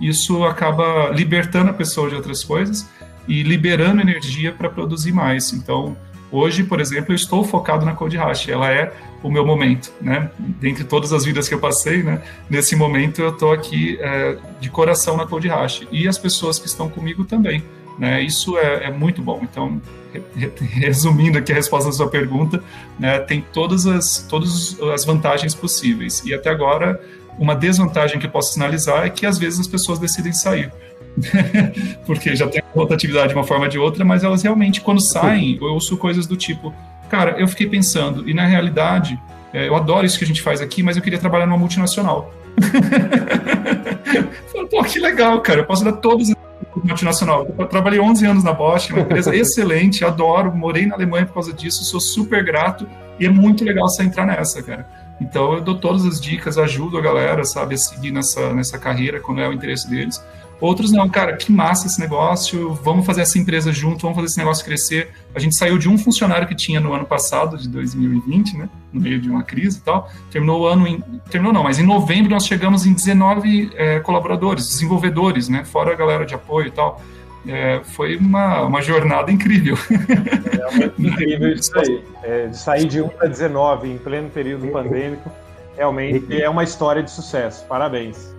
isso 0.00 0.44
acaba 0.44 1.08
libertando 1.10 1.70
a 1.70 1.74
pessoa 1.74 2.10
de 2.10 2.14
outras 2.14 2.44
coisas 2.44 2.86
e 3.26 3.42
liberando 3.42 4.02
energia 4.02 4.52
para 4.52 4.68
produzir 4.68 5.12
mais. 5.12 5.52
Então, 5.52 5.96
Hoje, 6.34 6.64
por 6.64 6.80
exemplo, 6.80 7.12
eu 7.12 7.14
estou 7.14 7.44
focado 7.44 7.86
na 7.86 7.94
Code 7.94 8.16
Hash, 8.16 8.48
ela 8.48 8.68
é 8.68 8.92
o 9.22 9.30
meu 9.30 9.46
momento, 9.46 9.92
né? 10.00 10.28
Dentre 10.60 10.82
todas 10.82 11.12
as 11.12 11.24
vidas 11.24 11.48
que 11.48 11.54
eu 11.54 11.60
passei, 11.60 12.02
né? 12.02 12.20
Nesse 12.50 12.74
momento 12.74 13.22
eu 13.22 13.28
estou 13.28 13.52
aqui 13.52 13.96
é, 14.00 14.36
de 14.58 14.68
coração 14.68 15.16
na 15.16 15.28
Code 15.28 15.46
Hash 15.46 15.86
e 15.92 16.08
as 16.08 16.18
pessoas 16.18 16.58
que 16.58 16.66
estão 16.66 16.88
comigo 16.88 17.24
também, 17.24 17.62
né? 17.96 18.20
Isso 18.20 18.58
é, 18.58 18.86
é 18.86 18.90
muito 18.90 19.22
bom. 19.22 19.42
Então, 19.44 19.80
resumindo 20.58 21.38
aqui 21.38 21.52
a 21.52 21.54
resposta 21.54 21.88
da 21.88 21.94
sua 21.94 22.08
pergunta, 22.08 22.60
né? 22.98 23.20
Tem 23.20 23.40
todas 23.52 23.86
as 23.86 24.26
todas 24.28 24.76
as 24.92 25.04
vantagens 25.04 25.54
possíveis 25.54 26.20
e 26.24 26.34
até 26.34 26.50
agora 26.50 27.00
uma 27.38 27.54
desvantagem 27.54 28.18
que 28.18 28.26
eu 28.26 28.30
posso 28.30 28.54
sinalizar 28.54 29.06
é 29.06 29.10
que 29.10 29.24
às 29.24 29.38
vezes 29.38 29.60
as 29.60 29.68
pessoas 29.68 30.00
decidem 30.00 30.32
sair. 30.32 30.72
porque 32.06 32.34
já 32.34 32.46
tem 32.46 32.62
rotatividade 32.74 33.28
de 33.28 33.34
uma 33.34 33.44
forma 33.44 33.64
ou 33.64 33.70
de 33.70 33.78
outra, 33.78 34.04
mas 34.04 34.24
elas 34.24 34.42
realmente, 34.42 34.80
quando 34.80 35.00
saem, 35.00 35.58
eu 35.60 35.74
ouço 35.74 35.96
coisas 35.96 36.26
do 36.26 36.36
tipo, 36.36 36.74
cara, 37.08 37.36
eu 37.38 37.46
fiquei 37.46 37.68
pensando, 37.68 38.28
e 38.28 38.34
na 38.34 38.46
realidade, 38.46 39.20
é, 39.52 39.68
eu 39.68 39.76
adoro 39.76 40.04
isso 40.04 40.18
que 40.18 40.24
a 40.24 40.26
gente 40.26 40.42
faz 40.42 40.60
aqui, 40.60 40.82
mas 40.82 40.96
eu 40.96 41.02
queria 41.02 41.18
trabalhar 41.18 41.46
numa 41.46 41.58
multinacional. 41.58 42.32
Pô, 44.70 44.82
que 44.82 44.98
legal, 44.98 45.40
cara, 45.40 45.60
eu 45.60 45.64
posso 45.64 45.84
dar 45.84 45.92
todos 45.92 46.30
os 46.30 46.34
multinacional. 46.82 47.46
Eu 47.56 47.66
trabalhei 47.66 48.00
11 48.00 48.26
anos 48.26 48.44
na 48.44 48.52
Bosch, 48.52 48.90
uma 48.90 49.00
empresa 49.00 49.34
excelente, 49.34 50.04
adoro, 50.04 50.54
morei 50.54 50.86
na 50.86 50.94
Alemanha 50.94 51.26
por 51.26 51.34
causa 51.34 51.52
disso, 51.52 51.84
sou 51.84 52.00
super 52.00 52.44
grato 52.44 52.86
e 53.18 53.26
é 53.26 53.30
muito 53.30 53.64
legal 53.64 53.88
você 53.88 54.02
entrar 54.02 54.26
nessa, 54.26 54.62
cara. 54.62 54.86
Então 55.20 55.54
eu 55.54 55.60
dou 55.60 55.76
todas 55.76 56.04
as 56.04 56.20
dicas, 56.20 56.58
ajudo 56.58 56.98
a 56.98 57.00
galera, 57.00 57.44
sabe, 57.44 57.74
a 57.74 57.78
seguir 57.78 58.10
nessa, 58.10 58.52
nessa 58.52 58.78
carreira 58.78 59.20
quando 59.20 59.40
é 59.40 59.48
o 59.48 59.52
interesse 59.52 59.88
deles. 59.88 60.22
Outros 60.64 60.90
não, 60.90 61.06
cara, 61.10 61.36
que 61.36 61.52
massa 61.52 61.86
esse 61.86 62.00
negócio, 62.00 62.72
vamos 62.82 63.04
fazer 63.04 63.20
essa 63.20 63.38
empresa 63.38 63.70
junto, 63.70 64.00
vamos 64.00 64.16
fazer 64.16 64.28
esse 64.28 64.38
negócio 64.38 64.64
crescer. 64.64 65.10
A 65.34 65.38
gente 65.38 65.54
saiu 65.54 65.76
de 65.76 65.90
um 65.90 65.98
funcionário 65.98 66.48
que 66.48 66.54
tinha 66.54 66.80
no 66.80 66.94
ano 66.94 67.04
passado, 67.04 67.58
de 67.58 67.68
2020, 67.68 68.56
né, 68.56 68.70
no 68.90 68.98
meio 68.98 69.20
de 69.20 69.28
uma 69.28 69.42
crise 69.42 69.76
e 69.76 69.82
tal, 69.82 70.10
terminou 70.30 70.62
o 70.62 70.66
ano, 70.66 70.86
em, 70.86 71.02
terminou 71.30 71.52
não, 71.52 71.62
mas 71.62 71.78
em 71.78 71.82
novembro 71.82 72.30
nós 72.30 72.46
chegamos 72.46 72.86
em 72.86 72.94
19 72.94 73.72
é, 73.74 74.00
colaboradores, 74.00 74.66
desenvolvedores, 74.66 75.50
né, 75.50 75.66
fora 75.66 75.92
a 75.92 75.94
galera 75.94 76.24
de 76.24 76.34
apoio 76.34 76.68
e 76.68 76.70
tal. 76.70 76.98
É, 77.46 77.82
foi 77.84 78.16
uma, 78.16 78.62
uma 78.62 78.80
jornada 78.80 79.30
incrível. 79.30 79.76
É 79.90 80.90
incrível 80.98 81.52
isso 81.52 81.78
aí. 81.78 82.02
É, 82.22 82.46
de 82.46 82.56
sair 82.56 82.86
de 82.86 83.02
1 83.02 83.08
para 83.10 83.28
19 83.28 83.90
em 83.90 83.98
pleno 83.98 84.30
período 84.30 84.66
pandêmico, 84.68 85.30
realmente 85.76 86.40
é 86.40 86.48
uma 86.48 86.64
história 86.64 87.02
de 87.02 87.10
sucesso. 87.10 87.66
Parabéns. 87.66 88.34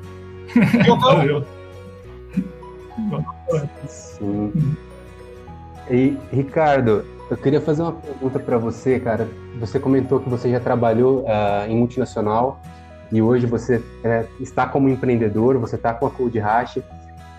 Valeu. 0.99 1.45
Sim. 3.88 4.51
E, 5.89 6.17
Ricardo, 6.31 7.05
eu 7.29 7.38
queria 7.38 7.62
fazer 7.62 7.81
uma 7.81 7.93
pergunta 7.93 8.39
para 8.39 8.58
você, 8.58 8.99
cara. 8.99 9.27
Você 9.60 9.79
comentou 9.79 10.19
que 10.19 10.29
você 10.29 10.49
já 10.49 10.60
trabalhou 10.60 11.21
uh, 11.21 11.69
em 11.69 11.75
multinacional 11.75 12.60
e 13.12 13.21
hoje 13.21 13.45
você 13.45 13.84
é, 14.03 14.25
está 14.39 14.65
como 14.67 14.89
empreendedor, 14.89 15.58
você 15.58 15.75
está 15.75 15.93
com 15.93 16.05
a 16.05 16.12
Code 16.12 16.39
Hash. 16.39 16.79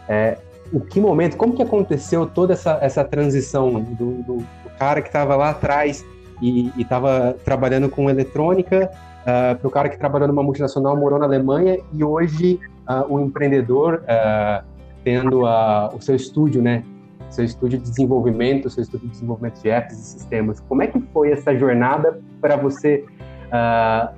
É, 0.08 0.38
o 0.72 0.80
que 0.80 1.00
momento, 1.00 1.36
como 1.36 1.54
que 1.54 1.62
aconteceu 1.62 2.26
toda 2.26 2.52
essa, 2.52 2.78
essa 2.80 3.04
transição 3.04 3.80
do, 3.80 3.94
do, 3.94 4.36
do 4.38 4.46
cara 4.78 5.00
que 5.00 5.08
estava 5.08 5.36
lá 5.36 5.50
atrás 5.50 6.04
e 6.40 6.72
estava 6.76 7.36
trabalhando 7.44 7.88
com 7.88 8.10
eletrônica 8.10 8.90
uh, 9.22 9.56
para 9.56 9.68
o 9.68 9.70
cara 9.70 9.88
que 9.88 9.98
trabalhou 9.98 10.28
numa 10.28 10.42
multinacional, 10.42 10.96
morou 10.96 11.18
na 11.18 11.24
Alemanha 11.24 11.78
e 11.92 12.04
hoje 12.04 12.60
uh, 12.88 13.12
o 13.12 13.20
empreendedor 13.20 14.02
uh, 14.02 14.75
tendo 15.06 15.46
a, 15.46 15.94
o 15.94 16.00
seu 16.00 16.16
estúdio, 16.16 16.60
né? 16.60 16.82
Seu 17.30 17.44
estúdio 17.44 17.78
de 17.78 17.84
desenvolvimento, 17.84 18.68
seu 18.68 18.82
estúdio 18.82 19.06
de 19.06 19.12
desenvolvimento 19.12 19.62
de 19.62 19.70
apps 19.70 19.96
e 19.96 20.04
sistemas. 20.04 20.58
Como 20.68 20.82
é 20.82 20.88
que 20.88 21.00
foi 21.12 21.30
essa 21.30 21.56
jornada 21.56 22.20
para 22.40 22.56
você 22.56 23.04
uh, 23.46 24.12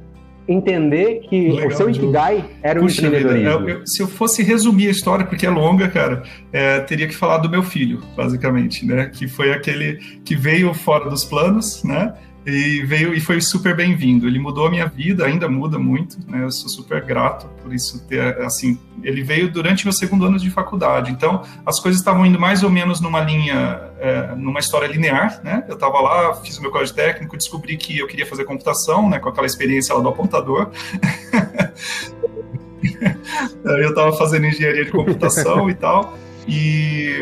entender 0.49 1.21
que 1.29 1.51
Legal, 1.51 1.69
o 1.69 1.71
seu 1.73 1.91
Ikigai 1.91 2.43
era 2.63 2.81
o 2.81 2.85
um 2.85 2.89
empreendedorismo? 2.89 3.59
Vida, 3.59 3.71
eu, 3.71 3.79
eu, 3.81 3.87
se 3.87 4.03
eu 4.03 4.09
fosse 4.09 4.43
resumir 4.43 4.89
a 4.89 4.91
história, 4.91 5.27
porque 5.27 5.45
é 5.45 5.51
longa, 5.51 5.89
cara, 5.89 6.23
é, 6.51 6.81
teria 6.81 7.07
que 7.07 7.15
falar 7.15 7.37
do 7.37 7.51
meu 7.51 7.63
filho, 7.63 8.01
basicamente, 8.17 8.87
né? 8.87 9.11
Que 9.13 9.29
foi 9.29 9.53
aquele 9.53 9.99
que 10.25 10.35
veio 10.35 10.73
fora 10.73 11.11
dos 11.11 11.23
planos, 11.23 11.85
né? 11.85 12.15
E 12.47 12.83
veio 12.85 13.13
e 13.15 13.21
foi 13.21 13.41
super 13.41 13.75
bem-vindo. 13.77 14.27
Ele 14.27 14.39
mudou 14.39 14.67
a 14.67 14.71
minha 14.71 14.87
vida, 14.87 15.27
ainda 15.27 15.49
muda 15.49 15.79
muito, 15.79 16.19
né? 16.31 16.45
Eu 16.45 16.51
sou 16.51 16.69
super 16.69 17.05
grato 17.05 17.47
por 17.63 17.75
isso 17.75 18.07
ter 18.07 18.41
assim. 18.41 18.79
Ele 19.03 19.23
veio 19.23 19.51
durante 19.51 19.85
meu 19.85 19.93
segundo 19.93 20.25
ano 20.25 20.39
de 20.39 20.51
faculdade, 20.51 21.11
então 21.11 21.43
as 21.65 21.79
coisas 21.79 22.01
estavam 22.01 22.25
indo 22.25 22.39
mais 22.39 22.63
ou 22.63 22.71
menos 22.71 23.01
numa 23.01 23.21
linha, 23.21 23.81
é, 23.99 24.35
numa 24.35 24.61
história 24.61 24.87
linear, 24.87 25.41
né? 25.45 25.65
Eu 25.69 25.75
estava 25.75 26.01
lá, 26.01 26.35
fiz 26.37 26.59
o 26.59 26.63
meu 26.63 26.71
colégio 26.71 26.95
técnico, 26.95 27.37
descobri 27.37 27.77
que 27.77 27.99
eu 27.99 28.07
queria 28.07 28.27
fazer 28.27 28.45
computação, 28.45 29.09
né? 29.09 29.19
Com 29.19 29.29
aquela 29.29 29.47
experiência 29.47 29.95
lá 29.95 30.01
do 30.01 30.09
apontador. 30.09 30.71
eu 33.65 33.89
estava 33.91 34.13
fazendo 34.13 34.47
engenharia 34.47 34.85
de 34.85 34.91
computação 34.91 35.69
e 35.69 35.75
tal. 35.75 36.17
E 36.47 37.13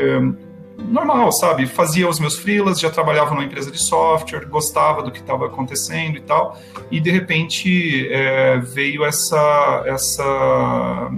normal, 0.88 1.32
sabe? 1.32 1.66
Fazia 1.66 2.08
os 2.08 2.18
meus 2.18 2.36
freelas, 2.36 2.80
já 2.80 2.90
trabalhava 2.90 3.30
numa 3.30 3.44
empresa 3.44 3.70
de 3.70 3.78
software, 3.78 4.46
gostava 4.46 5.02
do 5.02 5.10
que 5.10 5.20
estava 5.20 5.46
acontecendo 5.46 6.16
e 6.16 6.20
tal. 6.20 6.58
E 6.90 7.00
de 7.00 7.10
repente 7.10 8.08
é, 8.10 8.58
veio 8.58 9.04
essa 9.04 9.82
essa 9.86 11.10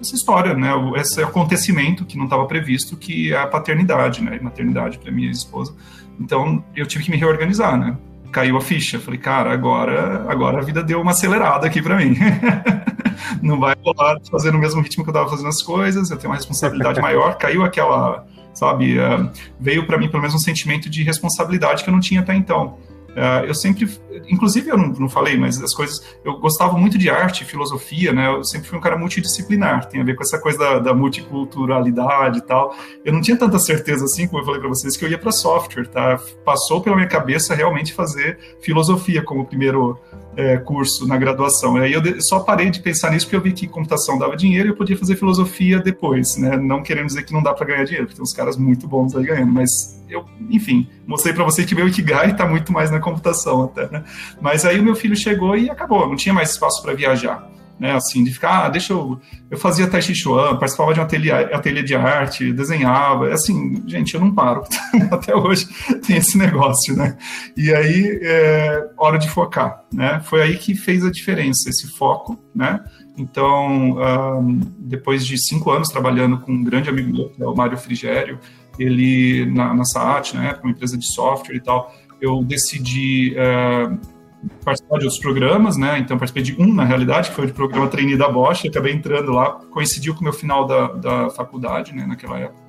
essa 0.00 0.14
história, 0.14 0.54
né? 0.54 0.70
Esse 0.96 1.22
acontecimento 1.22 2.04
que 2.04 2.16
não 2.16 2.24
estava 2.24 2.46
previsto, 2.46 2.96
que 2.96 3.32
é 3.32 3.36
a 3.36 3.46
paternidade, 3.46 4.22
né? 4.22 4.38
E 4.40 4.42
maternidade 4.42 4.98
para 4.98 5.10
minha 5.10 5.30
esposa. 5.30 5.74
Então 6.20 6.64
eu 6.74 6.86
tive 6.86 7.04
que 7.04 7.10
me 7.10 7.16
reorganizar, 7.16 7.76
né? 7.76 7.96
Caiu 8.30 8.56
a 8.56 8.60
ficha. 8.60 8.98
Falei, 8.98 9.18
cara, 9.18 9.52
agora 9.52 10.26
agora 10.28 10.58
a 10.58 10.62
vida 10.62 10.82
deu 10.82 11.00
uma 11.00 11.10
acelerada 11.10 11.66
aqui 11.66 11.82
para 11.82 11.96
mim. 11.96 12.16
não 13.42 13.58
vai 13.58 13.74
rolar 13.84 14.18
fazer 14.30 14.52
no 14.52 14.58
mesmo 14.58 14.80
ritmo 14.80 15.02
que 15.02 15.10
eu 15.10 15.12
estava 15.12 15.28
fazendo 15.28 15.48
as 15.48 15.62
coisas. 15.62 16.10
Eu 16.10 16.16
tenho 16.16 16.30
uma 16.30 16.36
responsabilidade 16.36 17.00
maior. 17.00 17.36
Caiu 17.36 17.64
aquela 17.64 18.24
sabe? 18.58 18.98
Uh, 18.98 19.30
veio 19.60 19.86
para 19.86 19.96
mim 19.96 20.08
pelo 20.08 20.22
menos 20.22 20.34
um 20.34 20.38
sentimento 20.38 20.90
de 20.90 21.02
responsabilidade 21.02 21.84
que 21.84 21.90
eu 21.90 21.92
não 21.94 22.00
tinha 22.00 22.20
até 22.20 22.34
então. 22.34 22.78
Uh, 23.08 23.44
eu 23.46 23.54
sempre, 23.54 23.88
inclusive 24.28 24.70
eu 24.70 24.76
não, 24.76 24.88
não, 24.90 25.08
falei, 25.08 25.36
mas 25.36 25.60
as 25.60 25.74
coisas, 25.74 26.00
eu 26.24 26.38
gostava 26.38 26.76
muito 26.78 26.96
de 26.96 27.10
arte, 27.10 27.44
filosofia, 27.44 28.12
né? 28.12 28.28
Eu 28.28 28.44
sempre 28.44 28.68
fui 28.68 28.78
um 28.78 28.80
cara 28.80 28.96
multidisciplinar, 28.96 29.86
tem 29.86 30.00
a 30.00 30.04
ver 30.04 30.14
com 30.14 30.22
essa 30.22 30.38
coisa 30.38 30.58
da, 30.58 30.78
da 30.78 30.94
multiculturalidade 30.94 32.38
e 32.38 32.42
tal. 32.42 32.76
Eu 33.04 33.12
não 33.12 33.20
tinha 33.20 33.36
tanta 33.36 33.58
certeza 33.58 34.04
assim, 34.04 34.28
como 34.28 34.40
eu 34.40 34.44
falei 34.44 34.60
para 34.60 34.68
vocês, 34.68 34.96
que 34.96 35.04
eu 35.04 35.08
ia 35.08 35.18
para 35.18 35.32
software, 35.32 35.88
tá? 35.88 36.20
Passou 36.44 36.80
pela 36.80 36.94
minha 36.94 37.08
cabeça 37.08 37.56
realmente 37.56 37.92
fazer 37.92 38.38
filosofia 38.60 39.20
como 39.20 39.44
primeiro 39.44 39.98
é, 40.36 40.56
curso 40.56 41.06
na 41.06 41.16
graduação. 41.16 41.76
Aí 41.76 41.92
eu 41.92 42.20
só 42.20 42.40
parei 42.40 42.70
de 42.70 42.80
pensar 42.80 43.10
nisso 43.10 43.26
porque 43.26 43.36
eu 43.36 43.40
vi 43.40 43.52
que 43.52 43.66
computação 43.66 44.18
dava 44.18 44.36
dinheiro 44.36 44.68
e 44.68 44.70
eu 44.70 44.76
podia 44.76 44.96
fazer 44.96 45.16
filosofia 45.16 45.78
depois, 45.78 46.36
né? 46.36 46.56
Não 46.56 46.82
querendo 46.82 47.06
dizer 47.06 47.24
que 47.24 47.32
não 47.32 47.42
dá 47.42 47.52
para 47.52 47.66
ganhar 47.66 47.84
dinheiro, 47.84 48.06
porque 48.06 48.16
tem 48.16 48.22
uns 48.22 48.32
caras 48.32 48.56
muito 48.56 48.86
bons 48.86 49.14
aí 49.16 49.24
ganhando, 49.24 49.52
mas 49.52 50.02
eu, 50.08 50.24
enfim, 50.48 50.88
mostrei 51.06 51.34
para 51.34 51.44
vocês 51.44 51.66
que 51.66 51.74
meu 51.74 51.88
Ikigai 51.88 52.30
está 52.30 52.46
muito 52.48 52.72
mais 52.72 52.90
na 52.90 53.00
computação 53.00 53.64
até, 53.64 53.88
né? 53.90 54.04
Mas 54.40 54.64
aí 54.64 54.78
o 54.78 54.82
meu 54.82 54.94
filho 54.94 55.16
chegou 55.16 55.56
e 55.56 55.68
acabou, 55.68 56.08
não 56.08 56.16
tinha 56.16 56.34
mais 56.34 56.50
espaço 56.50 56.82
para 56.82 56.94
viajar 56.94 57.57
né? 57.78 57.94
Assim, 57.94 58.24
de 58.24 58.32
ficar, 58.32 58.66
ah, 58.66 58.68
deixa 58.68 58.92
eu. 58.92 59.20
Eu 59.50 59.58
fazia 59.58 59.86
Tai 59.86 60.02
Chi 60.02 60.14
Chuan, 60.14 60.56
participava 60.56 60.92
de 60.92 61.00
um 61.00 61.02
ateliê, 61.02 61.30
ateliê 61.32 61.82
de 61.82 61.94
arte, 61.94 62.52
desenhava. 62.52 63.32
Assim, 63.32 63.82
gente, 63.86 64.14
eu 64.14 64.20
não 64.20 64.34
paro. 64.34 64.62
Até 65.10 65.34
hoje 65.34 65.66
tem 66.06 66.16
esse 66.16 66.36
negócio, 66.36 66.96
né? 66.96 67.16
E 67.56 67.72
aí, 67.72 68.18
é 68.22 68.88
hora 68.96 69.18
de 69.18 69.28
focar, 69.28 69.84
né? 69.92 70.20
Foi 70.24 70.42
aí 70.42 70.56
que 70.56 70.74
fez 70.74 71.04
a 71.04 71.10
diferença, 71.10 71.68
esse 71.68 71.86
foco, 71.86 72.38
né? 72.54 72.80
Então, 73.16 73.98
um, 74.40 74.60
depois 74.78 75.26
de 75.26 75.36
cinco 75.38 75.70
anos 75.70 75.88
trabalhando 75.88 76.38
com 76.38 76.52
um 76.52 76.62
grande 76.62 76.88
amigo 76.88 77.12
meu, 77.12 77.30
que 77.30 77.42
é 77.42 77.46
o 77.46 77.54
Mário 77.54 77.76
Frigério, 77.76 78.38
ele, 78.78 79.44
na, 79.46 79.74
na 79.74 79.84
SAAT, 79.84 80.36
né, 80.36 80.56
uma 80.62 80.70
empresa 80.70 80.96
de 80.96 81.06
software 81.12 81.56
e 81.56 81.60
tal, 81.60 81.92
eu 82.20 82.42
decidi. 82.44 83.34
Uh, 83.34 84.17
participar 84.64 84.98
de 84.98 85.04
outros 85.04 85.20
programas, 85.20 85.76
né? 85.76 85.98
Então 85.98 86.16
participei 86.16 86.42
de 86.42 86.60
um, 86.60 86.72
na 86.72 86.84
realidade, 86.84 87.30
que 87.30 87.34
foi 87.34 87.46
o 87.46 87.52
programa 87.52 87.88
trainee 87.88 88.16
da 88.16 88.28
Bosch, 88.28 88.66
acabei 88.66 88.92
entrando 88.92 89.32
lá, 89.32 89.52
coincidiu 89.70 90.14
com 90.14 90.20
o 90.20 90.24
meu 90.24 90.32
final 90.32 90.66
da, 90.66 90.88
da 90.92 91.30
faculdade, 91.30 91.94
né, 91.94 92.06
naquela 92.06 92.38
época. 92.38 92.68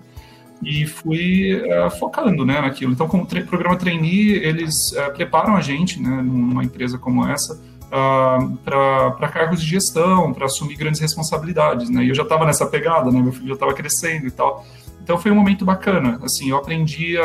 E 0.64 0.86
fui 0.86 1.56
uh, 1.56 1.90
focando, 1.92 2.46
né, 2.46 2.60
naquilo. 2.60 2.92
Então, 2.92 3.08
como 3.08 3.26
tra 3.26 3.42
programa 3.44 3.78
trainee, 3.78 4.34
eles 4.44 4.92
uh, 4.92 5.14
preparam 5.14 5.56
a 5.56 5.62
gente, 5.62 6.02
né, 6.02 6.22
numa 6.22 6.64
empresa 6.64 6.98
como 6.98 7.26
essa, 7.26 7.54
uh, 7.54 8.58
para 8.58 9.30
cargos 9.30 9.62
de 9.62 9.68
gestão, 9.68 10.34
para 10.34 10.46
assumir 10.46 10.76
grandes 10.76 11.00
responsabilidades, 11.00 11.90
né? 11.90 12.04
E 12.04 12.10
eu 12.10 12.16
já 12.16 12.24
estava 12.24 12.46
nessa 12.46 12.66
pegada, 12.66 13.10
né? 13.10 13.22
Meu 13.22 13.32
filho 13.32 13.48
já 13.48 13.54
estava 13.54 13.74
crescendo 13.74 14.28
e 14.28 14.32
tal. 14.32 14.66
Então 15.02 15.18
foi 15.18 15.32
um 15.32 15.36
momento 15.36 15.64
bacana. 15.64 16.20
Assim, 16.22 16.50
eu 16.50 16.58
aprendi 16.58 17.16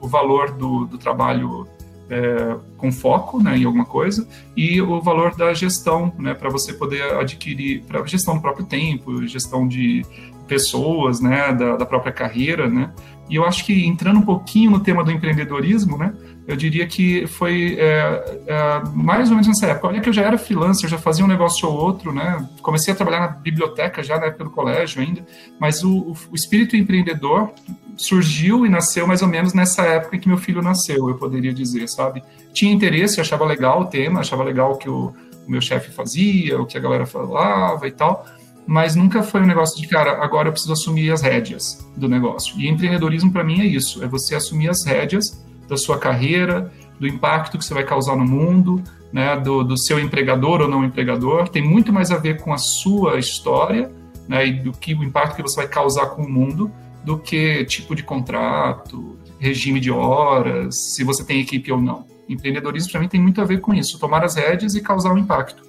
o 0.00 0.06
valor 0.08 0.52
do, 0.52 0.86
do 0.86 0.96
trabalho 0.96 1.66
é, 2.10 2.56
com 2.76 2.90
foco 2.92 3.42
né, 3.42 3.56
em 3.56 3.64
alguma 3.64 3.84
coisa, 3.84 4.26
e 4.56 4.80
o 4.80 5.00
valor 5.00 5.34
da 5.36 5.52
gestão, 5.54 6.12
né, 6.18 6.34
para 6.34 6.50
você 6.50 6.72
poder 6.72 7.02
adquirir, 7.14 7.82
para 7.82 8.04
gestão 8.06 8.34
do 8.36 8.40
próprio 8.40 8.66
tempo, 8.66 9.26
gestão 9.26 9.66
de 9.66 10.04
pessoas, 10.46 11.20
né, 11.20 11.52
da, 11.52 11.76
da, 11.76 11.86
própria 11.86 12.12
carreira, 12.12 12.68
né, 12.68 12.92
e 13.30 13.36
eu 13.36 13.44
acho 13.44 13.64
que 13.64 13.86
entrando 13.86 14.18
um 14.18 14.24
pouquinho 14.24 14.70
no 14.70 14.80
tema 14.80 15.02
do 15.02 15.10
empreendedorismo, 15.10 15.96
né, 15.96 16.12
eu 16.46 16.56
diria 16.56 16.86
que 16.86 17.26
foi 17.26 17.76
é, 17.78 18.42
é, 18.46 18.82
mais 18.92 19.28
ou 19.28 19.36
menos 19.36 19.46
nessa 19.46 19.66
época. 19.66 19.88
Olha 19.88 20.00
que 20.00 20.08
eu 20.08 20.12
já 20.12 20.22
era 20.22 20.36
freelancer, 20.36 20.88
já 20.88 20.98
fazia 20.98 21.24
um 21.24 21.28
negócio 21.28 21.68
ou 21.68 21.74
outro, 21.74 22.12
né? 22.12 22.48
Comecei 22.60 22.92
a 22.92 22.96
trabalhar 22.96 23.20
na 23.20 23.28
biblioteca 23.28 24.02
já 24.02 24.18
na 24.18 24.26
época 24.26 24.44
do 24.44 24.50
colégio 24.50 25.00
ainda, 25.00 25.24
mas 25.58 25.84
o, 25.84 26.16
o 26.30 26.34
espírito 26.34 26.76
empreendedor 26.76 27.50
surgiu 27.96 28.66
e 28.66 28.68
nasceu 28.68 29.06
mais 29.06 29.22
ou 29.22 29.28
menos 29.28 29.54
nessa 29.54 29.82
época 29.82 30.16
em 30.16 30.20
que 30.20 30.28
meu 30.28 30.38
filho 30.38 30.62
nasceu, 30.62 31.08
eu 31.08 31.16
poderia 31.16 31.52
dizer, 31.52 31.88
sabe? 31.88 32.22
Tinha 32.52 32.72
interesse, 32.72 33.20
achava 33.20 33.44
legal 33.44 33.82
o 33.82 33.84
tema, 33.86 34.20
achava 34.20 34.42
legal 34.42 34.72
o 34.72 34.76
que 34.76 34.88
o, 34.88 35.14
o 35.46 35.50
meu 35.50 35.60
chefe 35.60 35.90
fazia, 35.92 36.60
o 36.60 36.66
que 36.66 36.76
a 36.76 36.80
galera 36.80 37.06
falava 37.06 37.86
e 37.86 37.92
tal, 37.92 38.26
mas 38.66 38.96
nunca 38.96 39.22
foi 39.22 39.42
um 39.42 39.46
negócio 39.46 39.80
de, 39.80 39.86
cara, 39.86 40.22
agora 40.22 40.48
eu 40.48 40.52
preciso 40.52 40.72
assumir 40.72 41.12
as 41.12 41.22
rédeas 41.22 41.86
do 41.96 42.08
negócio. 42.08 42.58
E 42.58 42.68
empreendedorismo 42.68 43.32
para 43.32 43.44
mim 43.44 43.60
é 43.60 43.66
isso, 43.66 44.02
é 44.02 44.08
você 44.08 44.34
assumir 44.34 44.68
as 44.68 44.84
rédeas 44.84 45.44
da 45.72 45.76
sua 45.78 45.98
carreira, 45.98 46.70
do 47.00 47.06
impacto 47.06 47.58
que 47.58 47.64
você 47.64 47.74
vai 47.74 47.84
causar 47.84 48.14
no 48.14 48.24
mundo, 48.24 48.82
né, 49.12 49.36
do, 49.36 49.64
do 49.64 49.76
seu 49.76 49.98
empregador 49.98 50.60
ou 50.60 50.68
não 50.68 50.84
empregador, 50.84 51.48
tem 51.48 51.62
muito 51.62 51.92
mais 51.92 52.10
a 52.10 52.16
ver 52.16 52.40
com 52.40 52.52
a 52.52 52.58
sua 52.58 53.18
história, 53.18 53.90
né, 54.28 54.46
e 54.46 54.52
do 54.52 54.72
que 54.72 54.94
o 54.94 55.02
impacto 55.02 55.36
que 55.36 55.42
você 55.42 55.56
vai 55.56 55.68
causar 55.68 56.06
com 56.06 56.22
o 56.22 56.30
mundo, 56.30 56.70
do 57.04 57.18
que 57.18 57.64
tipo 57.64 57.94
de 57.94 58.02
contrato, 58.02 59.18
regime 59.38 59.80
de 59.80 59.90
horas, 59.90 60.94
se 60.94 61.02
você 61.02 61.24
tem 61.24 61.40
equipe 61.40 61.72
ou 61.72 61.80
não. 61.80 62.06
Empreendedorismo 62.28 63.00
mim 63.00 63.08
tem 63.08 63.20
muito 63.20 63.40
a 63.40 63.44
ver 63.44 63.60
com 63.60 63.74
isso, 63.74 63.98
tomar 63.98 64.24
as 64.24 64.36
rédeas 64.36 64.74
e 64.74 64.80
causar 64.80 65.12
um 65.12 65.18
impacto. 65.18 65.62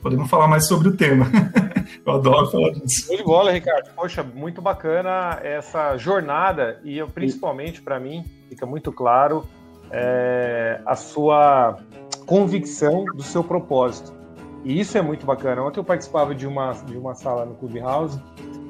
Podemos 0.00 0.30
falar 0.30 0.46
mais 0.46 0.68
sobre 0.68 0.88
o 0.88 0.96
tema. 0.96 1.26
eu 2.04 2.12
adoro 2.12 2.50
falar 2.50 2.70
disso. 2.70 3.14
De 3.16 3.22
bola, 3.22 3.50
Ricardo. 3.50 3.90
Poxa, 3.94 4.22
muito 4.22 4.60
bacana 4.62 5.40
essa 5.42 5.96
jornada 5.96 6.80
e 6.84 6.98
eu, 6.98 7.08
principalmente 7.08 7.82
para 7.82 7.98
mim 7.98 8.24
fica 8.48 8.66
muito 8.66 8.92
claro 8.92 9.44
é, 9.90 10.80
a 10.86 10.96
sua 10.96 11.78
convicção 12.26 13.04
do 13.04 13.22
seu 13.22 13.44
propósito. 13.44 14.12
E 14.64 14.80
isso 14.80 14.96
é 14.96 15.02
muito 15.02 15.26
bacana. 15.26 15.62
Ontem 15.62 15.80
eu 15.80 15.84
participava 15.84 16.34
de 16.34 16.46
uma, 16.46 16.72
de 16.72 16.96
uma 16.96 17.14
sala 17.14 17.44
no 17.44 17.54
Clubhouse 17.54 18.18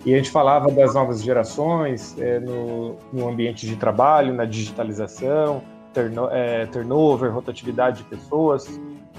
e 0.05 0.13
a 0.13 0.17
gente 0.17 0.31
falava 0.31 0.71
das 0.71 0.95
novas 0.95 1.23
gerações 1.23 2.19
é, 2.19 2.41
no, 2.41 2.97
no 3.13 3.29
ambiente 3.29 3.67
de 3.67 3.77
trabalho, 3.77 4.35
na 4.35 4.45
digitalização, 4.45 5.63
turno, 5.95 6.29
é, 6.31 6.67
turnover, 6.67 7.33
rotatividade 7.33 7.99
de 7.99 8.05
pessoas, 8.05 8.69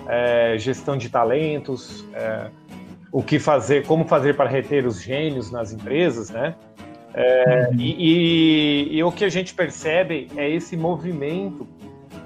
é, 0.08 0.58
gestão 0.60 0.98
de 0.98 1.10
talentos, 1.10 2.06
é, 2.14 2.50
o 3.16 3.24
que 3.24 3.40
fazer, 3.40 3.86
como 3.86 4.04
fazer 4.04 4.36
para 4.36 4.50
reter 4.50 4.86
os 4.86 5.02
gênios 5.02 5.50
nas 5.50 5.72
empresas, 5.72 6.30
né? 6.30 6.54
É, 7.14 7.70
uhum. 7.72 7.80
e, 7.80 7.96
e, 8.92 8.98
e, 8.98 9.04
o 9.06 9.10
que 9.10 9.24
a 9.24 9.30
gente 9.30 9.54
percebe 9.54 10.28
é 10.36 10.50
esse 10.50 10.76
movimento 10.76 11.66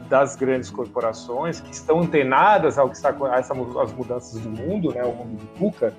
das 0.10 0.36
grandes 0.36 0.72
corporações 0.72 1.60
que 1.60 1.72
estão 1.72 2.00
antenadas 2.00 2.80
ao 2.80 2.90
que 2.90 2.96
está 2.96 3.16
essa, 3.38 3.54
as 3.84 3.94
mudanças 3.94 4.42
do 4.42 4.50
mundo, 4.50 4.92
né, 4.92 5.04
o 5.04 5.14
mundo 5.14 5.38
do 5.38 5.60
VUCA, 5.60 5.94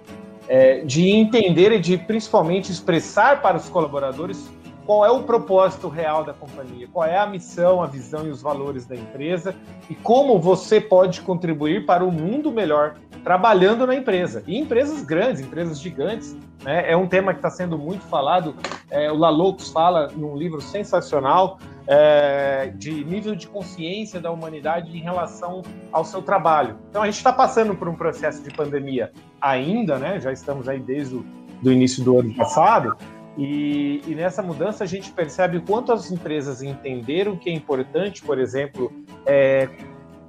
é, 0.49 0.81
de 0.81 1.09
entender 1.09 1.71
e 1.71 1.79
de 1.79 1.97
principalmente 1.97 2.73
expressar 2.73 3.41
para 3.41 3.57
os 3.57 3.69
colaboradores 3.69 4.51
qual 4.91 5.07
é 5.07 5.11
o 5.13 5.23
propósito 5.23 5.89
real 5.89 6.25
da 6.25 6.35
companhia, 6.35 6.89
qual 6.93 7.07
é 7.07 7.17
a 7.17 7.25
missão, 7.25 7.81
a 7.81 7.87
visão 7.87 8.27
e 8.27 8.29
os 8.29 8.43
valores 8.43 8.87
da 8.87 8.97
empresa 8.97 9.55
e 9.89 9.95
como 9.95 10.37
você 10.41 10.81
pode 10.81 11.21
contribuir 11.21 11.87
para 11.87 12.05
um 12.05 12.11
mundo 12.11 12.51
melhor 12.51 12.97
trabalhando 13.23 13.87
na 13.87 13.95
empresa. 13.95 14.43
E 14.49 14.59
empresas 14.59 15.05
grandes, 15.05 15.41
empresas 15.41 15.81
gigantes, 15.81 16.37
né? 16.65 16.91
é 16.91 16.97
um 16.97 17.07
tema 17.07 17.33
que 17.33 17.39
está 17.39 17.49
sendo 17.49 17.79
muito 17.79 18.03
falado. 18.07 18.57
É, 18.91 19.13
o 19.13 19.15
Lalux 19.15 19.71
fala 19.71 20.09
num 20.09 20.37
livro 20.37 20.61
sensacional 20.61 21.61
é, 21.87 22.73
de 22.75 23.05
nível 23.05 23.37
de 23.37 23.47
consciência 23.47 24.21
da 24.21 24.33
humanidade 24.33 24.91
em 24.91 25.01
relação 25.01 25.63
ao 25.93 26.05
seu 26.05 26.21
trabalho. 26.21 26.77
Então 26.91 27.01
a 27.01 27.07
gente 27.07 27.19
está 27.19 27.33
passando 27.33 27.77
por 27.77 27.89
um 27.89 27.95
processo 27.95 28.43
de 28.43 28.51
pandemia 28.51 29.13
ainda, 29.41 30.01
né? 30.01 30.19
Já 30.19 30.33
estamos 30.33 30.69
aí 30.69 30.81
desde 30.81 31.15
o 31.15 31.25
do 31.63 31.71
início 31.71 32.03
do 32.03 32.19
ano 32.19 32.35
passado. 32.35 32.97
E, 33.37 34.03
e, 34.07 34.15
nessa 34.15 34.43
mudança 34.43 34.85
a 34.85 34.87
gente 34.87 35.11
percebe 35.13 35.59
o 35.59 35.63
quanto 35.63 35.93
as 35.93 36.11
empresas 36.11 36.63
entenderam 36.63 37.37
que 37.37 37.49
é 37.49 37.53
importante, 37.53 38.23
por 38.23 38.39
exemplo, 38.39 38.93
é, 39.25 39.69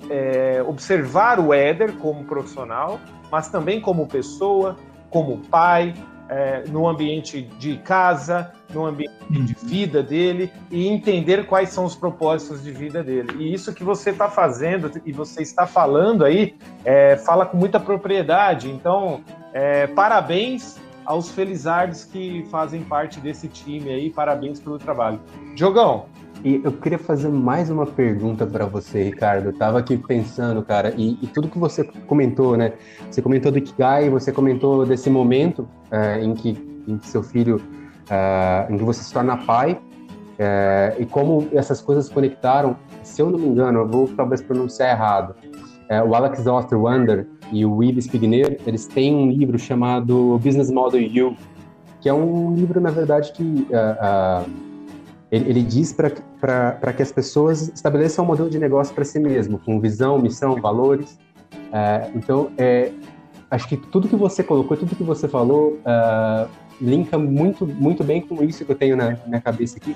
é, 0.10 0.64
observar 0.68 1.40
o 1.40 1.54
Éder 1.54 1.94
como 1.98 2.24
profissional, 2.26 3.00
mas 3.32 3.50
também 3.50 3.82
como 3.82 4.08
pessoa, 4.08 4.78
como 5.10 5.40
pai, 5.40 5.94
é, 6.32 6.64
no 6.70 6.88
ambiente 6.88 7.42
de 7.42 7.78
casa, 7.80 8.54
no 8.74 8.86
ambiente 8.86 9.14
de 9.30 9.54
vida 9.66 10.02
dele 10.02 10.50
e 10.72 10.88
entender 10.88 11.46
quais 11.46 11.70
são 11.70 11.84
os 11.84 11.94
propósitos 11.94 12.64
de 12.64 12.72
vida 12.72 13.04
dele. 13.04 13.36
E 13.38 13.54
isso 13.54 13.74
que 13.74 13.84
você 13.84 14.12
está 14.12 14.30
fazendo 14.30 14.90
e 15.06 15.12
você 15.12 15.42
está 15.42 15.68
falando 15.68 16.24
aí, 16.24 16.56
é, 16.86 17.18
fala 17.18 17.46
com 17.46 17.58
muita 17.58 17.82
propriedade. 17.82 18.70
Então, 18.72 19.22
é, 19.54 19.88
parabéns 19.88 20.80
aos 21.06 21.30
felizardos 21.32 22.04
que 22.04 22.46
fazem 22.50 22.84
parte 22.84 23.20
desse 23.20 23.48
time 23.48 23.90
aí, 23.90 24.10
parabéns 24.10 24.60
pelo 24.60 24.78
trabalho. 24.78 25.20
Jogão, 25.56 26.06
e 26.44 26.60
eu 26.64 26.72
queria 26.72 26.98
fazer 26.98 27.30
mais 27.30 27.70
uma 27.70 27.86
pergunta 27.86 28.48
para 28.48 28.66
você, 28.66 29.04
Ricardo. 29.04 29.50
Eu 29.50 29.54
tava 29.54 29.78
aqui 29.78 29.96
pensando, 29.96 30.64
cara, 30.64 30.92
e, 30.98 31.18
e, 31.22 31.28
tudo 31.28 31.48
que 31.48 31.60
você 31.60 31.84
comentou, 31.84 32.58
né? 32.58 32.74
Você 33.10 33.22
comentou 33.22 33.52
do 33.52 33.60
Ikigai, 33.60 34.10
você 34.10 34.32
comentou 34.32 34.84
desse 34.86 35.10
momento 35.10 35.68
é, 35.92 36.20
em, 36.20 36.34
que, 36.34 36.84
em 36.88 36.98
que 36.98 37.08
seu 37.08 37.22
filho, 37.22 37.62
é, 38.10 38.66
em 38.72 38.78
que 38.78 38.84
você 38.84 39.04
se 39.04 39.14
torna 39.14 39.38
pai, 39.38 39.80
é, 40.40 40.96
e 40.98 41.06
como 41.06 41.48
essas 41.52 41.80
coisas 41.80 42.10
conectaram. 42.10 42.76
Se 43.04 43.22
eu 43.22 43.30
não 43.30 43.38
me 43.38 43.46
engano, 43.46 43.82
eu 43.82 43.88
vou 43.88 44.08
talvez 44.08 44.42
pronunciar 44.42 44.90
errado. 44.90 45.36
O 46.08 46.16
Alex 46.16 46.48
Osterwander 46.48 47.28
e 47.52 47.66
o 47.66 47.84
Yves 47.84 48.08
Pigner, 48.08 48.60
eles 48.66 48.88
têm 48.88 49.14
um 49.16 49.30
livro 49.30 49.60
chamado 49.60 50.40
Business 50.40 50.72
Model 50.72 51.02
You, 51.02 51.36
que 52.00 52.10
é 52.10 52.14
um 52.14 52.56
livro, 52.56 52.80
na 52.80 52.90
verdade, 52.90 53.32
que 53.34 53.44
uh, 53.44 54.46
uh, 54.46 54.50
ele, 55.32 55.50
ele 55.50 55.64
diz 55.64 55.94
para 55.94 56.94
que 56.94 57.02
as 57.02 57.12
pessoas 57.12 57.70
estabeleçam 57.70 58.26
um 58.26 58.28
modelo 58.28 58.50
de 58.50 58.60
negócio 58.60 58.94
para 58.94 59.06
si 59.06 59.20
mesmo, 59.20 59.60
com 59.60 59.80
visão, 59.80 60.20
missão, 60.20 60.56
valores. 60.56 61.18
É, 61.72 62.12
então, 62.14 62.52
é, 62.58 62.92
acho 63.50 63.68
que 63.68 63.78
tudo 63.78 64.10
que 64.10 64.16
você 64.16 64.44
colocou, 64.44 64.76
tudo 64.76 64.96
que 64.96 65.04
você 65.04 65.28
falou, 65.28 65.80
uh, 65.86 66.50
linka 66.82 67.18
muito, 67.18 67.66
muito 67.66 68.04
bem 68.04 68.22
com 68.22 68.44
isso 68.44 68.66
que 68.66 68.72
eu 68.72 68.76
tenho 68.76 68.98
na 68.98 69.18
minha 69.26 69.40
cabeça 69.40 69.78
aqui. 69.78 69.96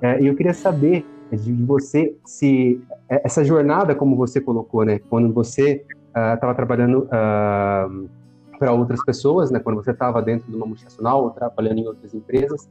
É, 0.00 0.22
e 0.22 0.26
eu 0.26 0.34
queria 0.34 0.54
saber 0.54 1.04
de 1.32 1.52
você 1.52 2.14
se 2.24 2.80
é, 3.08 3.20
essa 3.24 3.44
jornada, 3.44 3.94
como 3.94 4.16
você 4.16 4.40
colocou, 4.40 4.84
né, 4.84 5.00
quando 5.10 5.32
você 5.34 5.84
estava 6.16 6.52
uh, 6.52 6.56
trabalhando 6.56 7.00
uh, 7.04 8.08
para 8.58 8.72
outras 8.72 9.04
pessoas, 9.04 9.50
né, 9.50 9.58
quando 9.58 9.76
você 9.76 9.90
estava 9.90 10.22
dentro 10.22 10.50
de 10.50 10.56
uma 10.56 10.66
multinacional 10.66 11.24
ou 11.24 11.30
trabalhando 11.30 11.78
em 11.78 11.86
outras 11.86 12.14
empresas, 12.14 12.68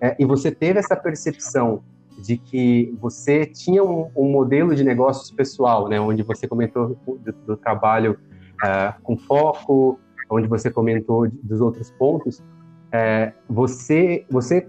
é, 0.00 0.16
e 0.18 0.24
você 0.24 0.50
teve 0.50 0.78
essa 0.78 0.96
percepção 0.96 1.82
de 2.18 2.38
que 2.38 2.94
você 3.00 3.44
tinha 3.44 3.84
um, 3.84 4.10
um, 4.16 4.30
modelo 4.30 4.74
de 4.74 4.82
negócios 4.82 5.30
pessoal, 5.30 5.88
né, 5.88 6.00
onde 6.00 6.22
você 6.22 6.48
comentou 6.48 6.96
do, 7.06 7.32
do 7.46 7.56
trabalho 7.56 8.18
uh, 8.64 9.00
com 9.02 9.16
foco, 9.16 9.98
onde 10.30 10.48
você 10.48 10.70
comentou 10.70 11.28
dos 11.42 11.60
outros 11.60 11.90
pontos, 11.92 12.42
é, 12.90 13.32
você, 13.48 14.24
você, 14.30 14.66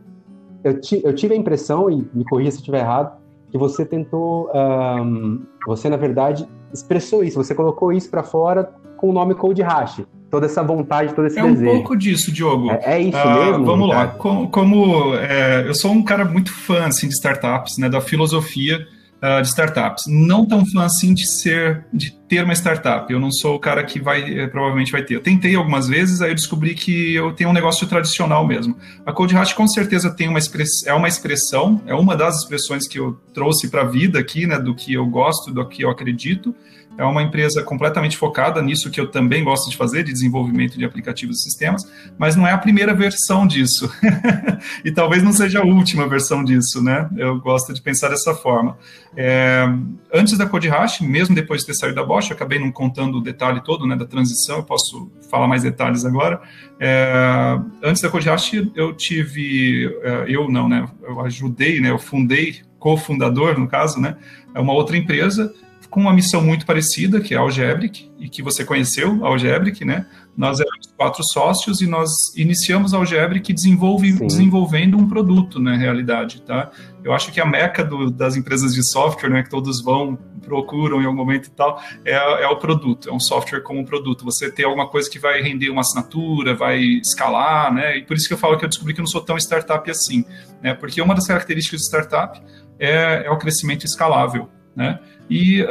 eu, 0.63 0.79
ti, 0.79 1.01
eu, 1.03 1.13
tive 1.15 1.33
a 1.33 1.37
impressão 1.37 1.89
e 1.89 2.07
me 2.13 2.25
corrija 2.25 2.51
se 2.51 2.57
estiver 2.57 2.79
errado, 2.79 3.17
que 3.49 3.57
você 3.57 3.85
tentou, 3.85 4.51
um, 4.53 5.45
você 5.65 5.89
na 5.89 5.95
verdade 5.95 6.47
expressou 6.73 7.23
isso, 7.23 7.41
você 7.41 7.55
colocou 7.55 7.91
isso 7.91 8.09
para 8.09 8.23
fora 8.23 8.71
com 8.97 9.09
o 9.09 9.13
nome 9.13 9.35
Code 9.35 9.61
Hash 9.61 10.01
toda 10.29 10.45
essa 10.45 10.61
vontade, 10.61 11.13
todo 11.13 11.27
esse 11.27 11.39
é 11.39 11.43
desejo. 11.43 11.69
É 11.69 11.73
um 11.73 11.75
pouco 11.77 11.95
disso, 11.95 12.31
Diogo. 12.31 12.69
É, 12.71 12.97
é 12.97 13.01
isso 13.01 13.17
uh, 13.17 13.45
mesmo? 13.45 13.65
Vamos 13.65 13.87
lá. 13.87 14.07
Como, 14.07 14.49
como 14.49 15.15
é, 15.15 15.67
eu 15.67 15.73
sou 15.73 15.91
um 15.91 16.03
cara 16.03 16.25
muito 16.25 16.51
fã 16.51 16.85
assim, 16.85 17.07
de 17.07 17.13
startups, 17.13 17.77
né, 17.77 17.89
da 17.89 18.01
filosofia 18.01 18.85
uh, 19.21 19.41
de 19.41 19.47
startups. 19.47 20.05
Não 20.07 20.45
tão 20.45 20.65
fã 20.65 20.85
assim 20.85 21.13
de 21.13 21.27
ser, 21.29 21.85
de 21.93 22.11
ter 22.27 22.43
uma 22.43 22.53
startup. 22.53 23.11
Eu 23.11 23.19
não 23.19 23.31
sou 23.31 23.55
o 23.55 23.59
cara 23.59 23.83
que 23.83 23.99
vai, 23.99 24.39
eh, 24.39 24.47
provavelmente 24.47 24.91
vai 24.91 25.01
ter. 25.01 25.15
Eu 25.15 25.21
tentei 25.21 25.55
algumas 25.55 25.87
vezes, 25.87 26.21
aí 26.21 26.31
eu 26.31 26.35
descobri 26.35 26.75
que 26.75 27.15
eu 27.15 27.33
tenho 27.33 27.49
um 27.49 27.53
negócio 27.53 27.87
tradicional 27.87 28.45
mesmo. 28.45 28.75
A 29.05 29.11
Code 29.11 29.33
Hash 29.33 29.53
com 29.53 29.67
certeza 29.67 30.09
tem 30.09 30.27
uma 30.27 30.39
é 30.85 30.93
uma 30.93 31.07
expressão, 31.07 31.81
é 31.85 31.93
uma 31.93 32.15
das 32.15 32.39
expressões 32.39 32.87
que 32.87 32.99
eu 32.99 33.17
trouxe 33.33 33.69
para 33.69 33.81
a 33.81 33.85
vida 33.85 34.19
aqui, 34.19 34.45
né, 34.45 34.59
do 34.59 34.75
que 34.75 34.93
eu 34.93 35.05
gosto, 35.05 35.51
do 35.51 35.65
que 35.67 35.83
eu 35.83 35.89
acredito. 35.89 36.53
É 36.97 37.03
uma 37.05 37.21
empresa 37.21 37.61
completamente 37.61 38.17
focada 38.17 38.61
nisso 38.61 38.89
que 38.89 38.99
eu 38.99 39.11
também 39.11 39.43
gosto 39.43 39.69
de 39.69 39.77
fazer, 39.77 40.03
de 40.03 40.11
desenvolvimento 40.11 40.77
de 40.77 40.83
aplicativos 40.83 41.39
e 41.39 41.43
sistemas, 41.43 41.87
mas 42.17 42.35
não 42.35 42.47
é 42.47 42.51
a 42.51 42.57
primeira 42.57 42.93
versão 42.93 43.45
disso. 43.45 43.91
e 44.83 44.91
talvez 44.91 45.21
não 45.21 45.31
seja 45.31 45.59
a 45.59 45.63
última 45.63 46.07
versão 46.07 46.43
disso, 46.43 46.81
né? 46.81 47.07
Eu 47.15 47.39
gosto 47.39 47.71
de 47.71 47.81
pensar 47.81 48.09
dessa 48.09 48.33
forma. 48.33 48.77
É, 49.15 49.67
antes 50.11 50.37
da 50.37 50.47
CodeHash, 50.47 51.01
mesmo 51.01 51.35
depois 51.35 51.61
de 51.61 51.67
ter 51.67 51.75
saído 51.75 51.95
da 51.95 52.03
Bosch, 52.03 52.31
acabei 52.31 52.57
não 52.57 52.71
contando 52.71 53.19
o 53.19 53.21
detalhe 53.21 53.63
todo 53.63 53.85
né, 53.85 53.95
da 53.95 54.05
transição, 54.05 54.57
eu 54.57 54.63
posso 54.63 55.11
falar 55.29 55.47
mais 55.47 55.61
detalhes 55.61 56.03
agora. 56.03 56.41
É, 56.79 57.59
antes 57.83 58.01
da 58.01 58.09
CodeHash, 58.09 58.53
eu 58.75 58.91
tive, 58.93 59.85
é, 60.01 60.25
eu 60.27 60.49
não, 60.49 60.67
né? 60.67 60.87
Eu 61.03 61.21
ajudei, 61.21 61.79
né? 61.79 61.91
Eu 61.91 61.99
fundei, 61.99 62.61
cofundador, 62.79 63.59
no 63.59 63.67
caso, 63.67 63.99
né? 63.99 64.17
É 64.55 64.59
uma 64.59 64.73
outra 64.73 64.97
empresa 64.97 65.53
com 65.89 66.01
uma 66.01 66.13
missão 66.13 66.41
muito 66.41 66.65
parecida, 66.65 67.21
que 67.21 67.33
é 67.33 67.37
a 67.37 67.41
Algebric, 67.41 68.11
e 68.19 68.27
que 68.27 68.41
você 68.41 68.65
conheceu, 68.65 69.23
a 69.25 69.29
Algebric, 69.29 69.85
né? 69.85 70.05
Nós 70.35 70.59
éramos 70.59 70.87
quatro 70.95 71.23
sócios 71.23 71.81
e 71.81 71.87
nós 71.87 72.11
iniciamos 72.35 72.93
a 72.93 72.97
Algebric 72.97 73.53
desenvolve, 73.53 74.11
desenvolvendo 74.25 74.97
um 74.97 75.07
produto, 75.07 75.59
na 75.59 75.75
realidade, 75.75 76.41
tá? 76.41 76.71
Eu 77.03 77.13
acho 77.13 77.31
que 77.31 77.39
a 77.39 77.45
meca 77.45 77.83
do, 77.83 78.11
das 78.11 78.35
empresas 78.35 78.73
de 78.73 78.83
software, 78.83 79.29
né, 79.29 79.43
que 79.43 79.49
todos 79.49 79.81
vão, 79.81 80.17
procuram 80.43 81.01
em 81.01 81.05
algum 81.05 81.17
momento 81.17 81.47
e 81.47 81.51
tal, 81.51 81.81
é, 82.03 82.13
é 82.13 82.47
o 82.47 82.57
produto, 82.57 83.09
é 83.09 83.13
um 83.13 83.19
software 83.19 83.61
como 83.61 83.79
um 83.79 83.85
produto. 83.85 84.25
Você 84.25 84.51
tem 84.51 84.65
alguma 84.65 84.87
coisa 84.87 85.09
que 85.09 85.19
vai 85.19 85.41
render 85.41 85.69
uma 85.69 85.81
assinatura, 85.81 86.53
vai 86.53 86.79
escalar, 86.79 87.73
né? 87.73 87.97
E 87.97 88.03
por 88.03 88.15
isso 88.15 88.27
que 88.27 88.33
eu 88.33 88.37
falo 88.37 88.57
que 88.57 88.65
eu 88.65 88.69
descobri 88.69 88.93
que 88.93 88.99
eu 88.99 89.03
não 89.03 89.09
sou 89.09 89.21
tão 89.21 89.37
startup 89.37 89.89
assim, 89.89 90.25
né? 90.61 90.73
Porque 90.73 91.01
uma 91.01 91.15
das 91.15 91.27
características 91.27 91.81
de 91.81 91.85
startup 91.85 92.41
é, 92.79 93.23
é 93.25 93.31
o 93.31 93.37
crescimento 93.37 93.85
escalável, 93.85 94.49
né? 94.77 94.99
E 95.27 95.65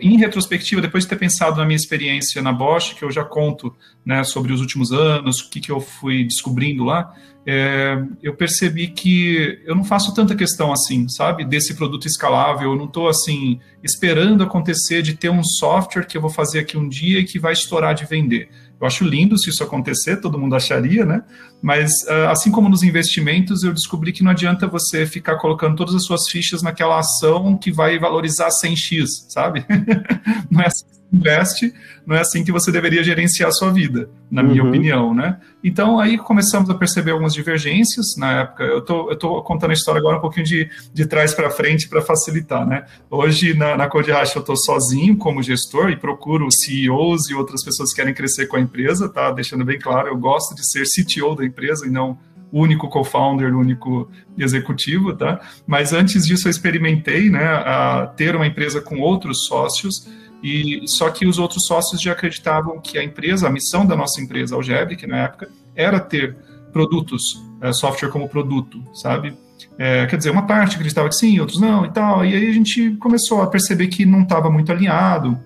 em 0.00 0.16
retrospectiva, 0.16 0.80
depois 0.80 1.04
de 1.04 1.10
ter 1.10 1.16
pensado 1.16 1.58
na 1.58 1.66
minha 1.66 1.76
experiência 1.76 2.40
na 2.40 2.50
Bosch, 2.50 2.94
que 2.94 3.04
eu 3.04 3.10
já 3.10 3.22
conto 3.22 3.72
né, 4.04 4.24
sobre 4.24 4.50
os 4.50 4.60
últimos 4.62 4.90
anos, 4.92 5.40
o 5.40 5.50
que, 5.50 5.60
que 5.60 5.70
eu 5.70 5.78
fui 5.78 6.24
descobrindo 6.24 6.82
lá, 6.84 7.14
é, 7.44 8.02
eu 8.22 8.34
percebi 8.34 8.88
que 8.88 9.60
eu 9.64 9.74
não 9.74 9.84
faço 9.84 10.14
tanta 10.14 10.34
questão 10.34 10.72
assim, 10.72 11.06
sabe, 11.08 11.44
desse 11.44 11.74
produto 11.74 12.06
escalável. 12.06 12.70
Eu 12.70 12.76
não 12.76 12.86
estou 12.86 13.08
assim 13.08 13.60
esperando 13.82 14.42
acontecer 14.42 15.02
de 15.02 15.14
ter 15.14 15.28
um 15.28 15.44
software 15.44 16.06
que 16.06 16.16
eu 16.16 16.20
vou 16.20 16.30
fazer 16.30 16.60
aqui 16.60 16.78
um 16.78 16.88
dia 16.88 17.18
e 17.18 17.24
que 17.24 17.38
vai 17.38 17.52
estourar 17.52 17.94
de 17.94 18.06
vender. 18.06 18.48
Eu 18.82 18.88
acho 18.88 19.04
lindo 19.04 19.38
se 19.38 19.48
isso 19.48 19.62
acontecer, 19.62 20.16
todo 20.16 20.36
mundo 20.36 20.56
acharia, 20.56 21.06
né? 21.06 21.22
Mas 21.62 22.04
ah, 22.08 22.32
assim 22.32 22.50
como 22.50 22.68
nos 22.68 22.82
investimentos, 22.82 23.62
eu 23.62 23.72
descobri 23.72 24.10
que 24.10 24.24
não 24.24 24.32
adianta 24.32 24.66
você 24.66 25.06
ficar 25.06 25.36
colocando 25.36 25.76
todas 25.76 25.94
as 25.94 26.04
suas 26.04 26.28
fichas 26.28 26.62
naquela 26.62 26.98
ação 26.98 27.56
que 27.56 27.70
vai 27.70 27.96
valorizar 27.96 28.48
100x, 28.48 29.06
sabe? 29.28 29.64
não 30.50 30.62
é 30.62 30.66
assim 30.66 30.84
investe, 31.12 31.74
não 32.06 32.16
é 32.16 32.20
assim 32.20 32.42
que 32.42 32.50
você 32.50 32.72
deveria 32.72 33.04
gerenciar 33.04 33.50
a 33.50 33.52
sua 33.52 33.70
vida, 33.70 34.08
na 34.30 34.42
minha 34.42 34.62
uhum. 34.62 34.68
opinião, 34.70 35.14
né? 35.14 35.38
Então, 35.62 36.00
aí 36.00 36.16
começamos 36.16 36.70
a 36.70 36.74
perceber 36.74 37.10
algumas 37.10 37.34
divergências 37.34 38.16
na 38.16 38.40
época. 38.40 38.64
Eu 38.64 38.80
tô, 38.80 39.10
eu 39.10 39.16
tô 39.16 39.42
contando 39.42 39.70
a 39.70 39.74
história 39.74 39.98
agora 39.98 40.16
um 40.16 40.20
pouquinho 40.20 40.46
de, 40.46 40.70
de 40.92 41.06
trás 41.06 41.34
para 41.34 41.50
frente 41.50 41.88
para 41.88 42.00
facilitar, 42.00 42.66
né? 42.66 42.86
Hoje, 43.10 43.54
na, 43.54 43.76
na 43.76 43.88
Code 43.88 44.10
Racha, 44.10 44.38
eu 44.38 44.42
tô 44.42 44.56
sozinho 44.56 45.16
como 45.16 45.42
gestor 45.42 45.90
e 45.90 45.96
procuro 45.96 46.48
CEOs 46.50 47.28
e 47.28 47.34
outras 47.34 47.62
pessoas 47.62 47.90
que 47.90 47.96
querem 47.96 48.14
crescer 48.14 48.46
com 48.46 48.56
a 48.56 48.60
empresa, 48.60 49.08
tá? 49.08 49.30
Deixando 49.30 49.64
bem 49.64 49.78
claro, 49.78 50.08
eu 50.08 50.16
gosto 50.16 50.54
de 50.54 50.66
ser 50.66 50.84
CTO 50.84 51.36
da 51.36 51.44
empresa 51.44 51.86
e 51.86 51.90
não 51.90 52.18
único 52.52 52.88
co-founder, 52.88 53.56
único 53.56 54.10
executivo, 54.36 55.14
tá? 55.14 55.40
Mas 55.66 55.92
antes 55.92 56.26
disso 56.26 56.46
eu 56.46 56.50
experimentei, 56.50 57.30
né, 57.30 57.44
a 57.44 58.12
ter 58.14 58.36
uma 58.36 58.46
empresa 58.46 58.80
com 58.80 59.00
outros 59.00 59.46
sócios 59.46 60.06
e 60.42 60.82
só 60.86 61.08
que 61.08 61.26
os 61.26 61.38
outros 61.38 61.64
sócios 61.66 62.02
já 62.02 62.12
acreditavam 62.12 62.80
que 62.80 62.98
a 62.98 63.04
empresa, 63.04 63.46
a 63.46 63.50
missão 63.50 63.86
da 63.86 63.96
nossa 63.96 64.20
empresa, 64.20 64.54
Algebric, 64.54 65.06
na 65.06 65.18
época, 65.18 65.48
era 65.74 65.98
ter 65.98 66.36
produtos, 66.72 67.42
é, 67.60 67.72
software 67.72 68.10
como 68.10 68.28
produto, 68.28 68.82
sabe? 68.92 69.34
É, 69.78 70.04
quer 70.06 70.16
dizer, 70.16 70.30
uma 70.30 70.46
parte 70.46 70.74
acreditava 70.74 71.08
que 71.08 71.14
sim, 71.14 71.38
outros 71.38 71.60
não 71.60 71.86
e 71.86 71.90
tal. 71.90 72.24
E 72.24 72.34
aí 72.34 72.50
a 72.50 72.52
gente 72.52 72.92
começou 72.96 73.40
a 73.40 73.46
perceber 73.46 73.86
que 73.86 74.04
não 74.04 74.22
estava 74.22 74.50
muito 74.50 74.70
alinhado 74.72 75.38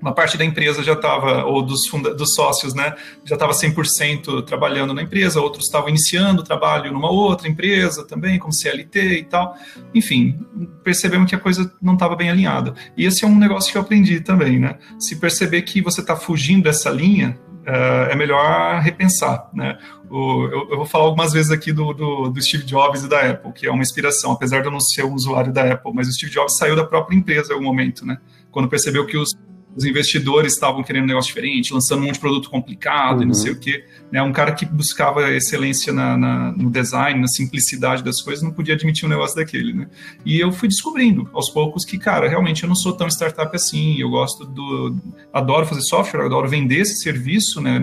uma 0.00 0.12
parte 0.12 0.36
da 0.38 0.44
empresa 0.44 0.82
já 0.82 0.94
estava, 0.94 1.44
ou 1.44 1.62
dos, 1.62 1.86
funda, 1.86 2.14
dos 2.14 2.34
sócios, 2.34 2.74
né, 2.74 2.94
já 3.24 3.34
estava 3.34 3.52
100% 3.52 4.44
trabalhando 4.44 4.94
na 4.94 5.02
empresa, 5.02 5.40
outros 5.40 5.66
estavam 5.66 5.88
iniciando 5.88 6.42
trabalho 6.42 6.92
numa 6.92 7.10
outra 7.10 7.48
empresa 7.48 8.04
também, 8.06 8.38
como 8.38 8.52
CLT 8.52 9.18
e 9.18 9.24
tal. 9.24 9.54
Enfim, 9.94 10.38
percebemos 10.82 11.28
que 11.28 11.34
a 11.34 11.38
coisa 11.38 11.72
não 11.80 11.94
estava 11.94 12.16
bem 12.16 12.30
alinhada. 12.30 12.74
E 12.96 13.04
esse 13.04 13.24
é 13.24 13.28
um 13.28 13.38
negócio 13.38 13.70
que 13.70 13.78
eu 13.78 13.82
aprendi 13.82 14.20
também, 14.20 14.58
né? 14.58 14.78
Se 14.98 15.16
perceber 15.16 15.62
que 15.62 15.80
você 15.80 16.00
está 16.00 16.16
fugindo 16.16 16.64
dessa 16.64 16.90
linha, 16.90 17.38
uh, 17.60 18.10
é 18.10 18.16
melhor 18.16 18.80
repensar, 18.80 19.48
né? 19.52 19.78
Eu, 20.10 20.68
eu, 20.70 20.76
vou 20.76 20.86
falar 20.86 21.04
algumas 21.04 21.32
vezes 21.32 21.52
aqui 21.52 21.72
do, 21.72 21.92
do, 21.92 22.30
do, 22.30 22.42
Steve 22.42 22.64
Jobs 22.64 23.04
e 23.04 23.08
da 23.08 23.30
Apple, 23.30 23.52
que 23.52 23.66
é 23.66 23.70
uma 23.70 23.82
inspiração, 23.82 24.32
apesar 24.32 24.60
de 24.60 24.66
eu 24.66 24.72
não 24.72 24.80
ser 24.80 25.04
um 25.04 25.14
usuário 25.14 25.52
da 25.52 25.72
Apple, 25.72 25.92
mas 25.94 26.08
o 26.08 26.12
Steve 26.12 26.32
Jobs 26.32 26.56
saiu 26.56 26.74
da 26.74 26.84
própria 26.84 27.16
empresa 27.16 27.52
em 27.52 27.54
algum 27.54 27.66
momento, 27.66 28.04
né? 28.04 28.18
Quando 28.50 28.68
percebeu 28.68 29.06
que 29.06 29.16
os 29.16 29.30
os 29.76 29.84
investidores 29.84 30.54
estavam 30.54 30.82
querendo 30.82 31.04
um 31.04 31.08
negócio 31.08 31.28
diferente, 31.28 31.72
lançando 31.72 32.00
um 32.00 32.06
monte 32.06 32.14
de 32.14 32.20
produto 32.20 32.50
complicado 32.50 33.18
uhum. 33.18 33.22
e 33.22 33.26
não 33.26 33.34
uhum. 33.34 33.34
sei 33.34 33.52
o 33.52 33.58
quê. 33.58 33.84
Né? 34.10 34.20
Um 34.22 34.32
cara 34.32 34.52
que 34.52 34.66
buscava 34.66 35.30
excelência 35.30 35.92
na, 35.92 36.16
na, 36.16 36.52
no 36.52 36.70
design, 36.70 37.20
na 37.20 37.28
simplicidade 37.28 38.02
das 38.02 38.20
coisas, 38.20 38.42
não 38.42 38.50
podia 38.50 38.74
admitir 38.74 39.06
um 39.06 39.08
negócio 39.08 39.36
daquele. 39.36 39.72
Né? 39.72 39.88
E 40.24 40.38
eu 40.40 40.50
fui 40.50 40.68
descobrindo 40.68 41.28
aos 41.32 41.50
poucos 41.50 41.84
que, 41.84 41.98
cara, 41.98 42.28
realmente 42.28 42.64
eu 42.64 42.68
não 42.68 42.74
sou 42.74 42.92
tão 42.92 43.08
startup 43.08 43.54
assim. 43.54 44.00
Eu 44.00 44.10
gosto 44.10 44.44
do. 44.44 44.96
Adoro 45.32 45.66
fazer 45.66 45.82
software, 45.82 46.24
adoro 46.24 46.48
vender 46.48 46.80
esse 46.80 46.96
serviço. 46.96 47.60
Né? 47.60 47.80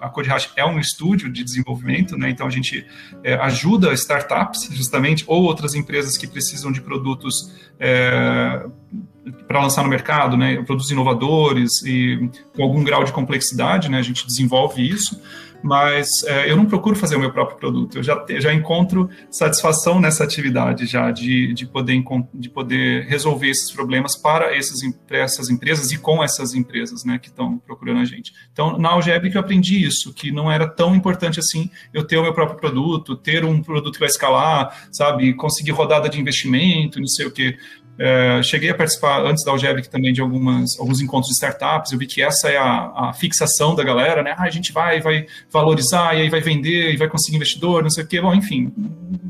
A 0.00 0.08
CodeHash 0.08 0.50
é 0.56 0.64
um 0.64 0.78
estúdio 0.80 1.30
de 1.32 1.44
desenvolvimento, 1.44 2.16
né? 2.16 2.30
então 2.30 2.46
a 2.46 2.50
gente 2.50 2.84
é, 3.22 3.34
ajuda 3.34 3.92
startups, 3.94 4.68
justamente, 4.72 5.24
ou 5.26 5.44
outras 5.44 5.74
empresas 5.74 6.16
que 6.16 6.26
precisam 6.26 6.72
de 6.72 6.80
produtos. 6.80 7.52
É, 7.78 8.66
para 9.46 9.60
lançar 9.60 9.82
no 9.82 9.88
mercado, 9.88 10.36
né, 10.36 10.56
produtos 10.62 10.90
inovadores 10.90 11.82
e 11.82 12.30
com 12.54 12.62
algum 12.62 12.82
grau 12.84 13.04
de 13.04 13.12
complexidade, 13.12 13.90
né, 13.90 13.98
a 13.98 14.02
gente 14.02 14.26
desenvolve 14.26 14.86
isso 14.86 15.20
mas 15.66 16.22
é, 16.24 16.50
eu 16.50 16.56
não 16.56 16.64
procuro 16.64 16.94
fazer 16.94 17.16
o 17.16 17.20
meu 17.20 17.32
próprio 17.32 17.58
produto. 17.58 17.98
Eu 17.98 18.02
já, 18.02 18.24
já 18.38 18.52
encontro 18.52 19.10
satisfação 19.30 20.00
nessa 20.00 20.22
atividade 20.24 20.86
já 20.86 21.10
de, 21.10 21.52
de, 21.52 21.66
poder, 21.66 22.02
de 22.32 22.48
poder 22.48 23.04
resolver 23.06 23.48
esses 23.48 23.70
problemas 23.72 24.16
para, 24.16 24.50
para 25.06 25.18
essas 25.18 25.50
empresas 25.50 25.90
e 25.90 25.98
com 25.98 26.22
essas 26.22 26.54
empresas 26.54 27.04
né, 27.04 27.18
que 27.18 27.28
estão 27.28 27.58
procurando 27.58 28.00
a 28.00 28.04
gente. 28.04 28.32
Então, 28.52 28.78
na 28.78 28.90
Algebric 28.90 29.34
eu 29.34 29.40
aprendi 29.40 29.84
isso, 29.84 30.12
que 30.14 30.30
não 30.30 30.50
era 30.50 30.68
tão 30.68 30.94
importante 30.94 31.40
assim 31.40 31.68
eu 31.92 32.04
ter 32.04 32.16
o 32.16 32.22
meu 32.22 32.32
próprio 32.32 32.58
produto, 32.58 33.16
ter 33.16 33.44
um 33.44 33.60
produto 33.62 33.94
que 33.94 34.00
vai 34.00 34.08
escalar, 34.08 34.88
sabe, 34.92 35.34
conseguir 35.34 35.72
rodada 35.72 36.08
de 36.08 36.20
investimento, 36.20 37.00
não 37.00 37.08
sei 37.08 37.26
o 37.26 37.30
quê. 37.30 37.56
É, 37.98 38.42
cheguei 38.42 38.68
a 38.68 38.74
participar 38.74 39.24
antes 39.24 39.42
da 39.42 39.52
Algebric 39.52 39.88
também 39.88 40.12
de 40.12 40.20
algumas, 40.20 40.78
alguns 40.78 41.00
encontros 41.00 41.28
de 41.28 41.34
startups. 41.34 41.92
Eu 41.92 41.98
vi 41.98 42.06
que 42.06 42.22
essa 42.22 42.48
é 42.48 42.56
a, 42.56 42.92
a 42.94 43.12
fixação 43.14 43.74
da 43.74 43.82
galera, 43.82 44.22
né? 44.22 44.34
Ah, 44.36 44.44
a 44.44 44.50
gente 44.50 44.72
vai, 44.72 45.00
vai 45.00 45.26
valorizar 45.50 46.14
e 46.14 46.22
aí 46.22 46.28
vai 46.28 46.40
vender 46.40 46.92
e 46.92 46.96
vai 46.96 47.08
conseguir 47.08 47.36
investidor, 47.36 47.82
não 47.82 47.90
sei 47.90 48.04
o 48.04 48.06
quê. 48.06 48.20
Bom, 48.20 48.34
enfim, 48.34 48.72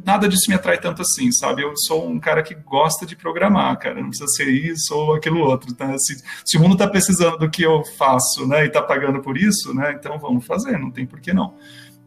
nada 0.04 0.28
disso 0.28 0.48
me 0.48 0.54
atrai 0.54 0.78
tanto 0.78 1.02
assim, 1.02 1.30
sabe? 1.30 1.62
Eu 1.62 1.76
sou 1.76 2.08
um 2.08 2.18
cara 2.18 2.42
que 2.42 2.54
gosta 2.54 3.06
de 3.06 3.14
programar, 3.14 3.78
cara. 3.78 4.00
Não 4.00 4.08
precisa 4.08 4.28
ser 4.28 4.48
isso 4.48 4.94
ou 4.94 5.14
aquilo 5.14 5.40
outro. 5.40 5.72
Tá? 5.72 5.96
Se, 5.98 6.22
se 6.44 6.56
o 6.56 6.60
mundo 6.60 6.72
está 6.72 6.88
precisando 6.88 7.38
do 7.38 7.48
que 7.48 7.62
eu 7.62 7.84
faço, 7.96 8.46
né, 8.48 8.64
e 8.64 8.66
está 8.66 8.82
pagando 8.82 9.20
por 9.20 9.36
isso, 9.36 9.72
né? 9.72 9.94
Então 9.98 10.18
vamos 10.18 10.44
fazer, 10.44 10.76
não 10.78 10.90
tem 10.90 11.06
por 11.06 11.20
que 11.20 11.32
não. 11.32 11.54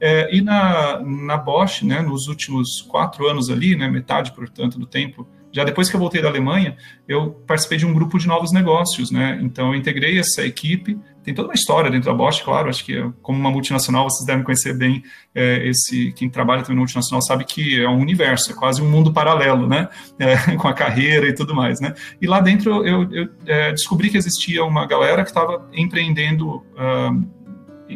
É, 0.01 0.33
e 0.33 0.41
na, 0.41 0.99
na 1.01 1.37
Bosch, 1.37 1.83
né, 1.83 2.01
nos 2.01 2.27
últimos 2.27 2.81
quatro 2.81 3.27
anos 3.27 3.49
ali, 3.49 3.75
né, 3.75 3.89
metade, 3.89 4.31
portanto, 4.31 4.79
do 4.79 4.85
tempo, 4.85 5.27
já 5.51 5.63
depois 5.63 5.89
que 5.89 5.95
eu 5.95 5.99
voltei 5.99 6.21
da 6.21 6.27
Alemanha, 6.27 6.77
eu 7.07 7.31
participei 7.47 7.77
de 7.77 7.85
um 7.85 7.93
grupo 7.93 8.19
de 8.19 8.27
novos 8.27 8.51
negócios, 8.51 9.09
né? 9.09 9.39
Então 9.41 9.69
eu 9.69 9.75
integrei 9.75 10.19
essa 10.19 10.45
equipe. 10.45 10.97
Tem 11.23 11.33
toda 11.33 11.49
uma 11.49 11.55
história 11.55 11.89
dentro 11.89 12.09
da 12.09 12.15
Bosch, 12.15 12.41
claro. 12.41 12.69
Acho 12.69 12.85
que 12.85 13.03
como 13.21 13.39
uma 13.39 13.51
multinacional 13.51 14.09
vocês 14.09 14.25
devem 14.25 14.43
conhecer 14.43 14.77
bem 14.77 15.03
é, 15.33 15.67
esse. 15.67 16.11
Quem 16.13 16.29
trabalha 16.29 16.61
também 16.61 16.75
no 16.75 16.81
multinacional 16.81 17.21
sabe 17.21 17.45
que 17.45 17.81
é 17.81 17.89
um 17.89 17.99
universo, 17.99 18.51
é 18.51 18.55
quase 18.55 18.81
um 18.81 18.89
mundo 18.89 19.11
paralelo, 19.11 19.67
né? 19.67 19.89
É, 20.19 20.35
com 20.57 20.67
a 20.67 20.73
carreira 20.73 21.27
e 21.27 21.33
tudo 21.33 21.55
mais, 21.55 21.79
né? 21.79 21.93
E 22.21 22.27
lá 22.27 22.39
dentro 22.39 22.85
eu, 22.85 23.11
eu 23.11 23.29
é, 23.45 23.71
descobri 23.71 24.09
que 24.09 24.17
existia 24.17 24.63
uma 24.63 24.85
galera 24.85 25.23
que 25.23 25.29
estava 25.29 25.67
empreendendo. 25.73 26.63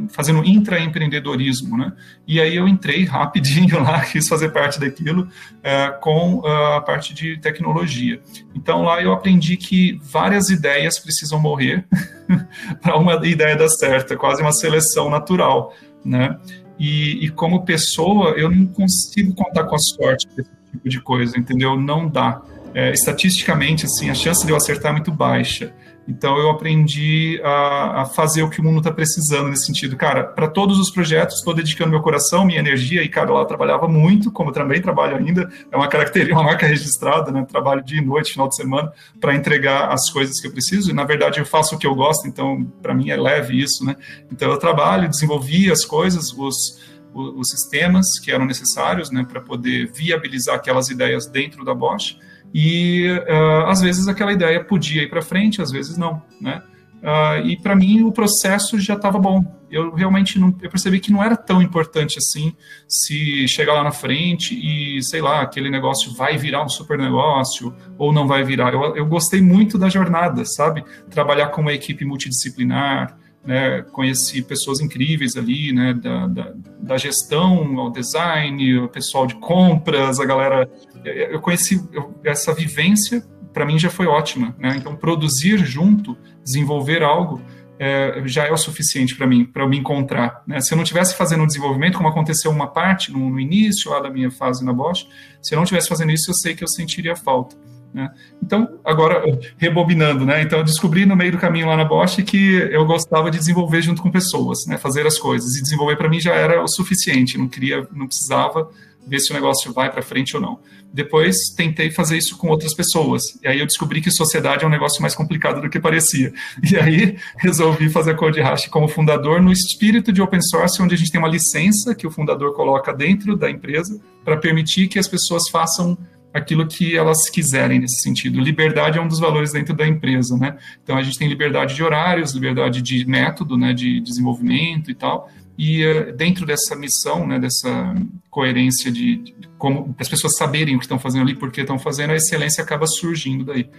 Fazendo 0.09 0.43
intraempreendedorismo, 0.43 1.77
né? 1.77 1.93
E 2.27 2.39
aí 2.39 2.55
eu 2.55 2.67
entrei 2.67 3.05
rapidinho 3.05 3.79
lá, 3.83 4.01
quis 4.01 4.27
fazer 4.27 4.49
parte 4.49 4.79
daquilo 4.79 5.27
é, 5.61 5.89
com 6.01 6.39
uh, 6.39 6.75
a 6.75 6.81
parte 6.81 7.13
de 7.13 7.37
tecnologia. 7.37 8.19
Então 8.55 8.83
lá 8.83 9.01
eu 9.01 9.11
aprendi 9.11 9.57
que 9.57 9.99
várias 10.03 10.49
ideias 10.49 10.99
precisam 10.99 11.39
morrer 11.39 11.85
para 12.81 12.97
uma 12.97 13.15
ideia 13.25 13.55
dar 13.55 13.69
certo, 13.69 14.13
é 14.13 14.17
quase 14.17 14.41
uma 14.41 14.51
seleção 14.51 15.09
natural, 15.09 15.73
né? 16.03 16.37
E, 16.79 17.25
e, 17.25 17.29
como 17.29 17.63
pessoa 17.63 18.31
eu 18.31 18.49
não 18.49 18.65
consigo 18.65 19.33
contar 19.35 19.63
com 19.65 19.75
a 19.75 19.79
sorte 19.79 20.27
desse 20.35 20.49
tipo 20.71 20.89
de 20.89 20.99
coisa, 20.99 21.37
entendeu? 21.37 21.79
Não 21.79 22.07
dá. 22.07 22.41
É, 22.73 22.91
estatisticamente, 22.91 23.85
assim, 23.85 24.09
a 24.09 24.15
chance 24.15 24.43
de 24.43 24.51
eu 24.51 24.55
acertar 24.55 24.89
é 24.89 24.93
muito 24.93 25.11
baixa. 25.11 25.71
Então 26.07 26.37
eu 26.37 26.49
aprendi 26.49 27.39
a, 27.43 28.01
a 28.01 28.05
fazer 28.05 28.43
o 28.43 28.49
que 28.49 28.59
o 28.59 28.63
mundo 28.63 28.79
está 28.79 28.91
precisando 28.91 29.49
nesse 29.49 29.65
sentido. 29.65 29.95
Cara, 29.95 30.23
para 30.23 30.47
todos 30.47 30.77
os 30.77 30.91
projetos, 30.91 31.37
estou 31.37 31.53
dedicando 31.53 31.91
meu 31.91 32.01
coração, 32.01 32.45
minha 32.45 32.59
energia, 32.59 33.01
e 33.01 33.07
cara, 33.07 33.31
lá 33.31 33.45
trabalhava 33.45 33.87
muito, 33.87 34.31
como 34.31 34.51
também 34.51 34.81
trabalho 34.81 35.15
ainda, 35.15 35.49
é 35.71 35.77
uma 35.77 35.87
característica, 35.87 36.35
uma 36.37 36.43
marca 36.43 36.67
registrada, 36.67 37.31
né? 37.31 37.45
Trabalho 37.49 37.83
dia 37.83 38.01
e 38.01 38.05
noite, 38.05 38.33
final 38.33 38.49
de 38.49 38.55
semana, 38.55 38.91
para 39.19 39.33
entregar 39.33 39.93
as 39.93 40.09
coisas 40.09 40.39
que 40.39 40.47
eu 40.47 40.51
preciso. 40.51 40.91
E 40.91 40.93
na 40.93 41.05
verdade 41.05 41.39
eu 41.39 41.45
faço 41.45 41.75
o 41.75 41.77
que 41.77 41.87
eu 41.87 41.95
gosto, 41.95 42.27
então 42.27 42.63
para 42.81 42.93
mim 42.93 43.09
é 43.09 43.15
leve 43.15 43.59
isso, 43.61 43.85
né? 43.85 43.95
Então 44.31 44.51
eu 44.51 44.57
trabalho, 44.57 45.09
desenvolvi 45.09 45.71
as 45.71 45.85
coisas, 45.85 46.33
os, 46.33 46.81
os 47.13 47.49
sistemas 47.49 48.19
que 48.19 48.29
eram 48.29 48.45
necessários, 48.45 49.09
né, 49.09 49.25
para 49.27 49.39
poder 49.39 49.89
viabilizar 49.93 50.55
aquelas 50.55 50.89
ideias 50.89 51.27
dentro 51.27 51.63
da 51.63 51.73
Bosch 51.73 52.17
e 52.53 53.07
uh, 53.09 53.65
às 53.67 53.81
vezes 53.81 54.07
aquela 54.07 54.31
ideia 54.31 54.63
podia 54.63 55.03
ir 55.03 55.09
para 55.09 55.21
frente, 55.21 55.61
às 55.61 55.71
vezes 55.71 55.97
não, 55.97 56.21
né? 56.39 56.61
Uh, 57.03 57.45
e 57.45 57.57
para 57.57 57.75
mim 57.75 58.03
o 58.03 58.13
processo 58.13 58.79
já 58.79 58.93
estava 58.93 59.19
bom. 59.19 59.43
Eu 59.69 59.93
realmente 59.93 60.39
não, 60.39 60.55
eu 60.61 60.69
percebi 60.69 61.01
que 61.01 61.11
não 61.11 61.21
era 61.21 61.35
tão 61.35 61.61
importante 61.61 62.17
assim 62.17 62.55
se 62.87 63.45
chegar 63.47 63.73
lá 63.73 63.83
na 63.83 63.91
frente 63.91 64.53
e 64.55 65.03
sei 65.03 65.19
lá 65.19 65.41
aquele 65.41 65.69
negócio 65.69 66.15
vai 66.15 66.37
virar 66.37 66.63
um 66.63 66.69
super 66.69 66.97
negócio 66.97 67.75
ou 67.97 68.13
não 68.13 68.25
vai 68.25 68.43
virar. 68.43 68.71
Eu, 68.73 68.95
eu 68.95 69.05
gostei 69.05 69.41
muito 69.41 69.77
da 69.77 69.89
jornada, 69.89 70.45
sabe? 70.45 70.85
Trabalhar 71.09 71.47
com 71.47 71.59
uma 71.59 71.73
equipe 71.73 72.05
multidisciplinar, 72.05 73.17
né, 73.45 73.81
conheci 73.91 74.41
pessoas 74.41 74.79
incríveis 74.79 75.35
ali, 75.35 75.73
né, 75.73 75.93
da, 75.93 76.27
da, 76.27 76.53
da, 76.79 76.97
gestão 76.97 77.77
ao 77.79 77.91
design, 77.91 78.79
o 78.79 78.87
pessoal 78.87 79.27
de 79.27 79.35
compras, 79.35 80.19
a 80.19 80.25
galera. 80.25 80.69
Eu 81.03 81.41
conheci 81.41 81.81
essa 82.23 82.53
vivência, 82.53 83.23
para 83.51 83.65
mim 83.65 83.77
já 83.77 83.89
foi 83.89 84.07
ótima. 84.07 84.55
Né? 84.57 84.75
Então, 84.77 84.95
produzir 84.95 85.57
junto, 85.57 86.17
desenvolver 86.43 87.03
algo, 87.03 87.41
é, 87.77 88.21
já 88.25 88.45
é 88.45 88.51
o 88.51 88.57
suficiente 88.57 89.15
para 89.15 89.27
mim, 89.27 89.43
para 89.45 89.63
eu 89.63 89.69
me 89.69 89.77
encontrar. 89.77 90.41
Né? 90.47 90.61
Se 90.61 90.73
eu 90.73 90.77
não 90.77 90.85
tivesse 90.85 91.15
fazendo 91.15 91.43
o 91.43 91.47
desenvolvimento, 91.47 91.97
como 91.97 92.07
aconteceu 92.07 92.49
uma 92.49 92.67
parte 92.67 93.11
no, 93.11 93.29
no 93.29 93.39
início 93.39 93.91
lá 93.91 93.99
da 93.99 94.09
minha 94.09 94.31
fase 94.31 94.63
na 94.63 94.71
Bosch, 94.71 95.05
se 95.41 95.53
eu 95.53 95.57
não 95.57 95.65
tivesse 95.65 95.89
fazendo 95.89 96.11
isso, 96.11 96.31
eu 96.31 96.35
sei 96.35 96.55
que 96.55 96.63
eu 96.63 96.67
sentiria 96.67 97.15
falta. 97.15 97.57
Né? 97.93 98.11
Então, 98.41 98.79
agora, 98.83 99.23
rebobinando, 99.57 100.25
né? 100.25 100.41
Então, 100.41 100.59
eu 100.59 100.65
descobri 100.65 101.05
no 101.05 101.15
meio 101.15 101.31
do 101.31 101.37
caminho 101.37 101.67
lá 101.67 101.77
na 101.77 101.85
Bosch 101.85 102.23
que 102.23 102.55
eu 102.71 102.85
gostava 102.85 103.29
de 103.29 103.37
desenvolver 103.37 103.81
junto 103.81 104.01
com 104.01 104.09
pessoas, 104.09 104.65
né? 104.67 104.77
Fazer 104.77 105.05
as 105.05 105.19
coisas. 105.19 105.55
E 105.55 105.61
desenvolver 105.61 105.95
para 105.95 106.09
mim 106.09 106.19
já 106.19 106.33
era 106.33 106.63
o 106.63 106.67
suficiente, 106.67 107.37
não 107.37 107.47
queria, 107.47 107.87
não 107.91 108.07
precisava 108.07 108.69
ver 109.05 109.19
se 109.19 109.31
o 109.31 109.33
negócio 109.33 109.71
vai 109.73 109.91
para 109.91 110.01
frente 110.01 110.35
ou 110.35 110.41
não. 110.41 110.59
Depois, 110.93 111.49
tentei 111.57 111.89
fazer 111.89 112.17
isso 112.17 112.37
com 112.37 112.47
outras 112.49 112.73
pessoas. 112.73 113.23
E 113.41 113.47
aí 113.47 113.59
eu 113.59 113.65
descobri 113.65 113.99
que 114.01 114.11
sociedade 114.11 114.63
é 114.63 114.67
um 114.67 114.69
negócio 114.69 115.01
mais 115.01 115.15
complicado 115.15 115.61
do 115.61 115.69
que 115.69 115.79
parecia. 115.79 116.31
E 116.63 116.77
aí, 116.77 117.17
resolvi 117.37 117.89
fazer 117.89 118.11
a 118.11 118.15
Code 118.15 118.39
Hash 118.41 118.67
como 118.67 118.87
fundador 118.87 119.41
no 119.41 119.51
espírito 119.51 120.11
de 120.11 120.21
open 120.21 120.41
source, 120.41 120.81
onde 120.81 120.95
a 120.95 120.97
gente 120.97 121.11
tem 121.11 121.19
uma 121.19 121.27
licença 121.27 121.93
que 121.93 122.07
o 122.07 122.11
fundador 122.11 122.53
coloca 122.53 122.93
dentro 122.93 123.35
da 123.35 123.49
empresa 123.49 123.99
para 124.23 124.37
permitir 124.37 124.87
que 124.87 124.97
as 124.97 125.07
pessoas 125.07 125.49
façam 125.49 125.97
aquilo 126.33 126.67
que 126.67 126.97
elas 126.97 127.29
quiserem 127.29 127.79
nesse 127.79 128.01
sentido. 128.01 128.39
Liberdade 128.39 128.97
é 128.97 129.01
um 129.01 129.07
dos 129.07 129.19
valores 129.19 129.51
dentro 129.51 129.75
da 129.75 129.87
empresa, 129.87 130.35
né? 130.35 130.57
Então 130.83 130.97
a 130.97 131.03
gente 131.03 131.17
tem 131.17 131.27
liberdade 131.27 131.75
de 131.75 131.83
horários, 131.83 132.33
liberdade 132.33 132.81
de 132.81 133.05
método, 133.05 133.57
né, 133.57 133.73
de 133.73 133.99
desenvolvimento 133.99 134.89
e 134.89 134.95
tal. 134.95 135.29
E 135.57 135.85
uh, 135.85 136.11
dentro 136.15 136.45
dessa 136.45 136.75
missão, 136.75 137.27
né, 137.27 137.37
dessa 137.37 137.93
coerência 138.31 138.91
de, 138.91 139.17
de 139.17 139.35
como 139.57 139.95
as 139.99 140.09
pessoas 140.09 140.35
saberem 140.35 140.75
o 140.75 140.79
que 140.79 140.85
estão 140.85 140.97
fazendo 140.97 141.21
ali, 141.21 141.35
por 141.35 141.51
que 141.51 141.61
estão 141.61 141.77
fazendo, 141.77 142.11
a 142.11 142.15
excelência 142.15 142.63
acaba 142.63 142.87
surgindo 142.87 143.45
daí 143.45 143.69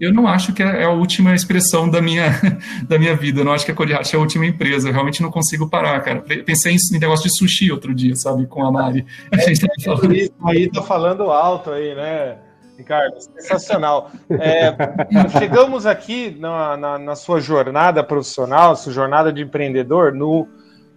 eu 0.00 0.12
não 0.12 0.26
acho 0.26 0.52
que 0.52 0.62
é 0.62 0.84
a 0.84 0.90
última 0.90 1.34
expressão 1.34 1.88
da 1.88 2.02
minha, 2.02 2.30
da 2.88 2.98
minha 2.98 3.14
vida. 3.14 3.40
Eu 3.40 3.44
não 3.44 3.52
acho 3.52 3.64
que 3.64 3.70
a 3.70 3.74
Coriachi 3.74 4.16
é 4.16 4.18
a 4.18 4.22
última 4.22 4.46
empresa. 4.46 4.88
Eu 4.88 4.92
realmente 4.92 5.22
não 5.22 5.30
consigo 5.30 5.68
parar, 5.68 6.00
cara. 6.02 6.20
Pensei 6.44 6.74
em 6.74 6.98
negócio 6.98 7.28
de 7.28 7.36
sushi 7.36 7.70
outro 7.70 7.94
dia, 7.94 8.14
sabe, 8.16 8.46
com 8.46 8.64
a 8.64 8.72
Mari. 8.72 9.06
A 9.32 9.36
gente 9.36 9.60
tá 9.60 9.72
falando... 9.84 10.14
Aí 10.44 10.70
tá 10.70 10.82
falando 10.82 11.30
alto 11.30 11.70
aí, 11.70 11.94
né, 11.94 12.36
Ricardo? 12.76 13.20
Sensacional. 13.20 14.10
É, 14.30 14.74
chegamos 15.38 15.86
aqui 15.86 16.36
na, 16.38 16.76
na, 16.76 16.98
na, 16.98 17.16
sua 17.16 17.40
jornada 17.40 18.02
profissional, 18.02 18.74
sua 18.76 18.92
jornada 18.92 19.32
de 19.32 19.42
empreendedor, 19.42 20.12
no, 20.12 20.48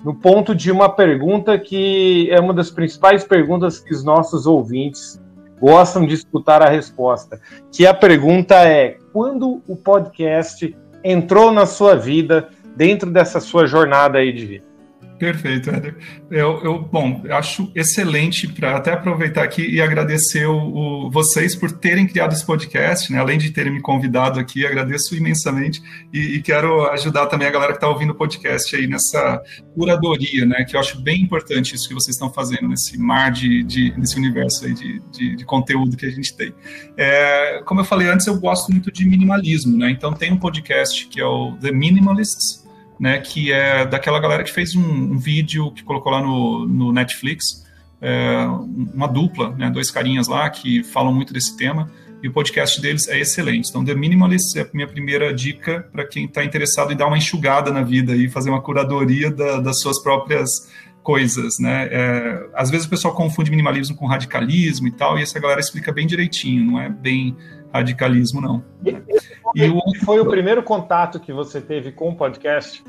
no 0.03 0.15
ponto 0.15 0.55
de 0.55 0.71
uma 0.71 0.89
pergunta 0.89 1.57
que 1.59 2.29
é 2.31 2.39
uma 2.39 2.53
das 2.53 2.71
principais 2.71 3.23
perguntas 3.23 3.79
que 3.79 3.93
os 3.93 4.03
nossos 4.03 4.47
ouvintes 4.47 5.19
gostam 5.59 6.05
de 6.05 6.13
escutar 6.13 6.61
a 6.61 6.69
resposta. 6.69 7.39
Que 7.71 7.85
a 7.85 7.93
pergunta 7.93 8.55
é: 8.55 8.97
quando 9.11 9.61
o 9.67 9.75
podcast 9.75 10.75
entrou 11.03 11.51
na 11.51 11.65
sua 11.65 11.95
vida 11.95 12.49
dentro 12.75 13.11
dessa 13.11 13.39
sua 13.39 13.65
jornada 13.65 14.19
aí 14.19 14.31
de 14.31 14.45
vida? 14.45 14.65
Perfeito, 15.17 15.71
Éder. 15.71 15.95
Eu, 16.29 16.63
eu, 16.63 16.79
bom, 16.79 17.23
acho 17.31 17.71
excelente 17.73 18.47
para 18.47 18.77
até 18.77 18.93
aproveitar 18.93 19.43
aqui 19.43 19.65
e 19.67 19.81
agradecer 19.81 20.45
o, 20.45 20.57
o, 21.07 21.11
vocês 21.11 21.55
por 21.55 21.71
terem 21.71 22.07
criado 22.07 22.33
esse 22.33 22.45
podcast, 22.45 23.11
né? 23.11 23.17
Além 23.17 23.39
de 23.39 23.49
terem 23.49 23.73
me 23.73 23.81
convidado 23.81 24.39
aqui, 24.39 24.65
agradeço 24.65 25.15
imensamente 25.15 25.81
e, 26.13 26.35
e 26.35 26.41
quero 26.41 26.85
ajudar 26.91 27.25
também 27.25 27.47
a 27.47 27.51
galera 27.51 27.71
que 27.71 27.77
está 27.77 27.89
ouvindo 27.89 28.11
o 28.11 28.15
podcast 28.15 28.75
aí 28.75 28.85
nessa 28.85 29.41
curadoria, 29.73 30.45
né? 30.45 30.63
Que 30.63 30.75
eu 30.75 30.79
acho 30.79 31.01
bem 31.01 31.21
importante 31.21 31.73
isso 31.73 31.87
que 31.87 31.95
vocês 31.95 32.15
estão 32.15 32.31
fazendo 32.31 32.67
nesse 32.67 32.97
mar 32.97 33.31
de, 33.31 33.63
de 33.63 33.93
nesse 33.97 34.17
universo 34.17 34.65
aí 34.65 34.73
de, 34.73 35.01
de, 35.11 35.35
de, 35.35 35.45
conteúdo 35.45 35.97
que 35.97 36.05
a 36.05 36.11
gente 36.11 36.35
tem. 36.37 36.53
É, 36.95 37.63
como 37.65 37.81
eu 37.81 37.85
falei 37.85 38.07
antes, 38.07 38.27
eu 38.27 38.39
gosto 38.39 38.71
muito 38.71 38.91
de 38.91 39.03
minimalismo, 39.03 39.75
né? 39.75 39.89
Então 39.89 40.13
tem 40.13 40.31
um 40.31 40.37
podcast 40.37 41.07
que 41.07 41.19
é 41.19 41.25
o 41.25 41.53
The 41.59 41.71
Minimalists 41.71 42.66
né, 42.99 43.19
que 43.19 43.51
é 43.51 43.85
daquela 43.85 44.19
galera 44.19 44.43
que 44.43 44.51
fez 44.51 44.75
um, 44.75 44.81
um 44.81 45.17
vídeo 45.17 45.71
que 45.71 45.83
colocou 45.83 46.11
lá 46.11 46.21
no, 46.21 46.67
no 46.67 46.91
Netflix, 46.91 47.65
é, 48.01 48.45
uma 48.93 49.07
dupla, 49.07 49.49
né, 49.51 49.69
dois 49.69 49.89
carinhas 49.89 50.27
lá 50.27 50.49
que 50.49 50.83
falam 50.83 51.13
muito 51.13 51.33
desse 51.33 51.55
tema. 51.57 51.89
e 52.21 52.27
o 52.27 52.33
podcast 52.33 52.81
deles 52.81 53.07
é 53.07 53.19
excelente. 53.19 53.69
Então, 53.69 53.85
The 53.85 53.93
Minimalist 53.93 54.55
é 54.55 54.61
a 54.61 54.67
minha 54.73 54.87
primeira 54.87 55.33
dica 55.33 55.87
para 55.91 56.05
quem 56.05 56.25
está 56.25 56.43
interessado 56.43 56.91
em 56.91 56.95
dar 56.95 57.07
uma 57.07 57.17
enxugada 57.17 57.71
na 57.71 57.83
vida 57.83 58.15
e 58.15 58.27
fazer 58.27 58.49
uma 58.49 58.61
curadoria 58.61 59.31
da, 59.31 59.59
das 59.59 59.79
suas 59.79 60.01
próprias 60.01 60.49
coisas, 61.07 61.57
né? 61.57 61.87
É, 61.89 62.49
às 62.53 62.69
vezes 62.69 62.85
o 62.85 62.89
pessoal 62.89 63.15
confunde 63.15 63.49
minimalismo 63.49 63.95
com 63.95 64.05
radicalismo 64.05 64.89
e 64.89 64.91
tal, 64.91 65.17
e 65.17 65.21
essa 65.21 65.39
galera 65.39 65.61
explica 65.61 65.89
bem 65.89 66.05
direitinho, 66.05 66.65
não 66.65 66.81
é 66.81 66.89
bem 66.89 67.33
radicalismo, 67.73 68.41
não. 68.41 68.61
E, 68.83 68.93
e 69.55 69.69
o... 69.69 69.79
foi 70.03 70.19
o 70.19 70.25
primeiro 70.25 70.61
contato 70.61 71.17
que 71.17 71.31
você 71.31 71.61
teve 71.61 71.93
com 71.93 72.09
o 72.09 72.15
podcast? 72.17 72.83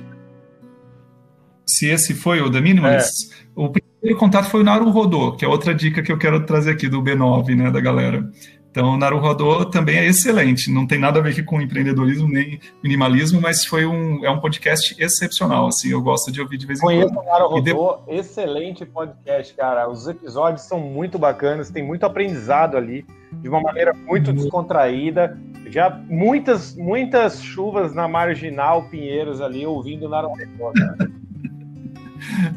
Se 1.64 1.86
esse 1.86 2.12
foi 2.12 2.40
o 2.40 2.50
The 2.50 2.60
Minimalist, 2.60 3.30
é. 3.30 3.36
o 3.54 3.70
primeiro 3.70 4.18
contato 4.18 4.50
foi 4.50 4.62
o 4.62 4.64
Naru 4.64 4.90
Rodô, 4.90 5.36
que 5.36 5.44
é 5.44 5.48
outra 5.48 5.72
dica 5.72 6.02
que 6.02 6.10
eu 6.10 6.18
quero 6.18 6.44
trazer 6.44 6.72
aqui 6.72 6.88
do 6.88 7.00
B9, 7.00 7.54
né, 7.54 7.70
da 7.70 7.80
galera. 7.80 8.28
Então, 8.70 8.94
o 8.94 8.96
Naruhodô 8.96 9.64
também 9.64 9.96
é 9.96 10.06
excelente, 10.06 10.70
não 10.70 10.86
tem 10.86 10.98
nada 10.98 11.18
a 11.18 11.22
ver 11.22 11.42
com 11.44 11.60
empreendedorismo 11.60 12.28
nem 12.28 12.60
minimalismo, 12.82 13.40
mas 13.40 13.64
foi 13.64 13.86
um, 13.86 14.24
é 14.24 14.30
um 14.30 14.40
podcast 14.40 14.94
excepcional, 15.02 15.66
assim, 15.66 15.90
eu 15.90 16.02
gosto 16.02 16.30
de 16.30 16.40
ouvir 16.40 16.58
de 16.58 16.66
vez 16.66 16.78
em 16.78 16.82
Conheço 16.82 17.08
quando. 17.08 17.16
Conheço 17.16 17.28
o 17.28 17.32
Naruhodô, 17.32 18.02
de... 18.06 18.14
excelente 18.18 18.84
podcast, 18.84 19.54
cara, 19.54 19.88
os 19.88 20.06
episódios 20.06 20.62
são 20.62 20.78
muito 20.78 21.18
bacanas, 21.18 21.70
tem 21.70 21.82
muito 21.82 22.04
aprendizado 22.04 22.76
ali, 22.76 23.06
de 23.32 23.48
uma 23.48 23.60
maneira 23.60 23.92
muito 23.94 24.32
descontraída, 24.32 25.38
já 25.66 25.90
muitas, 26.08 26.76
muitas 26.76 27.42
chuvas 27.42 27.94
na 27.94 28.06
Marginal 28.06 28.84
Pinheiros 28.84 29.40
ali, 29.40 29.66
ouvindo 29.66 30.06
o 30.06 30.08
Naruhodô, 30.08 30.72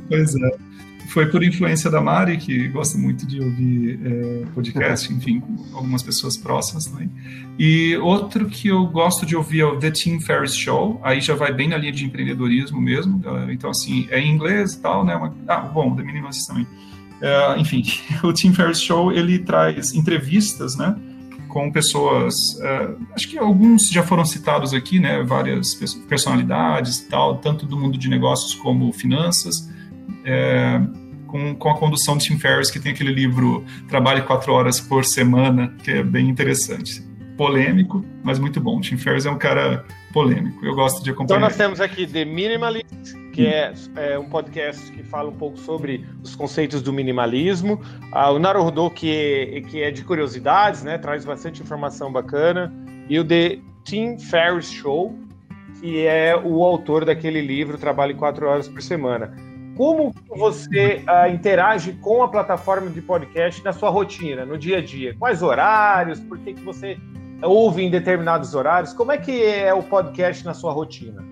Pois 0.09 0.35
é 0.35 0.70
foi 1.11 1.25
por 1.27 1.43
influência 1.43 1.89
da 1.89 1.99
Mari, 1.99 2.37
que 2.37 2.69
gosta 2.69 2.97
muito 2.97 3.27
de 3.27 3.41
ouvir 3.41 3.99
é, 4.03 4.45
podcast, 4.53 5.11
enfim, 5.13 5.43
algumas 5.73 6.01
pessoas 6.01 6.37
próximas 6.37 6.85
também. 6.85 7.11
E 7.59 7.97
outro 7.97 8.45
que 8.45 8.69
eu 8.69 8.85
gosto 8.87 9.25
de 9.25 9.35
ouvir 9.35 9.59
é 9.59 9.65
o 9.65 9.77
The 9.77 9.91
Tim 9.91 10.19
Ferriss 10.21 10.55
Show, 10.55 10.99
aí 11.03 11.19
já 11.19 11.35
vai 11.35 11.53
bem 11.53 11.67
na 11.67 11.77
linha 11.77 11.91
de 11.91 12.05
empreendedorismo 12.05 12.79
mesmo, 12.79 13.21
então 13.49 13.69
assim, 13.69 14.07
é 14.09 14.19
em 14.19 14.31
inglês 14.31 14.73
e 14.73 14.81
tal, 14.81 15.03
né? 15.03 15.15
Uma, 15.15 15.35
ah, 15.47 15.59
bom, 15.59 15.93
The 15.95 16.01
Minimalist 16.01 16.47
também. 16.47 16.65
É, 17.21 17.59
enfim, 17.59 17.83
o 18.23 18.31
Tim 18.31 18.53
Ferriss 18.53 18.81
Show, 18.81 19.11
ele 19.11 19.39
traz 19.39 19.93
entrevistas, 19.93 20.75
né? 20.75 20.95
com 21.49 21.69
pessoas, 21.69 22.53
uh, 22.61 22.97
acho 23.13 23.27
que 23.27 23.37
alguns 23.37 23.89
já 23.89 24.01
foram 24.03 24.23
citados 24.23 24.73
aqui, 24.73 25.01
né, 25.01 25.21
várias 25.21 25.73
personalidades 26.07 26.99
e 26.99 27.09
tal, 27.09 27.39
tanto 27.39 27.65
do 27.65 27.77
mundo 27.77 27.97
de 27.97 28.07
negócios 28.07 28.55
como 28.55 28.93
finanças, 28.93 29.69
é, 30.23 30.81
com, 31.31 31.55
com 31.55 31.69
a 31.69 31.77
condução 31.77 32.17
de 32.17 32.25
Tim 32.25 32.37
Ferriss, 32.37 32.69
que 32.69 32.79
tem 32.79 32.91
aquele 32.91 33.13
livro 33.13 33.63
Trabalhe 33.87 34.21
Quatro 34.21 34.51
Horas 34.53 34.81
por 34.81 35.05
Semana, 35.05 35.73
que 35.81 35.89
é 35.89 36.03
bem 36.03 36.29
interessante. 36.29 37.01
Polêmico, 37.37 38.05
mas 38.21 38.37
muito 38.37 38.59
bom. 38.59 38.81
Tim 38.81 38.97
Ferriss 38.97 39.25
é 39.25 39.31
um 39.31 39.37
cara 39.37 39.85
polêmico, 40.13 40.63
eu 40.65 40.75
gosto 40.75 41.01
de 41.01 41.09
acompanhar. 41.09 41.37
Então 41.37 41.47
nós 41.47 41.55
temos 41.55 41.79
aqui 41.79 42.05
The 42.05 42.25
Minimalist, 42.25 43.15
que 43.33 43.47
é, 43.47 43.73
é, 43.95 44.19
um 44.19 44.25
podcast 44.25 44.91
que 44.91 45.01
fala 45.01 45.29
um 45.29 45.35
pouco 45.35 45.57
sobre 45.57 46.05
os 46.21 46.35
conceitos 46.35 46.81
do 46.81 46.91
minimalismo. 46.91 47.81
Ah, 48.11 48.29
o 48.29 48.37
Naruhodô, 48.37 48.89
que 48.91 49.09
é, 49.09 49.61
que 49.61 49.81
é 49.81 49.89
de 49.89 50.03
curiosidades, 50.03 50.83
né, 50.83 50.97
traz 50.97 51.23
bastante 51.23 51.63
informação 51.63 52.11
bacana. 52.11 52.71
E 53.09 53.17
o 53.17 53.25
The 53.25 53.57
Tim 53.85 54.19
Ferriss 54.19 54.69
Show, 54.71 55.17
que 55.79 56.05
é 56.05 56.35
o 56.35 56.63
autor 56.63 57.05
daquele 57.05 57.41
livro 57.41 57.77
Trabalhe 57.77 58.13
Quatro 58.13 58.47
Horas 58.47 58.67
por 58.67 58.81
Semana. 58.81 59.33
Como 59.81 60.13
você 60.29 61.03
uh, 61.09 61.33
interage 61.33 61.93
com 61.93 62.21
a 62.21 62.27
plataforma 62.27 62.87
de 62.87 63.01
podcast 63.01 63.63
na 63.63 63.73
sua 63.73 63.89
rotina, 63.89 64.45
no 64.45 64.55
dia 64.55 64.77
a 64.77 64.81
dia? 64.81 65.15
Quais 65.17 65.41
horários? 65.41 66.19
Por 66.19 66.37
que, 66.37 66.53
que 66.53 66.61
você 66.61 66.99
ouve 67.41 67.81
em 67.81 67.89
determinados 67.89 68.53
horários? 68.53 68.93
Como 68.93 69.11
é 69.11 69.17
que 69.17 69.43
é 69.43 69.73
o 69.73 69.81
podcast 69.81 70.45
na 70.45 70.53
sua 70.53 70.71
rotina? 70.71 71.30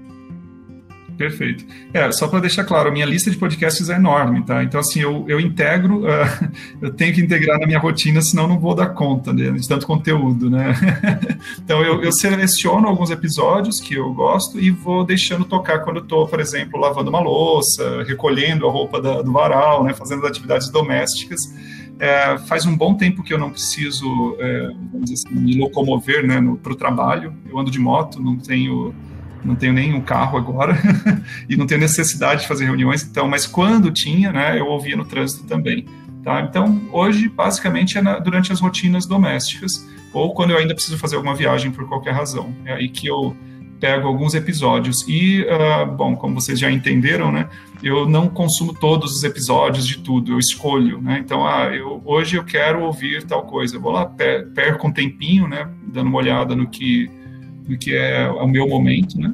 Perfeito. 1.20 1.66
É, 1.94 2.10
só 2.14 2.30
para 2.30 2.40
deixar 2.40 2.64
claro, 2.64 2.88
a 2.88 2.92
minha 2.94 3.06
lista 3.06 3.30
de 3.30 3.36
podcasts 3.36 3.90
é 3.90 3.96
enorme, 3.98 4.42
tá? 4.42 4.64
Então, 4.64 4.80
assim, 4.80 5.02
eu, 5.02 5.26
eu 5.28 5.38
integro, 5.38 6.06
uh, 6.06 6.50
eu 6.82 6.94
tenho 6.94 7.14
que 7.14 7.20
integrar 7.20 7.60
na 7.60 7.68
minha 7.68 7.78
rotina, 7.78 8.22
senão 8.22 8.48
não 8.48 8.58
vou 8.58 8.74
dar 8.74 8.92
conta 8.92 9.34
né, 9.34 9.52
de 9.52 9.68
tanto 9.68 9.86
conteúdo, 9.86 10.50
né? 10.50 10.74
então, 11.62 11.84
eu, 11.84 12.02
eu, 12.02 12.14
seleciono 12.14 12.88
alguns 12.88 13.10
episódios 13.12 13.82
que 13.82 13.96
eu 13.96 14.14
gosto 14.14 14.62
e 14.62 14.72
vou 14.72 15.04
deixando 15.04 15.44
tocar 15.44 15.80
quando 15.80 15.98
eu 15.98 16.04
estou, 16.04 16.26
por 16.26 16.40
exemplo, 16.40 16.80
lavando 16.80 17.10
uma 17.10 17.20
louça, 17.20 18.02
recolhendo 18.04 18.66
a 18.66 18.72
roupa 18.72 19.02
da, 19.02 19.22
do 19.22 19.34
varal, 19.34 19.84
né? 19.84 19.94
Fazendo 19.94 20.26
atividades 20.26 20.70
domésticas. 20.70 21.54
É, 22.00 22.38
faz 22.38 22.66
um 22.66 22.78
bom 22.78 22.96
tempo 22.96 23.24
que 23.24 23.34
eu 23.34 23.38
não 23.38 23.52
preciso, 23.52 24.38
é, 24.40 24.70
assim, 25.04 25.36
me 25.36 25.58
locomover 25.58 26.26
né, 26.26 26.42
para 26.64 26.72
o 26.72 26.76
trabalho. 26.78 27.36
Eu 27.46 27.60
ando 27.60 27.70
de 27.70 27.78
moto, 27.78 28.22
não 28.22 28.38
tenho 28.38 28.96
não 29.44 29.56
tenho 29.56 29.74
nenhum 29.74 30.02
carro 30.02 30.38
agora 30.38 30.78
e 31.48 31.56
não 31.56 31.66
tenho 31.66 31.82
necessidade 31.82 32.42
de 32.42 32.48
fazer 32.48 32.66
reuniões, 32.66 33.04
então, 33.04 33.28
mas 33.28 33.46
quando 33.46 33.92
tinha, 33.92 34.32
né, 34.32 34.60
eu 34.60 34.68
ouvia 34.68 34.96
no 34.96 35.06
trânsito 35.06 35.46
também. 35.46 35.86
Tá? 36.24 36.42
Então, 36.42 36.82
hoje, 36.92 37.30
basicamente, 37.30 37.98
é 37.98 38.02
na, 38.02 38.20
durante 38.20 38.52
as 38.52 38.60
rotinas 38.60 39.06
domésticas 39.06 39.88
ou 40.14 40.34
quando 40.34 40.52
eu 40.52 40.58
ainda 40.58 40.74
preciso 40.74 40.98
fazer 40.98 41.16
alguma 41.16 41.34
viagem 41.34 41.72
por 41.72 41.88
qualquer 41.88 42.14
razão. 42.14 42.54
É 42.66 42.74
aí 42.74 42.90
que 42.90 43.08
eu 43.08 43.36
pego 43.80 44.08
alguns 44.08 44.34
episódios. 44.34 45.08
E, 45.08 45.44
uh, 45.44 45.86
bom, 45.86 46.16
como 46.16 46.40
vocês 46.40 46.60
já 46.60 46.70
entenderam, 46.70 47.32
né, 47.32 47.48
eu 47.82 48.08
não 48.08 48.28
consumo 48.28 48.74
todos 48.74 49.16
os 49.16 49.24
episódios 49.24 49.88
de 49.88 50.00
tudo, 50.00 50.34
eu 50.34 50.40
escolho. 50.40 51.02
Né? 51.02 51.20
Então, 51.24 51.48
ah, 51.48 51.74
eu, 51.74 52.02
hoje 52.06 52.36
eu 52.36 52.44
quero 52.44 52.84
ouvir 52.84 53.24
tal 53.24 53.44
coisa. 53.44 53.76
Eu 53.76 53.82
vou 53.82 53.92
lá, 53.92 54.06
perco 54.54 54.88
um 54.88 54.92
tempinho, 54.92 55.48
né, 55.48 55.70
dando 55.82 56.08
uma 56.08 56.18
olhada 56.18 56.56
no 56.56 56.68
que 56.68 57.10
que 57.78 57.96
é 57.96 58.30
o 58.30 58.48
meu 58.48 58.68
momento, 58.68 59.20
né? 59.20 59.34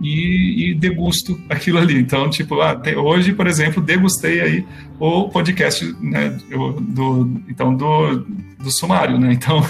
E, 0.00 0.70
e 0.70 0.74
degusto 0.74 1.40
aquilo 1.48 1.78
ali. 1.78 1.98
Então, 1.98 2.28
tipo, 2.28 2.60
ah, 2.60 2.74
tem, 2.74 2.96
hoje, 2.96 3.32
por 3.32 3.46
exemplo, 3.46 3.82
degustei 3.82 4.40
aí 4.40 4.66
o 4.98 5.28
podcast, 5.28 5.84
né, 6.00 6.38
do, 6.48 7.42
então, 7.48 7.74
do, 7.74 8.24
do 8.62 8.70
sumário, 8.70 9.18
né? 9.18 9.32
Então, 9.32 9.60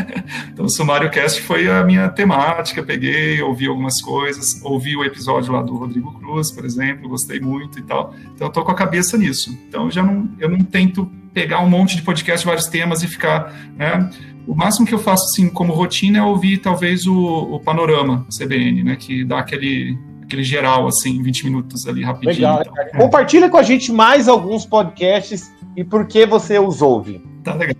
então, 0.52 0.66
o 0.66 0.68
Sumário 0.68 1.10
Cast 1.10 1.40
foi 1.42 1.68
a 1.70 1.82
minha 1.84 2.08
temática, 2.08 2.82
peguei, 2.82 3.40
ouvi 3.40 3.66
algumas 3.66 4.00
coisas, 4.00 4.60
ouvi 4.62 4.96
o 4.96 5.04
episódio 5.04 5.52
lá 5.52 5.62
do 5.62 5.76
Rodrigo 5.76 6.12
Cruz, 6.18 6.50
por 6.50 6.64
exemplo, 6.64 7.08
gostei 7.08 7.40
muito 7.40 7.78
e 7.78 7.82
tal. 7.82 8.14
Então, 8.34 8.48
eu 8.48 8.52
tô 8.52 8.62
com 8.62 8.70
a 8.70 8.74
cabeça 8.74 9.16
nisso. 9.16 9.58
Então, 9.68 9.86
eu 9.86 9.90
já 9.90 10.02
não, 10.02 10.28
eu 10.38 10.48
não 10.48 10.58
tento 10.58 11.10
pegar 11.32 11.60
um 11.60 11.68
monte 11.68 11.96
de 11.96 12.02
podcast, 12.02 12.46
vários 12.46 12.66
temas 12.66 13.02
e 13.02 13.08
ficar, 13.08 13.52
né? 13.76 14.10
O 14.46 14.54
máximo 14.54 14.86
que 14.86 14.94
eu 14.94 14.98
faço, 14.98 15.24
assim, 15.24 15.48
como 15.48 15.72
rotina 15.72 16.18
é 16.18 16.22
ouvir, 16.22 16.58
talvez, 16.58 17.06
o, 17.06 17.16
o 17.16 17.60
Panorama 17.60 18.26
CBN, 18.36 18.82
né? 18.82 18.96
Que 18.96 19.24
dá 19.24 19.38
aquele, 19.38 19.98
aquele 20.22 20.44
geral, 20.44 20.86
assim, 20.86 21.22
20 21.22 21.44
minutos 21.44 21.86
ali, 21.86 22.02
rapidinho. 22.02 22.34
Legal, 22.34 22.62
então. 22.62 23.00
Compartilha 23.00 23.48
com 23.48 23.56
a 23.56 23.62
gente 23.62 23.92
mais 23.92 24.28
alguns 24.28 24.66
podcasts 24.66 25.50
e 25.76 25.82
por 25.82 26.06
que 26.06 26.26
você 26.26 26.58
os 26.58 26.82
ouve. 26.82 27.22
Tá 27.42 27.54
legal. 27.54 27.76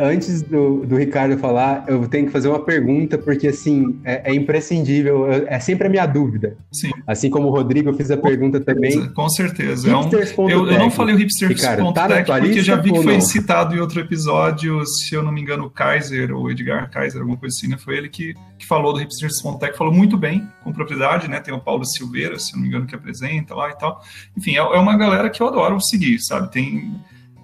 Antes 0.00 0.42
do, 0.42 0.84
do, 0.84 0.96
Ricardo 0.96 1.38
falar, 1.38 1.84
eu 1.86 2.08
tenho 2.08 2.26
que 2.26 2.32
fazer 2.32 2.48
uma 2.48 2.58
pergunta, 2.58 3.16
porque 3.16 3.46
assim, 3.46 4.00
é, 4.04 4.32
é 4.32 4.34
imprescindível, 4.34 5.30
é 5.30 5.60
sempre 5.60 5.86
a 5.86 5.90
minha 5.90 6.04
dúvida. 6.06 6.56
Sim. 6.72 6.90
Assim 7.06 7.30
como 7.30 7.46
o 7.46 7.50
Rodrigo, 7.50 7.88
eu 7.88 7.94
fiz 7.94 8.10
a 8.10 8.16
pergunta 8.16 8.58
também. 8.58 9.08
Com 9.12 9.28
certeza. 9.28 9.88
É 9.88 9.96
um, 9.96 10.10
eu, 10.48 10.66
eu, 10.66 10.78
não 10.78 10.90
falei 10.90 11.14
o 11.14 11.18
hipsters.tech 11.18 12.26
tá 12.26 12.38
porque 12.40 12.62
já 12.62 12.74
vi 12.76 12.92
que 12.92 13.02
foi 13.02 13.14
não? 13.14 13.20
citado 13.20 13.76
em 13.76 13.78
outro 13.78 14.00
episódio, 14.00 14.84
se 14.84 15.14
eu 15.14 15.22
não 15.22 15.30
me 15.30 15.40
engano, 15.40 15.66
o 15.66 15.70
Kaiser, 15.70 16.34
ou 16.34 16.50
Edgar 16.50 16.90
Kaiser, 16.90 17.20
alguma 17.20 17.38
coisa 17.38 17.54
assim, 17.56 17.68
né? 17.68 17.76
Foi 17.78 17.96
ele 17.96 18.08
que, 18.08 18.34
que 18.58 18.66
falou 18.66 18.92
do 18.92 18.98
hipsters.tech, 18.98 19.78
falou 19.78 19.92
muito 19.92 20.16
bem, 20.16 20.48
com 20.64 20.72
propriedade, 20.72 21.28
né? 21.28 21.38
Tem 21.38 21.54
o 21.54 21.60
Paulo 21.60 21.84
Silveira, 21.84 22.38
se 22.40 22.52
eu 22.52 22.56
não 22.56 22.62
me 22.62 22.68
engano, 22.68 22.86
que 22.86 22.94
apresenta 22.94 23.54
lá 23.54 23.70
e 23.70 23.78
tal. 23.78 24.02
Enfim, 24.36 24.56
é, 24.56 24.58
é 24.58 24.78
uma 24.78 24.96
galera 24.96 25.30
que 25.30 25.40
eu 25.40 25.46
adoro 25.46 25.80
seguir, 25.80 26.18
sabe? 26.18 26.50
Tem 26.50 26.92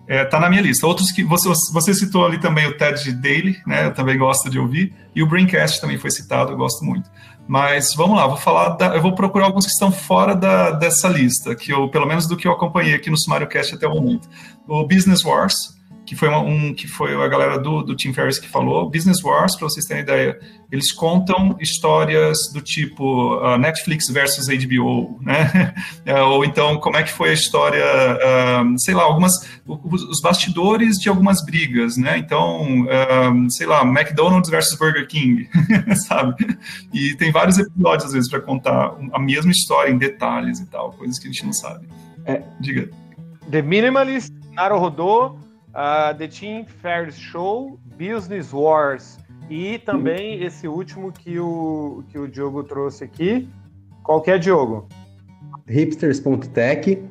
é, 0.08 0.24
tá 0.24 0.38
na 0.38 0.48
minha 0.48 0.62
lista. 0.62 0.86
Outros 0.86 1.10
que 1.10 1.24
você, 1.24 1.48
você 1.72 1.94
citou 1.94 2.24
ali 2.24 2.38
também 2.38 2.66
o 2.66 2.76
TED 2.76 3.12
Daily, 3.12 3.58
né? 3.66 3.86
Eu 3.86 3.94
também 3.94 4.16
gosto 4.16 4.48
de 4.48 4.58
ouvir. 4.58 4.94
E 5.14 5.22
o 5.22 5.26
Braincast 5.26 5.80
também 5.80 5.98
foi 5.98 6.10
citado, 6.10 6.52
eu 6.52 6.56
gosto 6.56 6.84
muito. 6.84 7.10
Mas 7.48 7.94
vamos 7.94 8.16
lá, 8.16 8.26
vou 8.26 8.36
falar 8.36 8.70
da, 8.70 8.96
eu 8.96 9.02
vou 9.02 9.14
procurar 9.14 9.46
alguns 9.46 9.66
que 9.66 9.72
estão 9.72 9.92
fora 9.92 10.34
da, 10.34 10.72
dessa 10.72 11.08
lista, 11.08 11.54
que 11.54 11.72
eu, 11.72 11.88
pelo 11.88 12.06
menos 12.06 12.26
do 12.26 12.36
que 12.36 12.46
eu 12.46 12.52
acompanhei 12.52 12.94
aqui 12.94 13.08
no 13.08 13.16
Sumário 13.16 13.46
Cast 13.46 13.74
até 13.74 13.86
o 13.86 13.94
momento. 13.94 14.28
O 14.66 14.84
Business 14.84 15.24
Wars, 15.24 15.75
que 16.06 16.14
foi 16.14 16.28
uma, 16.28 16.38
um 16.38 16.72
que 16.72 16.86
foi 16.86 17.20
a 17.20 17.26
galera 17.26 17.58
do, 17.58 17.82
do 17.82 17.96
Tim 17.96 18.12
Ferriss 18.12 18.38
que 18.38 18.48
falou. 18.48 18.88
Business 18.88 19.22
Wars, 19.22 19.56
para 19.56 19.68
vocês 19.68 19.84
terem 19.84 20.04
ideia, 20.04 20.38
eles 20.70 20.92
contam 20.92 21.56
histórias 21.60 22.38
do 22.52 22.60
tipo 22.60 23.36
uh, 23.36 23.58
Netflix 23.58 24.08
versus 24.08 24.46
HBO, 24.46 25.18
né? 25.20 25.74
É, 26.04 26.22
ou 26.22 26.44
então 26.44 26.78
como 26.78 26.96
é 26.96 27.02
que 27.02 27.10
foi 27.10 27.30
a 27.30 27.32
história, 27.32 27.82
uh, 27.82 28.78
sei 28.78 28.94
lá, 28.94 29.02
algumas 29.02 29.32
os 29.66 30.20
bastidores 30.20 30.98
de 30.98 31.08
algumas 31.08 31.44
brigas, 31.44 31.96
né? 31.96 32.16
Então, 32.16 32.82
uh, 32.82 33.50
sei 33.50 33.66
lá, 33.66 33.82
McDonald's 33.82 34.48
versus 34.48 34.78
Burger 34.78 35.06
King, 35.08 35.48
sabe? 36.06 36.56
E 36.92 37.14
tem 37.16 37.32
vários 37.32 37.58
episódios 37.58 38.06
às 38.06 38.12
vezes 38.12 38.30
para 38.30 38.40
contar 38.40 38.94
a 39.12 39.18
mesma 39.18 39.50
história 39.50 39.90
em 39.90 39.98
detalhes 39.98 40.60
e 40.60 40.66
tal, 40.66 40.92
coisas 40.92 41.18
que 41.18 41.26
a 41.26 41.32
gente 41.32 41.44
não 41.44 41.52
sabe. 41.52 41.88
É. 42.24 42.42
Diga. 42.60 42.88
The 43.50 43.62
Minimalist, 43.62 44.32
Naruhodô, 44.52 45.36
uh, 45.76 46.16
The 46.16 46.26
Tim 46.26 46.64
Ferriss 46.64 47.18
Show, 47.18 47.78
Business 47.98 48.52
Wars 48.52 49.18
E 49.48 49.78
também 49.78 50.42
esse 50.42 50.66
último 50.66 51.12
que 51.12 51.38
o, 51.38 52.02
que 52.08 52.18
o 52.18 52.26
Diogo 52.26 52.64
trouxe 52.64 53.04
aqui. 53.04 53.48
Qual 54.02 54.20
que 54.20 54.30
é, 54.30 54.38
Diogo? 54.38 54.88
Hipsters.tech, 55.68 57.02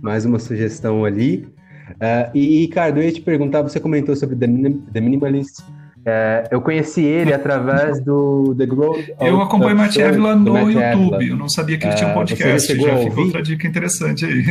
mais 0.00 0.24
uma 0.24 0.38
sugestão 0.38 1.04
ali. 1.04 1.48
Uh, 1.90 2.30
e, 2.34 2.60
Ricardo, 2.60 2.98
eu 2.98 3.04
ia 3.04 3.12
te 3.12 3.20
perguntar, 3.20 3.62
você 3.62 3.80
comentou 3.80 4.14
sobre 4.16 4.36
The, 4.36 4.46
The 4.92 5.00
Minimalist. 5.00 5.60
Uh, 5.60 6.46
eu 6.50 6.60
conheci 6.60 7.02
ele 7.02 7.32
através 7.32 8.00
do 8.00 8.54
The 8.58 8.66
Growth. 8.66 9.08
Eu 9.20 9.40
acompanho 9.40 9.74
o 9.74 9.78
Matt 9.78 9.96
Evila 9.96 10.36
no 10.36 10.52
Matt 10.52 10.74
YouTube. 10.74 11.28
Eu 11.28 11.36
não 11.36 11.48
sabia 11.48 11.78
que 11.78 11.86
ele 11.86 11.94
tinha 11.94 12.10
um 12.10 12.14
podcast. 12.14 12.72
Uh, 12.72 12.80
já 12.80 12.98
ficou 12.98 13.24
outra 13.24 13.42
dica 13.42 13.66
interessante 13.66 14.26
aí. 14.26 14.44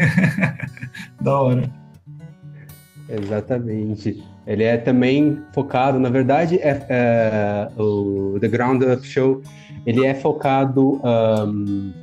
da 1.22 1.40
hora. 1.40 1.83
Exatamente. 3.14 4.24
Ele 4.46 4.64
é 4.64 4.76
também 4.76 5.42
focado, 5.54 6.00
na 6.00 6.10
verdade, 6.10 6.58
é, 6.58 6.86
é 6.90 7.82
o 7.82 8.38
The 8.42 8.48
Ground 8.48 8.82
Up 8.82 9.06
Show, 9.06 9.42
ele 9.86 10.06
é 10.06 10.16
focado 10.16 11.00
um, 11.04 11.94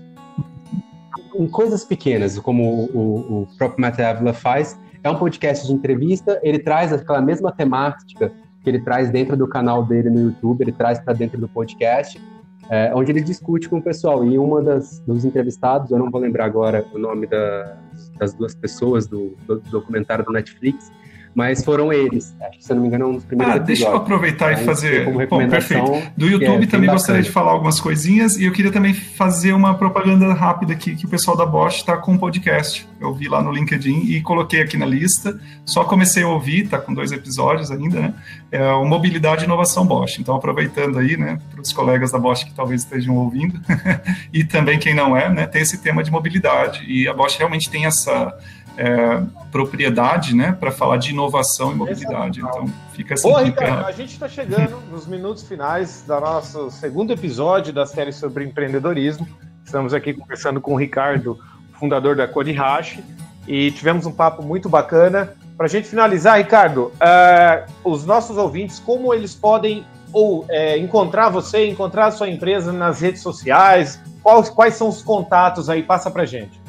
em 1.35 1.49
coisas 1.49 1.85
pequenas, 1.85 2.39
como 2.39 2.89
o, 2.95 3.43
o, 3.43 3.49
próprio 3.59 3.81
Matt 3.81 3.99
Avila 3.99 4.33
faz. 4.33 4.79
É 5.03 5.11
um 5.11 5.17
podcast 5.17 5.67
de 5.67 5.73
entrevista, 5.73 6.39
ele 6.43 6.59
traz 6.59 6.93
aquela 6.93 7.21
mesma 7.21 7.51
temática 7.51 8.33
que 8.63 8.71
ele 8.71 8.81
traz 8.81 9.11
dentro 9.11 9.37
do 9.37 9.49
canal 9.49 9.85
dele 9.85 10.11
no 10.11 10.21
YouTube, 10.21 10.63
ele 10.63 10.73
traz 10.73 11.01
para 11.01 11.15
dentro 11.15 11.41
do 11.41 11.49
podcast, 11.49 12.21
é, 12.69 12.93
onde 12.95 13.11
ele 13.11 13.23
discute 13.23 13.69
com 13.69 13.79
o 13.79 13.83
pessoal. 13.83 14.25
E 14.25 14.39
uma 14.39 14.63
das 14.63 15.01
dos 15.01 15.25
entrevistados, 15.25 15.91
eu 15.91 15.99
não 15.99 16.11
vou 16.11 16.21
lembrar 16.21 16.45
agora 16.45 16.87
o 16.95 16.99
nome 16.99 17.27
da, 17.27 17.77
das 18.19 18.33
duas 18.35 18.55
pessoas 18.55 19.07
do, 19.07 19.35
do 19.47 19.61
documentário 19.71 20.25
do 20.25 20.33
Netflix, 20.33 20.93
mas 21.35 21.65
foram 21.65 21.93
eles. 21.93 22.35
Acho 22.41 22.59
que, 22.59 22.65
se 22.65 22.73
eu 22.73 22.77
não 22.77 22.83
me 22.83 22.89
engano, 22.89 23.05
é 23.05 23.09
um 23.09 23.13
dos 23.15 23.25
primeiros. 23.25 23.55
Ah, 23.55 23.59
deixa 23.59 23.85
eu 23.85 23.97
aproveitar 23.97 24.53
e 24.53 24.65
fazer. 24.65 25.05
Bom, 25.29 25.49
perfeito. 25.49 26.03
Do 26.17 26.27
YouTube 26.27 26.65
é 26.65 26.67
também 26.67 26.91
gostaria 26.91 27.23
de 27.23 27.31
falar 27.31 27.53
algumas 27.53 27.81
coisinhas 27.81 28.37
e 28.37 28.45
eu 28.45 28.53
queria 28.53 28.73
também 28.73 28.93
fazer 28.93 29.53
uma 29.53 29.75
propaganda 29.75 30.33
rápida 30.33 30.73
aqui 30.73 30.97
que 30.97 31.07
o 31.07 31.09
pessoal 31.09 31.37
da 31.37 31.47
Bosch 31.47 31.77
está 31.77 31.97
com 31.97 32.13
um 32.13 32.19
podcast. 32.19 32.89
Eu 33.01 33.15
vi 33.15 33.29
lá 33.29 33.43
no 33.43 33.53
LinkedIn 33.53 34.07
e 34.07 34.21
coloquei 34.21 34.61
aqui 34.61 34.77
na 34.77 34.87
lista. 34.87 35.41
Só 35.65 35.85
comecei 35.85 36.23
a 36.23 36.29
ouvir, 36.29 36.69
tá 36.69 36.79
com 36.79 36.93
dois 36.93 37.13
episódios 37.13 37.71
ainda, 37.71 38.01
né? 38.01 38.15
É 38.51 38.73
o 38.73 38.85
Mobilidade 38.85 39.43
e 39.43 39.45
Inovação 39.45 39.87
Bosch. 39.87 40.19
Então, 40.19 40.35
aproveitando 40.35 40.99
aí, 40.99 41.17
né, 41.17 41.39
para 41.51 41.61
os 41.61 41.73
colegas 41.73 42.11
da 42.11 42.19
Bosch 42.19 42.45
que 42.45 42.53
talvez 42.53 42.83
estejam 42.83 43.17
ouvindo 43.17 43.61
e 44.33 44.45
também 44.45 44.79
quem 44.79 44.95
não 44.95 45.17
é, 45.17 45.29
né, 45.33 45.47
tem 45.47 45.63
esse 45.63 45.79
tema 45.79 46.03
de 46.03 46.11
mobilidade 46.11 46.85
e 46.87 47.09
a 47.09 47.15
Bosch 47.15 47.37
realmente 47.39 47.71
tem 47.71 47.87
essa 47.87 48.37
é, 48.81 49.23
propriedade 49.53 50.35
né, 50.35 50.57
para 50.59 50.71
falar 50.71 50.97
de 50.97 51.11
inovação 51.11 51.71
e 51.71 51.75
mobilidade. 51.75 52.41
Então, 52.41 52.65
fica 52.95 53.13
essa 53.13 53.29
Boa, 53.29 53.43
Ricardo, 53.43 53.85
a 53.85 53.93
gente 53.93 54.15
está 54.15 54.27
chegando 54.27 54.81
nos 54.91 55.07
minutos 55.07 55.47
finais 55.47 56.03
do 56.07 56.19
nosso 56.19 56.71
segundo 56.71 57.13
episódio 57.13 57.75
da 57.75 57.85
série 57.85 58.11
sobre 58.11 58.43
empreendedorismo. 58.45 59.29
Estamos 59.63 59.93
aqui 59.93 60.15
conversando 60.15 60.63
com 60.63 60.73
o 60.73 60.77
Ricardo, 60.77 61.39
fundador 61.79 62.17
da 62.17 62.27
Codihash, 62.27 63.01
e 63.47 63.71
tivemos 63.73 64.07
um 64.07 64.13
papo 64.13 64.43
muito 64.43 64.67
bacana. 64.67 65.35
Para 65.59 65.67
a 65.67 65.69
gente 65.69 65.87
finalizar, 65.87 66.39
Ricardo, 66.39 66.91
uh, 66.95 67.71
os 67.85 68.07
nossos 68.07 68.39
ouvintes, 68.39 68.79
como 68.79 69.13
eles 69.13 69.35
podem 69.35 69.85
ou 70.11 70.47
é, 70.49 70.77
encontrar 70.79 71.29
você, 71.29 71.69
encontrar 71.69 72.07
a 72.07 72.11
sua 72.11 72.29
empresa 72.31 72.73
nas 72.73 73.01
redes 73.01 73.21
sociais? 73.21 74.01
Quais, 74.23 74.49
quais 74.49 74.75
são 74.75 74.89
os 74.89 75.03
contatos 75.03 75.69
aí? 75.69 75.83
Passa 75.83 76.11
para 76.11 76.25
gente. 76.25 76.61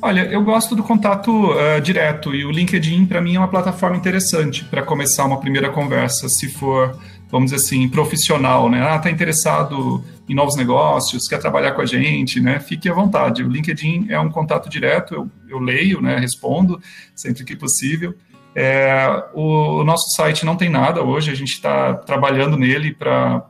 Olha, 0.00 0.20
eu 0.26 0.42
gosto 0.44 0.76
do 0.76 0.82
contato 0.84 1.50
uh, 1.50 1.80
direto 1.80 2.32
e 2.32 2.44
o 2.44 2.52
LinkedIn 2.52 3.04
para 3.04 3.20
mim 3.20 3.34
é 3.34 3.38
uma 3.38 3.48
plataforma 3.48 3.96
interessante 3.96 4.64
para 4.64 4.80
começar 4.80 5.24
uma 5.24 5.40
primeira 5.40 5.70
conversa, 5.70 6.28
se 6.28 6.48
for, 6.48 6.96
vamos 7.28 7.50
dizer 7.50 7.64
assim, 7.64 7.88
profissional, 7.88 8.70
né? 8.70 8.80
Ah, 8.80 8.96
tá 9.00 9.10
interessado 9.10 10.04
em 10.28 10.36
novos 10.36 10.54
negócios, 10.54 11.26
quer 11.26 11.40
trabalhar 11.40 11.72
com 11.72 11.80
a 11.80 11.86
gente, 11.86 12.40
né? 12.40 12.60
Fique 12.60 12.88
à 12.88 12.94
vontade. 12.94 13.42
O 13.42 13.48
LinkedIn 13.48 14.06
é 14.08 14.20
um 14.20 14.30
contato 14.30 14.70
direto, 14.70 15.14
eu, 15.14 15.30
eu 15.48 15.58
leio, 15.58 16.00
né? 16.00 16.16
Respondo 16.16 16.80
sempre 17.12 17.42
que 17.42 17.56
possível. 17.56 18.14
É, 18.54 19.24
o, 19.34 19.80
o, 19.80 19.84
nosso 19.84 20.14
site 20.14 20.46
não 20.46 20.54
tem 20.54 20.68
nada 20.68 21.02
hoje, 21.02 21.32
a 21.32 21.34
gente 21.34 21.52
está 21.52 21.94
trabalhando 21.94 22.56
nele 22.56 22.94
para 22.94 23.42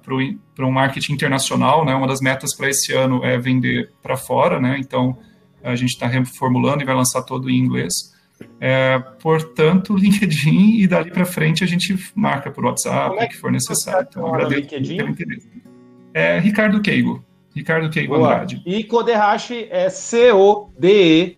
um 0.60 0.70
marketing 0.70 1.12
internacional, 1.12 1.84
né? 1.84 1.94
Uma 1.94 2.06
das 2.06 2.22
metas 2.22 2.54
para 2.54 2.70
esse 2.70 2.94
ano 2.94 3.22
é 3.22 3.36
vender 3.36 3.90
para 4.02 4.16
fora, 4.16 4.58
né? 4.58 4.78
Então 4.78 5.18
a 5.70 5.76
gente 5.76 5.90
está 5.90 6.06
reformulando 6.06 6.82
e 6.82 6.86
vai 6.86 6.94
lançar 6.94 7.22
todo 7.22 7.48
em 7.50 7.56
inglês. 7.56 8.16
É, 8.60 8.98
portanto, 9.20 9.94
LinkedIn 9.98 10.80
e 10.80 10.86
dali 10.86 11.10
para 11.10 11.24
frente 11.24 11.64
a 11.64 11.66
gente 11.66 11.96
marca 12.14 12.50
por 12.50 12.64
WhatsApp, 12.64 13.16
o 13.16 13.20
é 13.20 13.26
que 13.26 13.36
for 13.36 13.50
necessário. 13.50 14.06
Então, 14.08 14.26
agradeço 14.26 14.68
pelo 14.68 15.08
interesse. 15.08 15.48
É 16.14 16.38
Ricardo 16.38 16.80
Keigo. 16.80 17.24
Ricardo 17.54 17.90
Keigo 17.90 18.14
Boa. 18.14 18.28
Andrade. 18.34 18.62
E 18.64 18.84
Kodehashi 18.84 19.66
é 19.70 19.90
C-O-D-E-H-A-S-H-I. 19.90 21.30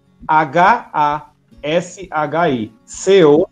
C-O-D-E-H-A-S-H-I. 2.85 3.51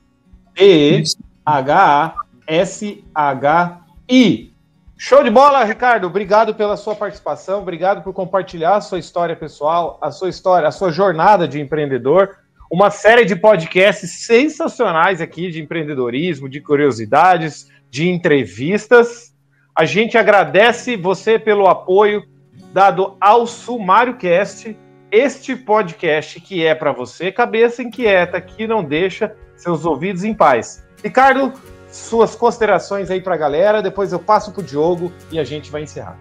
Show 5.00 5.22
de 5.22 5.30
bola, 5.30 5.62
Ricardo. 5.62 6.08
Obrigado 6.08 6.56
pela 6.56 6.76
sua 6.76 6.92
participação, 6.92 7.60
obrigado 7.60 8.02
por 8.02 8.12
compartilhar 8.12 8.74
a 8.74 8.80
sua 8.80 8.98
história 8.98 9.36
pessoal, 9.36 9.96
a 10.02 10.10
sua 10.10 10.28
história, 10.28 10.66
a 10.66 10.72
sua 10.72 10.90
jornada 10.90 11.46
de 11.46 11.60
empreendedor. 11.60 12.38
Uma 12.68 12.90
série 12.90 13.24
de 13.24 13.36
podcasts 13.36 14.10
sensacionais 14.26 15.20
aqui 15.20 15.52
de 15.52 15.62
empreendedorismo, 15.62 16.48
de 16.48 16.60
curiosidades, 16.60 17.70
de 17.88 18.08
entrevistas. 18.08 19.32
A 19.72 19.84
gente 19.84 20.18
agradece 20.18 20.96
você 20.96 21.38
pelo 21.38 21.68
apoio 21.68 22.24
dado 22.72 23.16
ao 23.20 23.46
Sumário 23.46 24.16
Cast, 24.16 24.76
este 25.12 25.54
podcast 25.54 26.40
que 26.40 26.66
é 26.66 26.74
para 26.74 26.90
você, 26.90 27.30
cabeça 27.30 27.84
inquieta, 27.84 28.40
que 28.40 28.66
não 28.66 28.82
deixa 28.82 29.32
seus 29.54 29.84
ouvidos 29.84 30.24
em 30.24 30.34
paz. 30.34 30.84
Ricardo, 31.04 31.52
suas 31.98 32.34
considerações 32.34 33.10
aí 33.10 33.20
para 33.20 33.34
a 33.34 33.38
galera, 33.38 33.82
depois 33.82 34.12
eu 34.12 34.18
passo 34.18 34.52
para 34.52 34.60
o 34.60 34.64
Diogo 34.64 35.12
e 35.30 35.38
a 35.38 35.44
gente 35.44 35.70
vai 35.70 35.82
encerrar. 35.82 36.18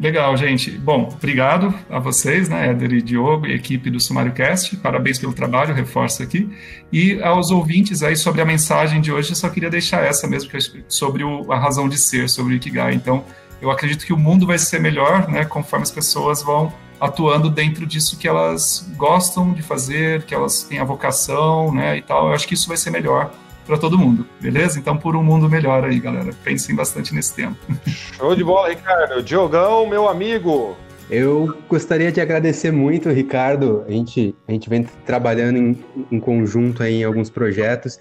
Legal, 0.00 0.36
gente. 0.36 0.70
Bom, 0.70 1.08
obrigado 1.12 1.74
a 1.90 1.98
vocês, 1.98 2.48
né, 2.48 2.70
Éder 2.70 2.92
e 2.92 3.02
Diogo 3.02 3.46
e 3.46 3.52
equipe 3.52 3.90
do 3.90 3.98
Sumário 3.98 4.32
Cast. 4.32 4.76
Parabéns 4.76 5.18
pelo 5.18 5.32
trabalho, 5.32 5.74
reforço 5.74 6.22
aqui. 6.22 6.48
E 6.92 7.20
aos 7.20 7.50
ouvintes 7.50 8.00
aí 8.04 8.14
sobre 8.14 8.40
a 8.40 8.44
mensagem 8.44 9.00
de 9.00 9.10
hoje, 9.10 9.32
eu 9.32 9.36
só 9.36 9.48
queria 9.48 9.68
deixar 9.68 10.04
essa 10.04 10.28
mesmo, 10.28 10.50
sobre 10.88 11.24
o, 11.24 11.52
a 11.52 11.58
razão 11.58 11.88
de 11.88 11.98
ser, 11.98 12.28
sobre 12.28 12.54
o 12.54 12.56
Ikigai. 12.56 12.94
Então, 12.94 13.24
eu 13.60 13.72
acredito 13.72 14.06
que 14.06 14.12
o 14.12 14.16
mundo 14.16 14.46
vai 14.46 14.56
ser 14.56 14.78
melhor, 14.78 15.28
né, 15.28 15.44
conforme 15.44 15.82
as 15.82 15.90
pessoas 15.90 16.44
vão 16.44 16.72
atuando 17.00 17.50
dentro 17.50 17.84
disso 17.84 18.16
que 18.16 18.28
elas 18.28 18.88
gostam 18.96 19.52
de 19.52 19.62
fazer, 19.62 20.22
que 20.22 20.34
elas 20.34 20.62
têm 20.62 20.78
a 20.78 20.84
vocação, 20.84 21.74
né, 21.74 21.96
e 21.96 22.02
tal. 22.02 22.28
Eu 22.28 22.34
acho 22.34 22.46
que 22.46 22.54
isso 22.54 22.68
vai 22.68 22.76
ser 22.76 22.90
melhor 22.92 23.32
para 23.68 23.76
todo 23.76 23.98
mundo, 23.98 24.26
beleza? 24.40 24.78
Então, 24.78 24.96
por 24.96 25.14
um 25.14 25.22
mundo 25.22 25.48
melhor 25.48 25.84
aí, 25.84 26.00
galera. 26.00 26.30
Pensem 26.42 26.74
bastante 26.74 27.14
nesse 27.14 27.34
tema. 27.34 27.54
Show 27.86 28.34
de 28.34 28.42
bola, 28.42 28.70
Ricardo. 28.70 29.22
Diogão, 29.22 29.86
meu 29.86 30.08
amigo. 30.08 30.74
Eu 31.10 31.54
gostaria 31.68 32.10
de 32.10 32.18
agradecer 32.20 32.70
muito, 32.72 33.10
Ricardo. 33.10 33.84
A 33.86 33.92
gente, 33.92 34.34
a 34.48 34.52
gente 34.52 34.70
vem 34.70 34.84
trabalhando 35.04 35.58
em, 35.58 35.84
em 36.10 36.18
conjunto 36.18 36.82
aí 36.82 37.00
em 37.00 37.04
alguns 37.04 37.28
projetos 37.28 37.98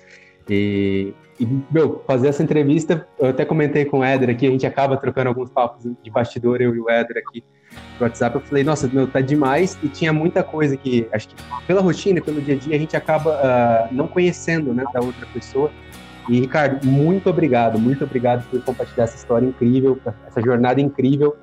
e, 0.49 1.13
e, 1.39 1.47
meu, 1.71 2.03
fazer 2.07 2.29
essa 2.29 2.41
entrevista, 2.41 3.07
eu 3.19 3.29
até 3.29 3.45
comentei 3.45 3.85
com 3.85 3.99
o 3.99 4.03
Éder 4.03 4.29
aqui, 4.29 4.47
a 4.47 4.51
gente 4.51 4.65
acaba 4.65 4.97
trocando 4.97 5.29
alguns 5.29 5.49
papos 5.49 5.83
de 6.01 6.09
bastidor, 6.09 6.61
eu 6.61 6.75
e 6.75 6.79
o 6.79 6.89
Éder 6.89 7.23
aqui 7.25 7.43
no 7.99 8.05
WhatsApp, 8.05 8.35
eu 8.35 8.41
falei, 8.41 8.63
nossa, 8.63 8.87
meu, 8.87 9.07
tá 9.07 9.21
demais, 9.21 9.77
e 9.83 9.87
tinha 9.87 10.11
muita 10.11 10.43
coisa 10.43 10.75
que, 10.75 11.07
acho 11.11 11.29
que 11.29 11.35
pela 11.65 11.81
rotina, 11.81 12.21
pelo 12.21 12.41
dia 12.41 12.55
a 12.55 12.57
dia, 12.57 12.75
a 12.75 12.79
gente 12.79 12.95
acaba 12.95 13.35
uh, 13.35 13.93
não 13.93 14.07
conhecendo, 14.07 14.73
né, 14.73 14.83
da 14.93 15.01
outra 15.01 15.25
pessoa. 15.33 15.71
E, 16.29 16.41
Ricardo, 16.41 16.85
muito 16.85 17.29
obrigado, 17.29 17.79
muito 17.79 18.03
obrigado 18.03 18.47
por 18.49 18.61
compartilhar 18.61 19.05
essa 19.05 19.15
história 19.15 19.45
incrível, 19.45 19.99
essa 20.27 20.41
jornada 20.41 20.81
incrível. 20.81 21.37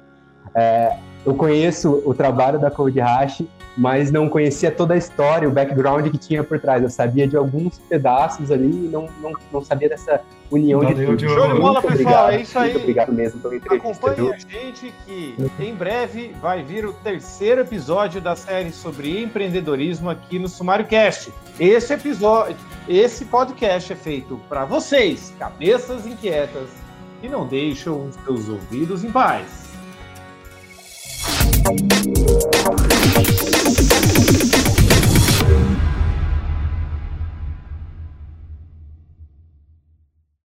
É, 0.55 0.97
eu 1.25 1.35
conheço 1.35 2.03
o 2.05 2.13
trabalho 2.15 2.59
da 2.59 2.71
Code 2.71 3.01
Hash, 3.01 3.43
mas 3.77 4.11
não 4.11 4.29
conhecia 4.29 4.71
toda 4.71 4.95
a 4.95 4.97
história, 4.97 5.49
o 5.49 5.53
background 5.53 6.09
que 6.09 6.19
tinha 6.19 6.45
por 6.45 6.61
trás. 6.61 6.83
Eu 6.83 6.91
sabia 6.91 7.27
de 7.27 7.37
alguns 7.37 7.79
pedaços 7.79 8.51
ali 8.51 8.69
e 8.69 8.89
não, 8.89 9.09
não, 9.21 9.33
não 9.53 9.65
sabia 9.65 9.89
dessa 9.89 10.21
união 10.51 10.81
Valeu, 10.81 10.95
de 10.95 11.07
tudo. 11.07 11.35
Show 11.35 11.55
de 11.55 11.61
bola, 11.61 11.83
pessoal. 11.83 11.93
Obrigado, 11.93 12.33
é 12.33 12.41
isso 12.41 12.59
aí. 12.59 12.71
Muito 12.71 12.83
obrigado 12.83 13.13
mesmo 13.13 13.41
pela 13.41 13.57
entrevista. 13.57 13.89
Acompanhe 13.89 14.33
a 14.33 14.39
gente 14.39 14.95
que 15.05 15.35
em 15.59 15.75
breve 15.75 16.35
vai 16.41 16.63
vir 16.63 16.87
o 16.87 16.93
terceiro 16.93 17.63
episódio 17.63 18.21
da 18.21 18.37
série 18.37 18.73
sobre 18.73 19.23
empreendedorismo 19.23 20.11
aqui 20.11 20.39
no 20.39 20.49
Sumário 20.49 20.87
Cast. 20.87 21.33
Esse 21.59 21.95
episódio, 21.95 22.57
esse 22.89 23.25
podcast 23.25 23.93
é 23.93 23.97
feito 23.97 24.41
para 24.49 24.65
vocês, 24.65 25.33
cabeças 25.39 26.07
inquietas, 26.07 26.69
que 27.21 27.29
não 27.29 27.47
deixam 27.47 28.09
os 28.09 28.15
seus 28.25 28.49
ouvidos 28.49 29.03
em 29.03 29.11
paz. 29.11 29.65
Thank 33.77 34.43
you. 34.43 34.44